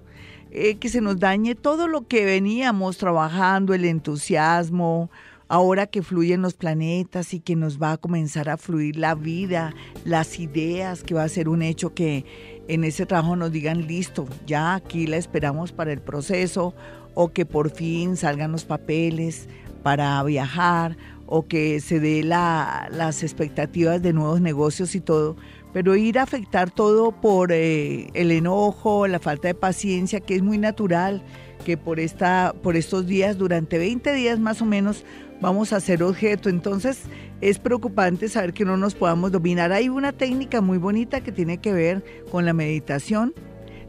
eh, 0.52 0.76
que 0.76 0.90
se 0.90 1.02
nos 1.02 1.20
dañe 1.20 1.56
todo 1.56 1.88
lo 1.88 2.08
que 2.08 2.24
veníamos 2.24 2.98
trabajando, 2.98 3.74
el 3.74 3.86
entusiasmo, 3.86 5.10
ahora 5.52 5.86
que 5.86 6.02
fluyen 6.02 6.42
los 6.42 6.54
planetas 6.54 7.34
y 7.34 7.42
que 7.42 7.58
nos 7.58 7.78
va 7.78 7.92
a 7.92 7.98
comenzar 7.98 8.48
a 8.48 8.56
fluir 8.56 8.96
la 8.96 9.16
vida, 9.16 9.76
las 10.06 10.40
ideas, 10.40 11.04
que 11.04 11.14
va 11.14 11.24
a 11.24 11.28
ser 11.30 11.50
un 11.50 11.62
hecho 11.62 11.94
que 11.94 12.24
en 12.70 12.86
ese 12.86 13.06
trabajo 13.06 13.36
nos 13.36 13.52
digan, 13.52 13.86
listo, 13.86 14.30
ya 14.48 14.76
aquí 14.76 15.08
la 15.08 15.18
esperamos 15.18 15.74
para 15.74 15.92
el 15.92 16.00
proceso, 16.00 16.74
o 17.16 17.34
que 17.34 17.46
por 17.46 17.70
fin 17.70 18.16
salgan 18.16 18.54
los 18.54 18.64
papeles 18.64 19.50
para 19.84 20.24
viajar, 20.24 20.96
o 21.26 21.46
que 21.46 21.82
se 21.82 22.00
dé 22.00 22.24
las 22.24 23.22
expectativas 23.22 24.02
de 24.02 24.14
nuevos 24.14 24.40
negocios 24.40 24.96
y 24.96 25.02
todo, 25.02 25.36
pero 25.74 25.98
ir 25.98 26.18
a 26.18 26.24
afectar 26.24 26.72
todo 26.72 27.12
por 27.12 27.52
eh, 27.52 28.10
el 28.14 28.32
enojo, 28.32 29.06
la 29.06 29.20
falta 29.20 29.50
de 29.50 29.56
paciencia, 29.56 30.22
que 30.22 30.36
es 30.36 30.44
muy 30.44 30.58
natural, 30.58 31.22
que 31.62 31.78
por, 31.78 32.00
esta, 32.00 32.54
por 32.62 32.76
estos 32.76 33.08
días, 33.08 33.38
durante 33.38 33.78
20 33.78 34.14
días 34.14 34.40
más 34.40 34.62
o 34.62 34.66
menos, 34.66 35.06
vamos 35.42 35.74
a 35.74 35.80
ser 35.80 36.04
objeto. 36.04 36.50
Entonces 36.50 37.02
es 37.42 37.60
preocupante 37.60 38.30
saber 38.30 38.54
que 38.54 38.66
no 38.66 38.78
nos 38.78 38.96
podamos 38.96 39.32
dominar. 39.32 39.72
Hay 39.72 39.90
una 39.90 40.12
técnica 40.12 40.62
muy 40.62 40.78
bonita 40.78 41.22
que 41.22 41.32
tiene 41.32 41.58
que 41.58 41.74
ver 41.74 42.04
con 42.32 42.46
la 42.46 42.54
meditación. 42.54 43.34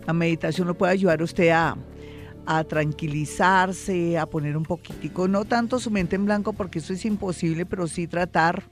La 0.07 0.12
meditación 0.12 0.66
lo 0.66 0.75
puede 0.75 0.93
ayudar 0.93 1.20
a 1.20 1.25
usted 1.25 1.51
a, 1.51 1.77
a 2.47 2.64
tranquilizarse, 2.64 4.18
a 4.18 4.27
poner 4.27 4.57
un 4.57 4.64
poquitico, 4.64 5.29
no 5.29 5.45
tanto 5.45 5.79
su 5.79 5.91
mente 5.91 6.16
en 6.16 6.25
blanco 6.25 6.53
porque 6.53 6.81
eso 6.81 6.93
es 6.93 7.05
imposible, 7.05 7.66
pero 7.66 7.87
sí 7.87 8.07
tratar 8.07 8.64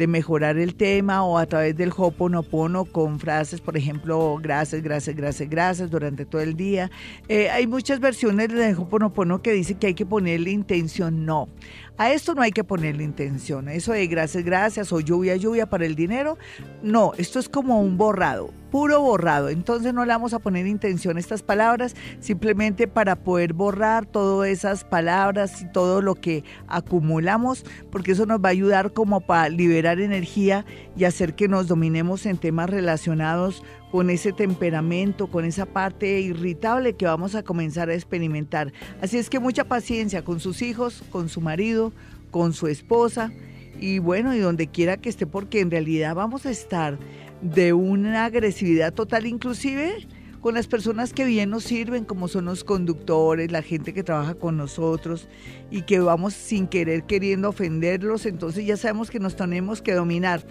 de 0.00 0.06
mejorar 0.06 0.56
el 0.56 0.76
tema 0.76 1.22
o 1.24 1.36
a 1.36 1.44
través 1.44 1.76
del 1.76 1.92
Hoponopono 1.94 2.86
con 2.86 3.20
frases, 3.20 3.60
por 3.60 3.76
ejemplo, 3.76 4.38
gracias, 4.40 4.82
gracias, 4.82 5.14
gracias, 5.14 5.50
gracias 5.50 5.90
durante 5.90 6.24
todo 6.24 6.40
el 6.40 6.56
día. 6.56 6.90
Eh, 7.28 7.50
hay 7.50 7.66
muchas 7.66 8.00
versiones 8.00 8.48
del 8.48 8.78
Hoponopono 8.78 9.42
que 9.42 9.52
dice 9.52 9.74
que 9.74 9.88
hay 9.88 9.94
que 9.94 10.06
ponerle 10.06 10.52
intención, 10.52 11.26
no. 11.26 11.50
A 11.98 12.10
esto 12.12 12.34
no 12.34 12.40
hay 12.40 12.50
que 12.50 12.64
ponerle 12.64 13.04
intención. 13.04 13.68
Eso 13.68 13.92
de 13.92 14.06
gracias, 14.06 14.42
gracias 14.42 14.90
o 14.90 15.00
lluvia, 15.00 15.36
lluvia 15.36 15.68
para 15.68 15.84
el 15.84 15.94
dinero. 15.96 16.38
No, 16.82 17.12
esto 17.18 17.38
es 17.38 17.50
como 17.50 17.82
un 17.82 17.98
borrado, 17.98 18.54
puro 18.70 19.00
borrado. 19.00 19.48
Entonces 19.48 19.92
no 19.92 20.04
le 20.04 20.12
vamos 20.12 20.34
a 20.34 20.38
poner 20.38 20.66
intención 20.66 21.16
a 21.16 21.20
estas 21.20 21.42
palabras, 21.42 21.94
simplemente 22.20 22.86
para 22.86 23.16
poder 23.16 23.52
borrar 23.52 24.06
todas 24.06 24.48
esas 24.48 24.84
palabras 24.84 25.62
y 25.62 25.72
todo 25.72 26.02
lo 26.02 26.14
que 26.14 26.44
acumulamos, 26.68 27.64
porque 27.90 28.12
eso 28.12 28.26
nos 28.26 28.40
va 28.40 28.48
a 28.48 28.52
ayudar 28.52 28.92
como 28.92 29.20
para 29.20 29.48
liberar 29.48 30.00
energía 30.00 30.64
y 30.96 31.04
hacer 31.04 31.34
que 31.34 31.48
nos 31.48 31.68
dominemos 31.68 32.26
en 32.26 32.38
temas 32.38 32.70
relacionados 32.70 33.62
con 33.90 34.08
ese 34.08 34.32
temperamento, 34.32 35.26
con 35.26 35.44
esa 35.44 35.66
parte 35.66 36.20
irritable 36.20 36.94
que 36.94 37.06
vamos 37.06 37.34
a 37.34 37.42
comenzar 37.42 37.90
a 37.90 37.94
experimentar. 37.94 38.72
Así 39.02 39.18
es 39.18 39.28
que 39.28 39.40
mucha 39.40 39.64
paciencia 39.64 40.22
con 40.22 40.40
sus 40.40 40.62
hijos, 40.62 41.02
con 41.10 41.28
su 41.28 41.40
marido, 41.40 41.92
con 42.30 42.52
su 42.52 42.68
esposa 42.68 43.32
y 43.80 43.98
bueno, 43.98 44.34
y 44.34 44.38
donde 44.38 44.66
quiera 44.68 44.96
que 44.98 45.08
esté, 45.08 45.26
porque 45.26 45.60
en 45.60 45.70
realidad 45.70 46.14
vamos 46.14 46.46
a 46.46 46.50
estar 46.50 46.98
de 47.42 47.72
una 47.72 48.24
agresividad 48.26 48.92
total, 48.92 49.26
inclusive 49.26 50.06
con 50.40 50.54
las 50.54 50.66
personas 50.66 51.12
que 51.12 51.24
bien 51.24 51.50
nos 51.50 51.64
sirven, 51.64 52.04
como 52.04 52.26
son 52.26 52.46
los 52.46 52.64
conductores, 52.64 53.52
la 53.52 53.62
gente 53.62 53.92
que 53.92 54.02
trabaja 54.02 54.34
con 54.34 54.56
nosotros 54.56 55.28
y 55.70 55.82
que 55.82 56.00
vamos 56.00 56.32
sin 56.32 56.66
querer 56.66 57.04
queriendo 57.04 57.50
ofenderlos, 57.50 58.24
entonces 58.24 58.64
ya 58.64 58.76
sabemos 58.76 59.10
que 59.10 59.20
nos 59.20 59.36
tenemos 59.36 59.82
que 59.82 59.92
dominar. 59.92 60.46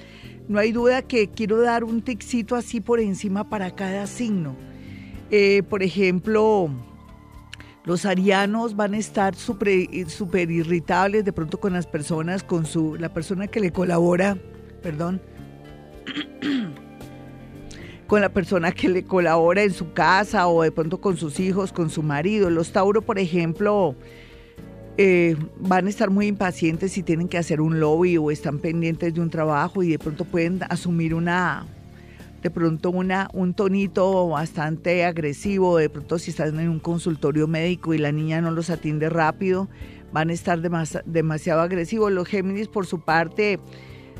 No 0.47 0.59
hay 0.59 0.71
duda 0.71 1.01
que 1.01 1.29
quiero 1.29 1.59
dar 1.59 1.83
un 1.83 2.01
ticito 2.01 2.55
así 2.55 2.81
por 2.81 2.99
encima 2.99 3.49
para 3.49 3.75
cada 3.75 4.05
signo. 4.05 4.55
Eh, 5.31 5.63
por 5.67 5.81
ejemplo, 5.81 6.69
los 7.83 8.05
arianos 8.05 8.75
van 8.75 8.93
a 8.93 8.97
estar 8.97 9.35
súper 9.35 10.51
irritables 10.51 11.25
de 11.25 11.33
pronto 11.33 11.59
con 11.59 11.73
las 11.73 11.87
personas, 11.87 12.43
con 12.43 12.65
su, 12.65 12.95
la 12.95 13.11
persona 13.11 13.47
que 13.47 13.59
le 13.59 13.71
colabora, 13.71 14.37
perdón, 14.83 15.21
con 18.09 18.21
la 18.21 18.29
persona 18.29 18.71
que 18.71 18.89
le 18.89 19.03
colabora 19.03 19.61
en 19.61 19.71
su 19.71 19.93
casa 19.93 20.47
o 20.47 20.63
de 20.63 20.71
pronto 20.71 20.99
con 20.99 21.15
sus 21.15 21.39
hijos, 21.39 21.71
con 21.71 21.91
su 21.91 22.01
marido. 22.01 22.49
Los 22.49 22.71
Tauro, 22.71 23.03
por 23.03 23.19
ejemplo, 23.19 23.95
eh, 24.97 25.35
van 25.59 25.85
a 25.85 25.89
estar 25.91 26.09
muy 26.09 26.25
impacientes 26.25 26.91
si 26.91 27.03
tienen 27.03 27.27
que 27.27 27.37
hacer 27.37 27.61
un 27.61 27.79
lobby 27.79 28.17
o 28.17 28.31
están 28.31 28.57
pendientes 28.57 29.13
de 29.13 29.21
un 29.21 29.29
trabajo 29.29 29.83
y 29.83 29.91
de 29.91 29.99
pronto 29.99 30.25
pueden 30.25 30.61
asumir 30.69 31.13
una, 31.13 31.67
de 32.41 32.49
pronto 32.49 32.89
una, 32.89 33.29
un 33.31 33.53
tonito 33.53 34.27
bastante 34.29 35.05
agresivo, 35.05 35.77
de 35.77 35.91
pronto 35.91 36.17
si 36.17 36.31
están 36.31 36.59
en 36.59 36.67
un 36.67 36.79
consultorio 36.79 37.47
médico 37.47 37.93
y 37.93 37.99
la 37.99 38.11
niña 38.11 38.41
no 38.41 38.49
los 38.49 38.71
atiende 38.71 39.07
rápido, 39.09 39.69
van 40.11 40.31
a 40.31 40.33
estar 40.33 40.59
demasiado 41.05 41.61
agresivos. 41.61 42.11
Los 42.11 42.27
Géminis 42.27 42.69
por 42.69 42.87
su 42.87 43.01
parte 43.01 43.59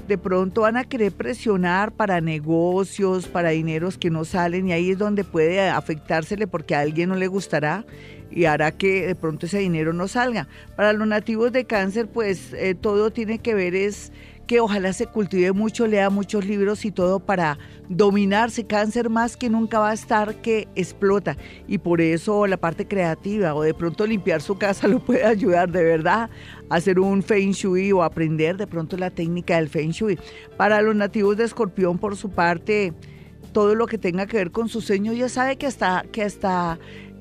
de 0.10 0.18
pronto 0.18 0.62
van 0.62 0.76
a 0.76 0.86
querer 0.86 1.12
presionar 1.12 1.92
para 1.92 2.20
negocios, 2.20 3.28
para 3.28 3.50
dineros 3.50 4.00
que 4.00 4.10
no 4.10 4.26
salen 4.26 4.68
y 4.68 4.74
ahí 4.74 4.90
es 4.90 4.98
donde 4.98 5.24
puede 5.24 5.70
afectársele 5.70 6.48
porque 6.48 6.74
a 6.74 6.80
alguien 6.80 7.10
no 7.10 7.16
le 7.16 7.28
gustará 7.28 7.86
y 8.32 8.46
hará 8.46 8.72
que 8.72 9.06
de 9.06 9.16
pronto 9.16 9.46
ese 9.46 9.60
dinero 9.60 9.94
no 9.94 10.08
salga. 10.08 10.48
Para 10.76 10.94
los 10.94 11.08
nativos 11.08 11.52
de 11.52 11.66
cáncer, 11.66 12.08
pues 12.08 12.54
eh, 12.54 12.74
todo 12.74 13.12
tiene 13.12 13.38
que 13.38 13.54
ver 13.54 13.76
es 13.76 14.12
que 14.50 14.62
ojalá 14.62 14.94
se 14.94 15.06
cultive 15.06 15.52
mucho, 15.52 15.86
lea 15.86 16.10
muchos 16.10 16.44
libros 16.44 16.84
y 16.84 16.90
todo 16.90 17.20
para 17.20 17.60
dominarse. 17.88 18.66
Cáncer 18.66 19.08
más 19.08 19.38
que 19.38 19.48
nunca 19.48 19.78
va 19.78 19.92
a 19.92 19.94
estar 19.94 20.42
que 20.42 20.68
explota. 20.74 21.38
Y 21.68 21.78
por 21.78 22.02
eso 22.02 22.48
la 22.48 22.58
parte 22.58 22.88
creativa 22.88 23.54
o 23.54 23.62
de 23.62 23.76
pronto 23.76 24.08
limpiar 24.08 24.42
su 24.42 24.58
casa 24.58 24.88
lo 24.88 25.06
puede 25.06 25.24
ayudar 25.24 25.70
de 25.70 25.84
verdad. 25.84 26.32
a 26.68 26.76
Hacer 26.78 27.00
un 27.00 27.22
feng 27.22 27.52
shui 27.52 27.92
o 27.92 28.02
aprender 28.02 28.58
de 28.58 28.66
pronto 28.66 28.98
la 28.98 29.12
técnica 29.12 29.58
del 29.58 29.70
feng 29.70 29.92
shui. 29.92 30.18
Para 30.58 30.82
los 30.82 30.96
nativos 30.96 31.38
de 31.38 31.44
escorpión, 31.44 32.00
por 32.00 32.16
su 32.16 32.32
parte, 32.32 32.96
todo 33.54 33.76
lo 33.76 33.86
que 33.86 34.00
tenga 34.00 34.26
que 34.26 34.38
ver 34.38 34.50
con 34.50 34.68
su 34.68 34.82
sueño, 34.82 35.14
ya 35.14 35.30
sabe 35.30 35.58
que 35.58 35.68
hasta, 35.68 36.06
que 36.12 36.24
hasta 36.24 36.80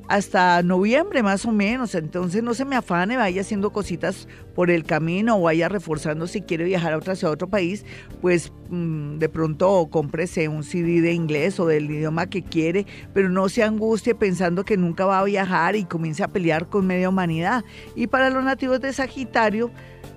hasta 0.09 0.63
noviembre 0.63 1.23
más 1.23 1.45
o 1.45 1.53
menos. 1.53 1.95
Entonces 1.95 2.43
no 2.43 2.55
se 2.55 2.65
me 2.65 2.77
afane, 2.77 3.17
vaya 3.17 3.43
haciendo 3.43 3.71
cositas 3.71 4.27
por 4.55 4.71
el 4.71 4.85
camino 4.85 5.37
o 5.37 5.43
vaya 5.43 5.69
reforzando 5.69 6.27
si 6.27 6.41
quiere 6.41 6.65
viajar 6.65 6.95
a 6.95 6.97
otra 6.97 7.15
ciudad, 7.15 7.33
a 7.33 7.35
otro 7.35 7.49
país, 7.49 7.85
pues 8.21 8.53
mm, 8.71 9.19
de 9.19 9.29
pronto 9.29 9.89
cómprese 9.91 10.49
un 10.49 10.65
CD 10.65 11.01
de 11.01 11.13
inglés 11.13 11.61
o 11.61 11.67
del 11.67 11.91
idioma 11.91 12.27
que 12.27 12.43
quiere, 12.43 12.87
pero 13.13 13.29
no 13.29 13.49
se 13.49 13.63
angustie 13.63 14.15
pensando 14.15 14.65
que 14.65 14.77
nunca 14.77 15.05
va 15.05 15.21
a 15.21 15.25
viajar 15.25 15.77
y 15.77 15.85
comience 15.85 16.23
a 16.23 16.29
pelear 16.29 16.69
con 16.69 16.87
media 16.87 17.09
humanidad. 17.09 17.65
Y 17.95 18.07
para 18.07 18.31
los 18.31 18.43
nativos 18.43 18.81
de 18.81 18.93
Sagitario, 18.93 19.71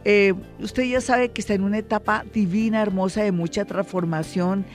eh, 0.03 0.33
usted 0.59 0.83
ya 0.83 1.01
sabe 1.01 1.29
que 1.29 1.41
está 1.41 1.53
en 1.53 1.63
una 1.63 1.77
etapa 1.77 2.25
divina, 2.33 2.81
hermosa, 2.81 3.21
de 3.23 3.31
mucha 3.31 3.65
transformación 3.65 4.65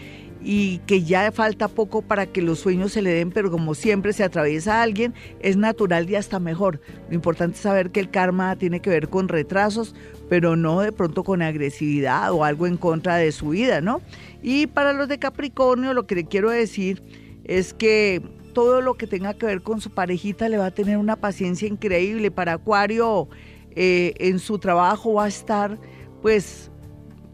y 0.48 0.78
que 0.86 1.02
ya 1.02 1.32
falta 1.32 1.66
poco 1.66 2.02
para 2.02 2.26
que 2.26 2.40
los 2.40 2.60
sueños 2.60 2.92
se 2.92 3.02
le 3.02 3.10
den, 3.10 3.32
pero 3.32 3.50
como 3.50 3.74
siempre 3.74 4.12
se 4.12 4.22
atraviesa 4.22 4.76
a 4.76 4.82
alguien, 4.82 5.12
es 5.40 5.56
natural 5.56 6.08
y 6.08 6.14
hasta 6.14 6.38
mejor. 6.38 6.80
Lo 7.08 7.16
importante 7.16 7.56
es 7.56 7.62
saber 7.62 7.90
que 7.90 7.98
el 7.98 8.10
karma 8.10 8.54
tiene 8.54 8.78
que 8.78 8.88
ver 8.88 9.08
con 9.08 9.26
retrasos, 9.26 9.96
pero 10.28 10.54
no 10.54 10.82
de 10.82 10.92
pronto 10.92 11.24
con 11.24 11.42
agresividad 11.42 12.30
o 12.30 12.44
algo 12.44 12.68
en 12.68 12.76
contra 12.76 13.16
de 13.16 13.32
su 13.32 13.48
vida, 13.48 13.80
¿no? 13.80 14.00
Y 14.40 14.68
para 14.68 14.92
los 14.92 15.08
de 15.08 15.18
Capricornio 15.18 15.94
lo 15.94 16.06
que 16.06 16.14
le 16.14 16.26
quiero 16.26 16.50
decir 16.50 17.02
es 17.42 17.74
que 17.74 18.22
todo 18.52 18.82
lo 18.82 18.94
que 18.94 19.08
tenga 19.08 19.34
que 19.34 19.46
ver 19.46 19.62
con 19.62 19.80
su 19.80 19.90
parejita 19.90 20.48
le 20.48 20.58
va 20.58 20.66
a 20.66 20.70
tener 20.70 20.96
una 20.96 21.16
paciencia 21.16 21.66
increíble. 21.66 22.30
Para 22.30 22.52
Acuario 22.52 23.28
eh, 23.72 24.14
en 24.18 24.38
su 24.38 24.60
trabajo 24.60 25.14
va 25.14 25.24
a 25.24 25.28
estar 25.28 25.76
pues 26.22 26.70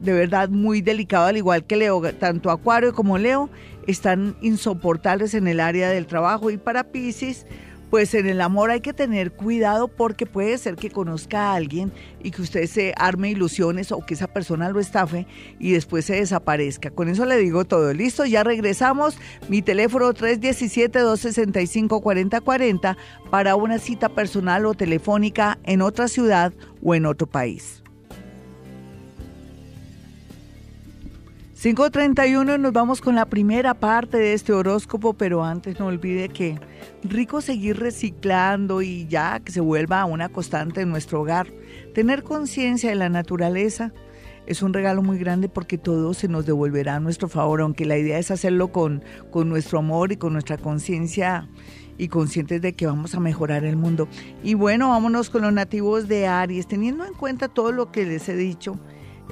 de 0.03 0.13
verdad 0.13 0.49
muy 0.49 0.83
delicado, 0.83 1.27
al 1.27 1.37
igual 1.37 1.65
que 1.65 1.77
Leo, 1.77 2.03
tanto 2.15 2.51
Acuario 2.51 2.93
como 2.93 3.19
Leo 3.19 3.49
están 3.87 4.35
insoportables 4.41 5.35
en 5.35 5.47
el 5.47 5.61
área 5.61 5.91
del 5.91 6.07
trabajo 6.07 6.51
y 6.51 6.57
para 6.57 6.83
Pisces, 6.85 7.47
pues 7.89 8.15
en 8.15 8.27
el 8.27 8.41
amor 8.41 8.71
hay 8.71 8.81
que 8.81 8.95
tener 8.95 9.33
cuidado 9.33 9.87
porque 9.87 10.25
puede 10.25 10.57
ser 10.57 10.77
que 10.77 10.91
conozca 10.91 11.51
a 11.51 11.55
alguien 11.55 11.93
y 12.23 12.31
que 12.31 12.41
usted 12.41 12.67
se 12.67 12.95
arme 12.97 13.29
ilusiones 13.31 13.93
o 13.93 14.01
que 14.01 14.15
esa 14.15 14.29
persona 14.29 14.71
lo 14.71 14.81
estafe 14.81 15.27
y 15.59 15.73
después 15.73 16.07
se 16.07 16.15
desaparezca. 16.15 16.91
Con 16.91 17.11
eso 17.11 17.27
le 17.27 17.37
digo 17.37 17.67
todo. 17.67 17.93
Listo, 17.93 18.25
ya 18.25 18.45
regresamos. 18.45 19.19
Mi 19.51 19.61
teléfono 19.61 20.15
317-265-4040 20.15 22.97
para 23.31 23.57
una 23.57 23.79
cita 23.79 24.09
personal 24.09 24.65
o 24.65 24.73
telefónica 24.73 25.59
en 25.65 25.83
otra 25.83 26.09
ciudad 26.09 26.55
o 26.83 26.95
en 26.95 27.05
otro 27.05 27.27
país. 27.27 27.82
5.31 31.63 32.59
nos 32.59 32.73
vamos 32.73 33.01
con 33.01 33.15
la 33.15 33.27
primera 33.27 33.75
parte 33.75 34.17
de 34.17 34.33
este 34.33 34.53
horóscopo, 34.53 35.15
pero 35.15 35.45
antes 35.45 35.79
no 35.79 35.87
olvide 35.87 36.29
que 36.29 36.59
rico 37.05 37.41
seguir 37.41 37.79
reciclando 37.79 38.83
y 38.83 39.07
ya 39.07 39.39
que 39.39 39.53
se 39.53 39.61
vuelva 39.61 40.05
una 40.05 40.29
constante 40.29 40.81
en 40.81 40.91
nuestro 40.91 41.21
hogar. 41.21 41.47
Tener 41.95 42.25
conciencia 42.25 42.91
de 42.91 42.97
la 42.97 43.09
naturaleza 43.09 43.93
es 44.45 44.61
un 44.63 44.75
regalo 44.75 45.03
muy 45.03 45.19
grande 45.19 45.49
porque 45.49 45.79
todo 45.79 46.15
se 46.15 46.27
nos 46.27 46.47
devolverá 46.47 46.97
a 46.97 47.01
nuestro 47.01 47.29
favor, 47.29 47.61
aunque 47.61 47.85
la 47.85 47.97
idea 47.97 48.19
es 48.19 48.33
hacerlo 48.33 48.73
con, 48.73 49.05
con 49.31 49.49
nuestro 49.49 49.79
amor 49.79 50.11
y 50.11 50.17
con 50.17 50.33
nuestra 50.33 50.59
conciencia 50.59 51.49
y 51.97 52.09
conscientes 52.09 52.61
de 52.61 52.73
que 52.73 52.87
vamos 52.87 53.15
a 53.15 53.21
mejorar 53.21 53.65
el 53.65 53.77
mundo. 53.77 54.09
Y 54.43 54.55
bueno, 54.55 54.89
vámonos 54.89 55.31
con 55.31 55.43
los 55.43 55.53
nativos 55.53 56.09
de 56.09 56.27
Aries, 56.27 56.67
teniendo 56.67 57.05
en 57.05 57.15
cuenta 57.15 57.47
todo 57.47 57.71
lo 57.71 57.93
que 57.93 58.05
les 58.05 58.29
he 58.29 58.35
dicho 58.35 58.81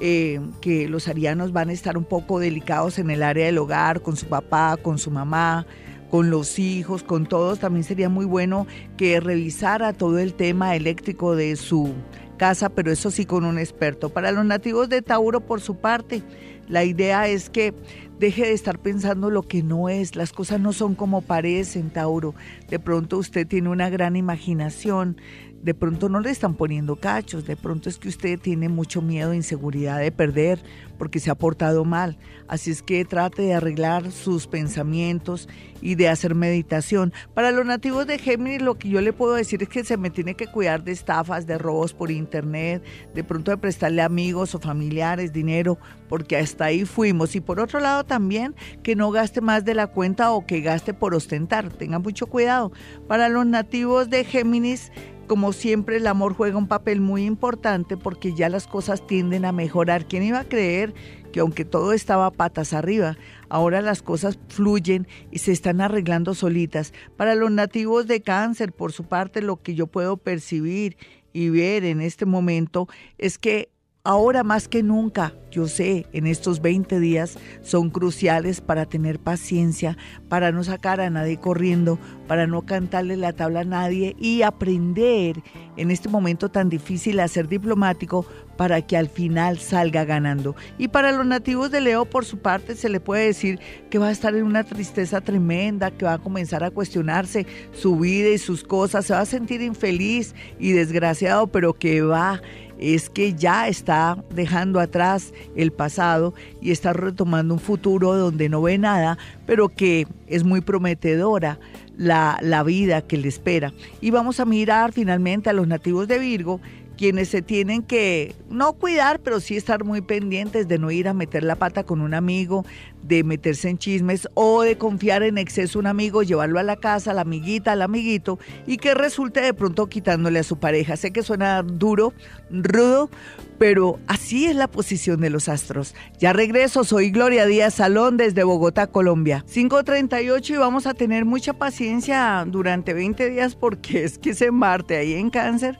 eh, 0.01 0.41
que 0.61 0.89
los 0.89 1.07
arianos 1.07 1.53
van 1.53 1.69
a 1.69 1.73
estar 1.73 1.97
un 1.97 2.03
poco 2.03 2.39
delicados 2.39 2.99
en 2.99 3.11
el 3.11 3.23
área 3.23 3.45
del 3.45 3.59
hogar, 3.59 4.01
con 4.01 4.17
su 4.17 4.25
papá, 4.25 4.77
con 4.81 4.97
su 4.97 5.11
mamá, 5.11 5.65
con 6.09 6.29
los 6.29 6.57
hijos, 6.59 7.03
con 7.03 7.27
todos. 7.27 7.59
También 7.59 7.83
sería 7.83 8.09
muy 8.09 8.25
bueno 8.25 8.67
que 8.97 9.19
revisara 9.19 9.93
todo 9.93 10.19
el 10.19 10.33
tema 10.33 10.75
eléctrico 10.75 11.35
de 11.35 11.55
su 11.55 11.93
casa, 12.37 12.69
pero 12.69 12.91
eso 12.91 13.11
sí 13.11 13.25
con 13.25 13.45
un 13.45 13.59
experto. 13.59 14.09
Para 14.09 14.31
los 14.31 14.43
nativos 14.43 14.89
de 14.89 15.03
Tauro, 15.03 15.39
por 15.39 15.61
su 15.61 15.75
parte, 15.75 16.23
la 16.67 16.83
idea 16.83 17.27
es 17.27 17.49
que 17.49 17.73
Deje 18.21 18.43
de 18.43 18.53
estar 18.53 18.77
pensando 18.77 19.31
lo 19.31 19.41
que 19.41 19.63
no 19.63 19.89
es. 19.89 20.15
Las 20.15 20.31
cosas 20.31 20.59
no 20.59 20.73
son 20.73 20.93
como 20.93 21.23
parecen, 21.23 21.89
Tauro. 21.89 22.35
De 22.69 22.77
pronto 22.77 23.17
usted 23.17 23.47
tiene 23.47 23.69
una 23.69 23.89
gran 23.89 24.15
imaginación 24.15 25.17
de 25.63 25.73
pronto 25.73 26.09
no 26.09 26.19
le 26.19 26.31
están 26.31 26.55
poniendo 26.55 26.95
cachos, 26.95 27.45
de 27.45 27.55
pronto 27.55 27.89
es 27.89 27.97
que 27.97 28.09
usted 28.09 28.39
tiene 28.39 28.69
mucho 28.69 29.01
miedo 29.01 29.31
e 29.31 29.35
inseguridad 29.35 29.99
de 29.99 30.11
perder 30.11 30.59
porque 30.97 31.19
se 31.19 31.31
ha 31.31 31.35
portado 31.35 31.83
mal. 31.83 32.17
Así 32.47 32.69
es 32.69 32.83
que 32.83 33.03
trate 33.05 33.41
de 33.41 33.53
arreglar 33.55 34.11
sus 34.11 34.47
pensamientos 34.47 35.49
y 35.81 35.95
de 35.95 36.09
hacer 36.09 36.35
meditación. 36.35 37.11
Para 37.33 37.51
los 37.51 37.65
nativos 37.65 38.05
de 38.05 38.19
Géminis 38.19 38.61
lo 38.61 38.77
que 38.77 38.89
yo 38.89 39.01
le 39.01 39.13
puedo 39.13 39.33
decir 39.33 39.63
es 39.63 39.69
que 39.69 39.83
se 39.83 39.97
me 39.97 40.09
tiene 40.09 40.35
que 40.35 40.47
cuidar 40.47 40.83
de 40.83 40.91
estafas, 40.91 41.47
de 41.47 41.57
robos 41.57 41.93
por 41.93 42.11
internet, 42.11 42.83
de 43.15 43.23
pronto 43.23 43.51
de 43.51 43.57
prestarle 43.57 44.01
amigos 44.01 44.53
o 44.53 44.59
familiares 44.59 45.33
dinero, 45.33 45.79
porque 46.07 46.37
hasta 46.37 46.65
ahí 46.65 46.85
fuimos. 46.85 47.35
Y 47.35 47.41
por 47.41 47.59
otro 47.59 47.79
lado 47.79 48.03
también 48.03 48.55
que 48.83 48.95
no 48.95 49.11
gaste 49.11 49.41
más 49.41 49.65
de 49.65 49.73
la 49.73 49.87
cuenta 49.87 50.31
o 50.31 50.45
que 50.45 50.61
gaste 50.61 50.93
por 50.93 51.15
ostentar. 51.15 51.71
Tenga 51.73 51.99
mucho 51.99 52.27
cuidado. 52.27 52.71
Para 53.07 53.29
los 53.29 53.45
nativos 53.45 54.09
de 54.09 54.23
Géminis 54.23 54.91
como 55.31 55.53
siempre, 55.53 55.95
el 55.95 56.07
amor 56.07 56.33
juega 56.33 56.57
un 56.57 56.67
papel 56.67 56.99
muy 56.99 57.23
importante 57.23 57.95
porque 57.95 58.33
ya 58.33 58.49
las 58.49 58.67
cosas 58.67 59.07
tienden 59.07 59.45
a 59.45 59.53
mejorar. 59.53 60.05
¿Quién 60.05 60.23
iba 60.23 60.39
a 60.41 60.43
creer 60.43 60.93
que 61.31 61.39
aunque 61.39 61.63
todo 61.63 61.93
estaba 61.93 62.31
patas 62.31 62.73
arriba, 62.73 63.15
ahora 63.47 63.81
las 63.81 64.01
cosas 64.01 64.37
fluyen 64.49 65.07
y 65.31 65.39
se 65.39 65.53
están 65.53 65.79
arreglando 65.79 66.35
solitas? 66.35 66.91
Para 67.15 67.35
los 67.35 67.49
nativos 67.49 68.07
de 68.07 68.21
cáncer, 68.21 68.73
por 68.73 68.91
su 68.91 69.05
parte, 69.05 69.41
lo 69.41 69.55
que 69.55 69.73
yo 69.73 69.87
puedo 69.87 70.17
percibir 70.17 70.97
y 71.31 71.47
ver 71.47 71.85
en 71.85 72.01
este 72.01 72.25
momento 72.25 72.89
es 73.17 73.37
que 73.37 73.69
Ahora 74.03 74.43
más 74.43 74.67
que 74.67 74.81
nunca, 74.81 75.35
yo 75.51 75.67
sé, 75.67 76.07
en 76.11 76.25
estos 76.25 76.59
20 76.59 76.99
días 76.99 77.37
son 77.61 77.91
cruciales 77.91 78.59
para 78.59 78.87
tener 78.87 79.19
paciencia, 79.19 79.95
para 80.27 80.51
no 80.51 80.63
sacar 80.63 80.99
a 80.99 81.11
nadie 81.11 81.39
corriendo, 81.39 81.99
para 82.27 82.47
no 82.47 82.65
cantarle 82.65 83.15
la 83.15 83.33
tabla 83.33 83.59
a 83.59 83.63
nadie 83.63 84.15
y 84.17 84.41
aprender 84.41 85.43
en 85.77 85.91
este 85.91 86.09
momento 86.09 86.49
tan 86.49 86.67
difícil 86.67 87.19
a 87.19 87.27
ser 87.27 87.47
diplomático 87.47 88.25
para 88.57 88.81
que 88.81 88.97
al 88.97 89.07
final 89.07 89.59
salga 89.59 90.03
ganando. 90.03 90.55
Y 90.79 90.87
para 90.87 91.11
los 91.11 91.25
nativos 91.25 91.69
de 91.69 91.81
Leo, 91.81 92.05
por 92.05 92.25
su 92.25 92.39
parte, 92.39 92.75
se 92.75 92.89
le 92.89 92.99
puede 92.99 93.25
decir 93.25 93.59
que 93.91 93.99
va 93.99 94.07
a 94.07 94.11
estar 94.11 94.35
en 94.35 94.45
una 94.45 94.63
tristeza 94.63 95.21
tremenda, 95.21 95.91
que 95.91 96.05
va 96.05 96.13
a 96.13 96.19
comenzar 96.19 96.63
a 96.63 96.71
cuestionarse 96.71 97.45
su 97.71 97.97
vida 97.97 98.29
y 98.29 98.37
sus 98.39 98.63
cosas, 98.63 99.05
se 99.05 99.13
va 99.13 99.21
a 99.21 99.25
sentir 99.25 99.61
infeliz 99.61 100.33
y 100.59 100.71
desgraciado, 100.71 101.47
pero 101.47 101.73
que 101.73 102.01
va 102.01 102.41
es 102.81 103.09
que 103.09 103.35
ya 103.35 103.67
está 103.67 104.17
dejando 104.33 104.79
atrás 104.79 105.33
el 105.55 105.71
pasado 105.71 106.33
y 106.61 106.71
está 106.71 106.93
retomando 106.93 107.53
un 107.53 107.59
futuro 107.59 108.15
donde 108.15 108.49
no 108.49 108.61
ve 108.61 108.77
nada, 108.77 109.17
pero 109.45 109.69
que 109.69 110.07
es 110.27 110.43
muy 110.43 110.61
prometedora 110.61 111.59
la, 111.95 112.39
la 112.41 112.63
vida 112.63 113.01
que 113.01 113.17
le 113.17 113.27
espera. 113.27 113.71
Y 114.01 114.09
vamos 114.09 114.39
a 114.39 114.45
mirar 114.45 114.91
finalmente 114.91 115.49
a 115.49 115.53
los 115.53 115.67
nativos 115.67 116.07
de 116.07 116.17
Virgo 116.17 116.59
quienes 117.01 117.29
se 117.29 117.41
tienen 117.41 117.81
que 117.81 118.35
no 118.47 118.73
cuidar, 118.73 119.21
pero 119.21 119.39
sí 119.39 119.57
estar 119.57 119.83
muy 119.83 120.01
pendientes 120.01 120.67
de 120.67 120.77
no 120.77 120.91
ir 120.91 121.07
a 121.07 121.15
meter 121.15 121.43
la 121.43 121.55
pata 121.55 121.83
con 121.83 121.99
un 121.99 122.13
amigo, 122.13 122.63
de 123.01 123.23
meterse 123.23 123.69
en 123.69 123.79
chismes 123.79 124.29
o 124.35 124.61
de 124.61 124.77
confiar 124.77 125.23
en 125.23 125.39
exceso 125.39 125.79
un 125.79 125.87
amigo, 125.87 126.21
llevarlo 126.21 126.59
a 126.59 126.63
la 126.63 126.75
casa, 126.75 127.15
la 127.15 127.21
amiguita, 127.21 127.71
al 127.71 127.81
amiguito 127.81 128.37
y 128.67 128.77
que 128.77 128.93
resulte 128.93 129.41
de 129.41 129.55
pronto 129.55 129.87
quitándole 129.87 130.37
a 130.37 130.43
su 130.43 130.59
pareja. 130.59 130.95
Sé 130.95 131.09
que 131.09 131.23
suena 131.23 131.63
duro, 131.63 132.13
rudo, 132.51 133.09
pero 133.57 133.97
así 134.05 134.45
es 134.45 134.55
la 134.55 134.67
posición 134.67 135.21
de 135.21 135.31
los 135.31 135.49
astros. 135.49 135.95
Ya 136.19 136.33
regreso, 136.33 136.83
soy 136.83 137.09
Gloria 137.09 137.47
Díaz 137.47 137.73
Salón 137.73 138.15
desde 138.15 138.43
Bogotá, 138.43 138.85
Colombia. 138.85 139.43
5.38 139.51 140.51
y 140.51 140.57
vamos 140.57 140.85
a 140.85 140.93
tener 140.93 141.25
mucha 141.25 141.53
paciencia 141.53 142.45
durante 142.45 142.93
20 142.93 143.27
días 143.31 143.55
porque 143.55 144.03
es 144.03 144.19
que 144.19 144.29
ese 144.29 144.51
Marte 144.51 144.97
ahí 144.97 145.15
en 145.15 145.31
cáncer 145.31 145.79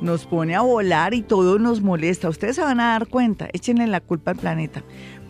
nos 0.00 0.26
pone 0.26 0.54
a 0.54 0.60
volar 0.60 1.14
y 1.14 1.22
todo 1.22 1.58
nos 1.58 1.80
molesta. 1.80 2.28
Ustedes 2.28 2.56
se 2.56 2.62
van 2.62 2.80
a 2.80 2.92
dar 2.92 3.08
cuenta, 3.08 3.48
échenle 3.52 3.86
la 3.86 4.00
culpa 4.00 4.32
al 4.32 4.36
planeta. 4.36 4.82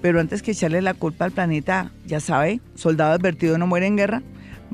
Pero 0.02 0.20
antes 0.20 0.42
que 0.42 0.52
echarle 0.52 0.82
la 0.82 0.94
culpa 0.94 1.24
al 1.24 1.32
planeta, 1.32 1.92
ya 2.06 2.20
sabe, 2.20 2.60
soldado 2.74 3.12
advertido 3.12 3.58
no 3.58 3.66
muere 3.66 3.86
en 3.86 3.96
guerra, 3.96 4.22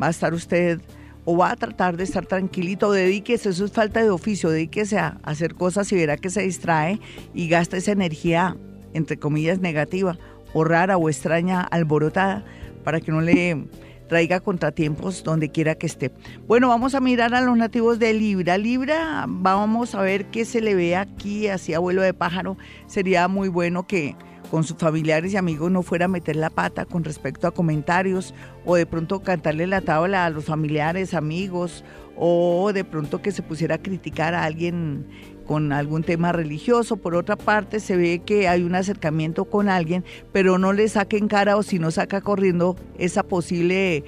va 0.00 0.08
a 0.08 0.10
estar 0.10 0.34
usted 0.34 0.80
o 1.24 1.36
va 1.36 1.52
a 1.52 1.56
tratar 1.56 1.96
de 1.96 2.04
estar 2.04 2.26
tranquilito, 2.26 2.92
dedíquese, 2.92 3.48
eso 3.48 3.64
es 3.64 3.72
falta 3.72 4.02
de 4.02 4.10
oficio, 4.10 4.50
dedíquese 4.50 4.98
a 4.98 5.18
hacer 5.22 5.54
cosas 5.54 5.90
y 5.92 5.96
verá 5.96 6.18
que 6.18 6.28
se 6.28 6.42
distrae 6.42 7.00
y 7.32 7.48
gasta 7.48 7.78
esa 7.78 7.92
energía, 7.92 8.56
entre 8.92 9.18
comillas, 9.18 9.60
negativa 9.60 10.18
o 10.52 10.64
rara 10.64 10.98
o 10.98 11.08
extraña, 11.08 11.62
alborotada, 11.62 12.44
para 12.84 13.00
que 13.00 13.10
no 13.10 13.22
le 13.22 13.66
traiga 14.14 14.38
contratiempos 14.38 15.24
donde 15.24 15.48
quiera 15.48 15.74
que 15.74 15.86
esté. 15.86 16.12
Bueno, 16.46 16.68
vamos 16.68 16.94
a 16.94 17.00
mirar 17.00 17.34
a 17.34 17.40
los 17.40 17.56
nativos 17.56 17.98
de 17.98 18.14
Libra. 18.14 18.56
Libra, 18.56 19.24
vamos 19.26 19.96
a 19.96 20.02
ver 20.02 20.26
qué 20.26 20.44
se 20.44 20.60
le 20.60 20.76
ve 20.76 20.94
aquí, 20.94 21.48
así 21.48 21.74
abuelo 21.74 22.00
de 22.00 22.14
pájaro. 22.14 22.56
Sería 22.86 23.26
muy 23.26 23.48
bueno 23.48 23.88
que 23.88 24.14
con 24.52 24.62
sus 24.62 24.76
familiares 24.76 25.32
y 25.32 25.36
amigos 25.36 25.72
no 25.72 25.82
fuera 25.82 26.04
a 26.04 26.08
meter 26.08 26.36
la 26.36 26.48
pata 26.48 26.84
con 26.84 27.02
respecto 27.02 27.48
a 27.48 27.50
comentarios 27.50 28.34
o 28.64 28.76
de 28.76 28.86
pronto 28.86 29.20
cantarle 29.20 29.66
la 29.66 29.80
tabla 29.80 30.26
a 30.26 30.30
los 30.30 30.44
familiares, 30.44 31.12
amigos 31.12 31.82
o 32.16 32.70
de 32.72 32.84
pronto 32.84 33.20
que 33.20 33.32
se 33.32 33.42
pusiera 33.42 33.74
a 33.74 33.82
criticar 33.82 34.32
a 34.32 34.44
alguien 34.44 35.08
con 35.46 35.72
algún 35.72 36.02
tema 36.02 36.32
religioso. 36.32 36.96
Por 36.96 37.14
otra 37.14 37.36
parte, 37.36 37.80
se 37.80 37.96
ve 37.96 38.22
que 38.24 38.48
hay 38.48 38.62
un 38.62 38.74
acercamiento 38.74 39.44
con 39.44 39.68
alguien, 39.68 40.04
pero 40.32 40.58
no 40.58 40.72
le 40.72 40.88
saquen 40.88 41.28
cara 41.28 41.56
o 41.56 41.62
si 41.62 41.78
no 41.78 41.90
saca 41.90 42.20
corriendo 42.20 42.76
esa 42.98 43.22
posible 43.22 44.04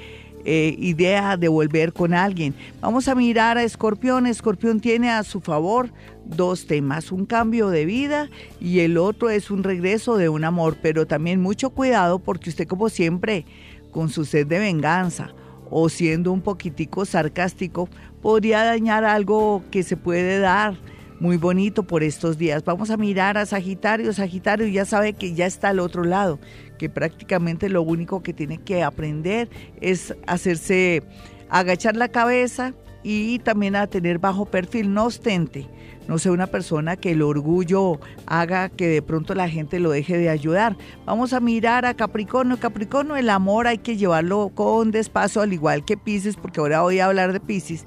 eh, 0.48 0.76
idea 0.78 1.36
de 1.36 1.48
volver 1.48 1.92
con 1.92 2.14
alguien. 2.14 2.54
Vamos 2.80 3.08
a 3.08 3.16
mirar 3.16 3.58
a 3.58 3.64
Escorpión. 3.64 4.26
Escorpión 4.26 4.78
tiene 4.78 5.10
a 5.10 5.24
su 5.24 5.40
favor 5.40 5.90
dos 6.24 6.68
temas, 6.68 7.10
un 7.10 7.26
cambio 7.26 7.68
de 7.68 7.84
vida 7.84 8.30
y 8.60 8.78
el 8.78 8.96
otro 8.96 9.28
es 9.28 9.50
un 9.50 9.64
regreso 9.64 10.16
de 10.16 10.28
un 10.28 10.44
amor, 10.44 10.76
pero 10.80 11.04
también 11.04 11.40
mucho 11.40 11.70
cuidado 11.70 12.20
porque 12.20 12.50
usted 12.50 12.68
como 12.68 12.88
siempre, 12.88 13.44
con 13.90 14.08
su 14.08 14.24
sed 14.24 14.46
de 14.46 14.60
venganza 14.60 15.32
o 15.68 15.88
siendo 15.88 16.30
un 16.30 16.42
poquitico 16.42 17.04
sarcástico, 17.04 17.88
podría 18.22 18.62
dañar 18.62 19.04
algo 19.04 19.64
que 19.72 19.82
se 19.82 19.96
puede 19.96 20.38
dar 20.38 20.76
muy 21.20 21.36
bonito 21.36 21.82
por 21.82 22.02
estos 22.02 22.38
días. 22.38 22.64
Vamos 22.64 22.90
a 22.90 22.96
mirar 22.96 23.38
a 23.38 23.46
Sagitario. 23.46 24.12
Sagitario 24.12 24.66
ya 24.66 24.84
sabe 24.84 25.12
que 25.12 25.34
ya 25.34 25.46
está 25.46 25.70
al 25.70 25.80
otro 25.80 26.04
lado, 26.04 26.38
que 26.78 26.88
prácticamente 26.88 27.68
lo 27.68 27.82
único 27.82 28.22
que 28.22 28.32
tiene 28.32 28.58
que 28.58 28.82
aprender 28.82 29.48
es 29.80 30.14
hacerse 30.26 31.02
agachar 31.48 31.96
la 31.96 32.08
cabeza 32.08 32.74
y 33.02 33.38
también 33.38 33.76
a 33.76 33.86
tener 33.86 34.18
bajo 34.18 34.46
perfil, 34.46 34.92
no 34.92 35.04
ostente. 35.04 35.68
No 36.08 36.18
sea 36.18 36.32
una 36.32 36.46
persona 36.46 36.96
que 36.96 37.12
el 37.12 37.22
orgullo 37.22 37.98
haga 38.26 38.68
que 38.68 38.86
de 38.86 39.02
pronto 39.02 39.34
la 39.34 39.48
gente 39.48 39.80
lo 39.80 39.90
deje 39.90 40.18
de 40.18 40.28
ayudar. 40.28 40.76
Vamos 41.04 41.32
a 41.32 41.40
mirar 41.40 41.84
a 41.84 41.94
Capricornio. 41.94 42.58
Capricornio, 42.58 43.16
el 43.16 43.28
amor 43.28 43.66
hay 43.66 43.78
que 43.78 43.96
llevarlo 43.96 44.50
con 44.54 44.92
despacio, 44.92 45.42
al 45.42 45.52
igual 45.52 45.84
que 45.84 45.96
Pisces, 45.96 46.36
porque 46.36 46.60
ahora 46.60 46.82
voy 46.82 47.00
a 47.00 47.06
hablar 47.06 47.32
de 47.32 47.40
Pisces 47.40 47.86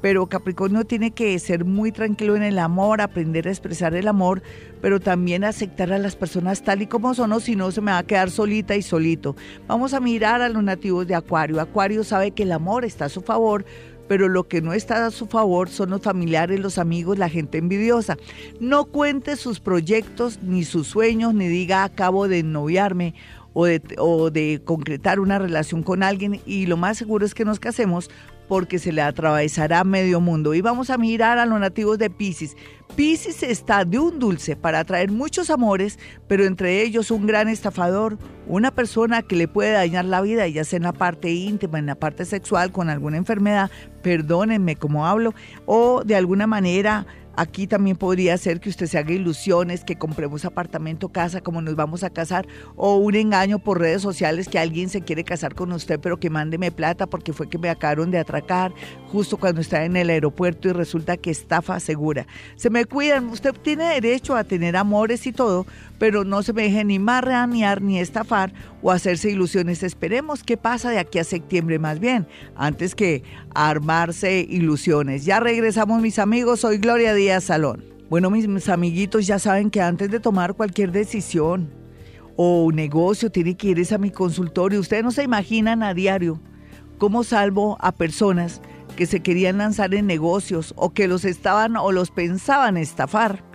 pero 0.00 0.26
Capricornio 0.26 0.84
tiene 0.84 1.10
que 1.10 1.38
ser 1.38 1.64
muy 1.64 1.92
tranquilo 1.92 2.36
en 2.36 2.42
el 2.42 2.58
amor, 2.58 3.00
aprender 3.00 3.48
a 3.48 3.50
expresar 3.50 3.94
el 3.94 4.08
amor, 4.08 4.42
pero 4.80 5.00
también 5.00 5.44
aceptar 5.44 5.92
a 5.92 5.98
las 5.98 6.16
personas 6.16 6.62
tal 6.62 6.82
y 6.82 6.86
como 6.86 7.14
son, 7.14 7.32
o 7.32 7.40
si 7.40 7.56
no 7.56 7.70
se 7.70 7.80
me 7.80 7.90
va 7.90 7.98
a 7.98 8.06
quedar 8.06 8.30
solita 8.30 8.76
y 8.76 8.82
solito. 8.82 9.34
Vamos 9.66 9.94
a 9.94 10.00
mirar 10.00 10.42
a 10.42 10.48
los 10.48 10.62
nativos 10.62 11.06
de 11.06 11.14
Acuario. 11.14 11.60
Acuario 11.60 12.04
sabe 12.04 12.30
que 12.30 12.44
el 12.44 12.52
amor 12.52 12.84
está 12.84 13.06
a 13.06 13.08
su 13.08 13.22
favor, 13.22 13.64
pero 14.06 14.28
lo 14.28 14.48
que 14.48 14.62
no 14.62 14.72
está 14.72 15.06
a 15.06 15.10
su 15.10 15.26
favor 15.26 15.68
son 15.68 15.90
los 15.90 16.00
familiares, 16.00 16.60
los 16.60 16.78
amigos, 16.78 17.18
la 17.18 17.28
gente 17.28 17.58
envidiosa. 17.58 18.16
No 18.58 18.86
cuente 18.86 19.36
sus 19.36 19.60
proyectos 19.60 20.40
ni 20.42 20.64
sus 20.64 20.86
sueños, 20.86 21.34
ni 21.34 21.48
diga 21.48 21.84
acabo 21.84 22.26
de 22.26 22.42
noviarme 22.42 23.14
o 23.52 23.66
de, 23.66 23.82
o 23.98 24.30
de 24.30 24.62
concretar 24.64 25.20
una 25.20 25.38
relación 25.38 25.82
con 25.82 26.02
alguien 26.02 26.40
y 26.46 26.66
lo 26.66 26.76
más 26.76 26.96
seguro 26.96 27.26
es 27.26 27.34
que 27.34 27.44
nos 27.44 27.60
casemos 27.60 28.10
porque 28.48 28.78
se 28.78 28.92
le 28.92 29.02
atravesará 29.02 29.84
medio 29.84 30.20
mundo. 30.20 30.54
Y 30.54 30.60
vamos 30.60 30.90
a 30.90 30.98
mirar 30.98 31.38
a 31.38 31.46
los 31.46 31.60
nativos 31.60 31.98
de 31.98 32.10
Pisces. 32.10 32.56
Pisces 32.96 33.42
está 33.42 33.84
de 33.84 33.98
un 33.98 34.18
dulce 34.18 34.56
para 34.56 34.80
atraer 34.80 35.10
muchos 35.10 35.50
amores, 35.50 35.98
pero 36.26 36.46
entre 36.46 36.82
ellos 36.82 37.10
un 37.10 37.26
gran 37.26 37.48
estafador, 37.48 38.18
una 38.46 38.70
persona 38.70 39.22
que 39.22 39.36
le 39.36 39.46
puede 39.46 39.72
dañar 39.72 40.06
la 40.06 40.22
vida, 40.22 40.48
ya 40.48 40.64
sea 40.64 40.78
en 40.78 40.82
la 40.84 40.92
parte 40.92 41.30
íntima, 41.30 41.78
en 41.78 41.86
la 41.86 41.94
parte 41.94 42.24
sexual, 42.24 42.72
con 42.72 42.88
alguna 42.88 43.18
enfermedad, 43.18 43.70
perdónenme 44.02 44.74
como 44.76 45.06
hablo, 45.06 45.34
o 45.66 46.02
de 46.02 46.16
alguna 46.16 46.46
manera 46.46 47.06
Aquí 47.38 47.68
también 47.68 47.96
podría 47.96 48.36
ser 48.36 48.58
que 48.58 48.68
usted 48.68 48.86
se 48.86 48.98
haga 48.98 49.12
ilusiones, 49.12 49.84
que 49.84 49.94
compremos 49.94 50.44
apartamento, 50.44 51.10
casa, 51.10 51.40
como 51.40 51.62
nos 51.62 51.76
vamos 51.76 52.02
a 52.02 52.10
casar, 52.10 52.48
o 52.74 52.96
un 52.96 53.14
engaño 53.14 53.60
por 53.60 53.78
redes 53.78 54.02
sociales 54.02 54.48
que 54.48 54.58
alguien 54.58 54.88
se 54.88 55.02
quiere 55.02 55.22
casar 55.22 55.54
con 55.54 55.70
usted, 55.70 56.00
pero 56.00 56.16
que 56.16 56.30
mándeme 56.30 56.72
plata 56.72 57.06
porque 57.06 57.32
fue 57.32 57.48
que 57.48 57.56
me 57.56 57.70
acabaron 57.70 58.10
de 58.10 58.18
atracar 58.18 58.72
justo 59.12 59.36
cuando 59.36 59.60
está 59.60 59.84
en 59.84 59.96
el 59.96 60.10
aeropuerto 60.10 60.68
y 60.68 60.72
resulta 60.72 61.16
que 61.16 61.30
estafa 61.30 61.78
segura. 61.78 62.26
Se 62.56 62.70
me 62.70 62.86
cuidan, 62.86 63.28
usted 63.28 63.54
tiene 63.62 63.84
derecho 63.84 64.34
a 64.34 64.42
tener 64.42 64.76
amores 64.76 65.24
y 65.24 65.30
todo, 65.30 65.64
pero 65.98 66.24
no 66.24 66.42
se 66.42 66.52
me 66.52 66.62
deje 66.64 66.84
ni 66.84 66.98
marranear 66.98 67.82
ni 67.82 67.98
estafar 67.98 68.52
o 68.82 68.90
hacerse 68.90 69.30
ilusiones. 69.30 69.82
Esperemos 69.82 70.42
qué 70.42 70.56
pasa 70.56 70.90
de 70.90 70.98
aquí 70.98 71.18
a 71.18 71.24
septiembre 71.24 71.78
más 71.78 71.98
bien, 72.00 72.26
antes 72.54 72.94
que 72.94 73.22
armarse 73.54 74.46
ilusiones. 74.48 75.24
Ya 75.24 75.40
regresamos 75.40 76.00
mis 76.00 76.18
amigos, 76.18 76.60
soy 76.60 76.78
Gloria 76.78 77.14
Díaz 77.14 77.44
Salón. 77.44 77.84
Bueno, 78.08 78.30
mis, 78.30 78.68
amiguitos 78.68 79.26
ya 79.26 79.38
saben 79.38 79.70
que 79.70 79.82
antes 79.82 80.10
de 80.10 80.18
tomar 80.18 80.54
cualquier 80.54 80.92
decisión 80.92 81.70
o 82.36 82.70
negocio, 82.72 83.30
tiene 83.30 83.56
que 83.56 83.68
ir 83.68 83.94
a 83.94 83.98
mi 83.98 84.10
consultorio. 84.10 84.80
Ustedes 84.80 85.04
no 85.04 85.10
se 85.10 85.24
imaginan 85.24 85.82
a 85.82 85.92
diario 85.92 86.40
cómo 86.96 87.22
salvo 87.22 87.76
a 87.80 87.92
personas 87.92 88.62
que 88.96 89.06
se 89.06 89.20
querían 89.20 89.58
lanzar 89.58 89.94
en 89.94 90.06
negocios 90.06 90.72
o 90.76 90.94
que 90.94 91.06
los 91.06 91.24
estaban 91.24 91.76
o 91.76 91.92
los 91.92 92.10
pensaban 92.10 92.76
estafar. 92.76 93.47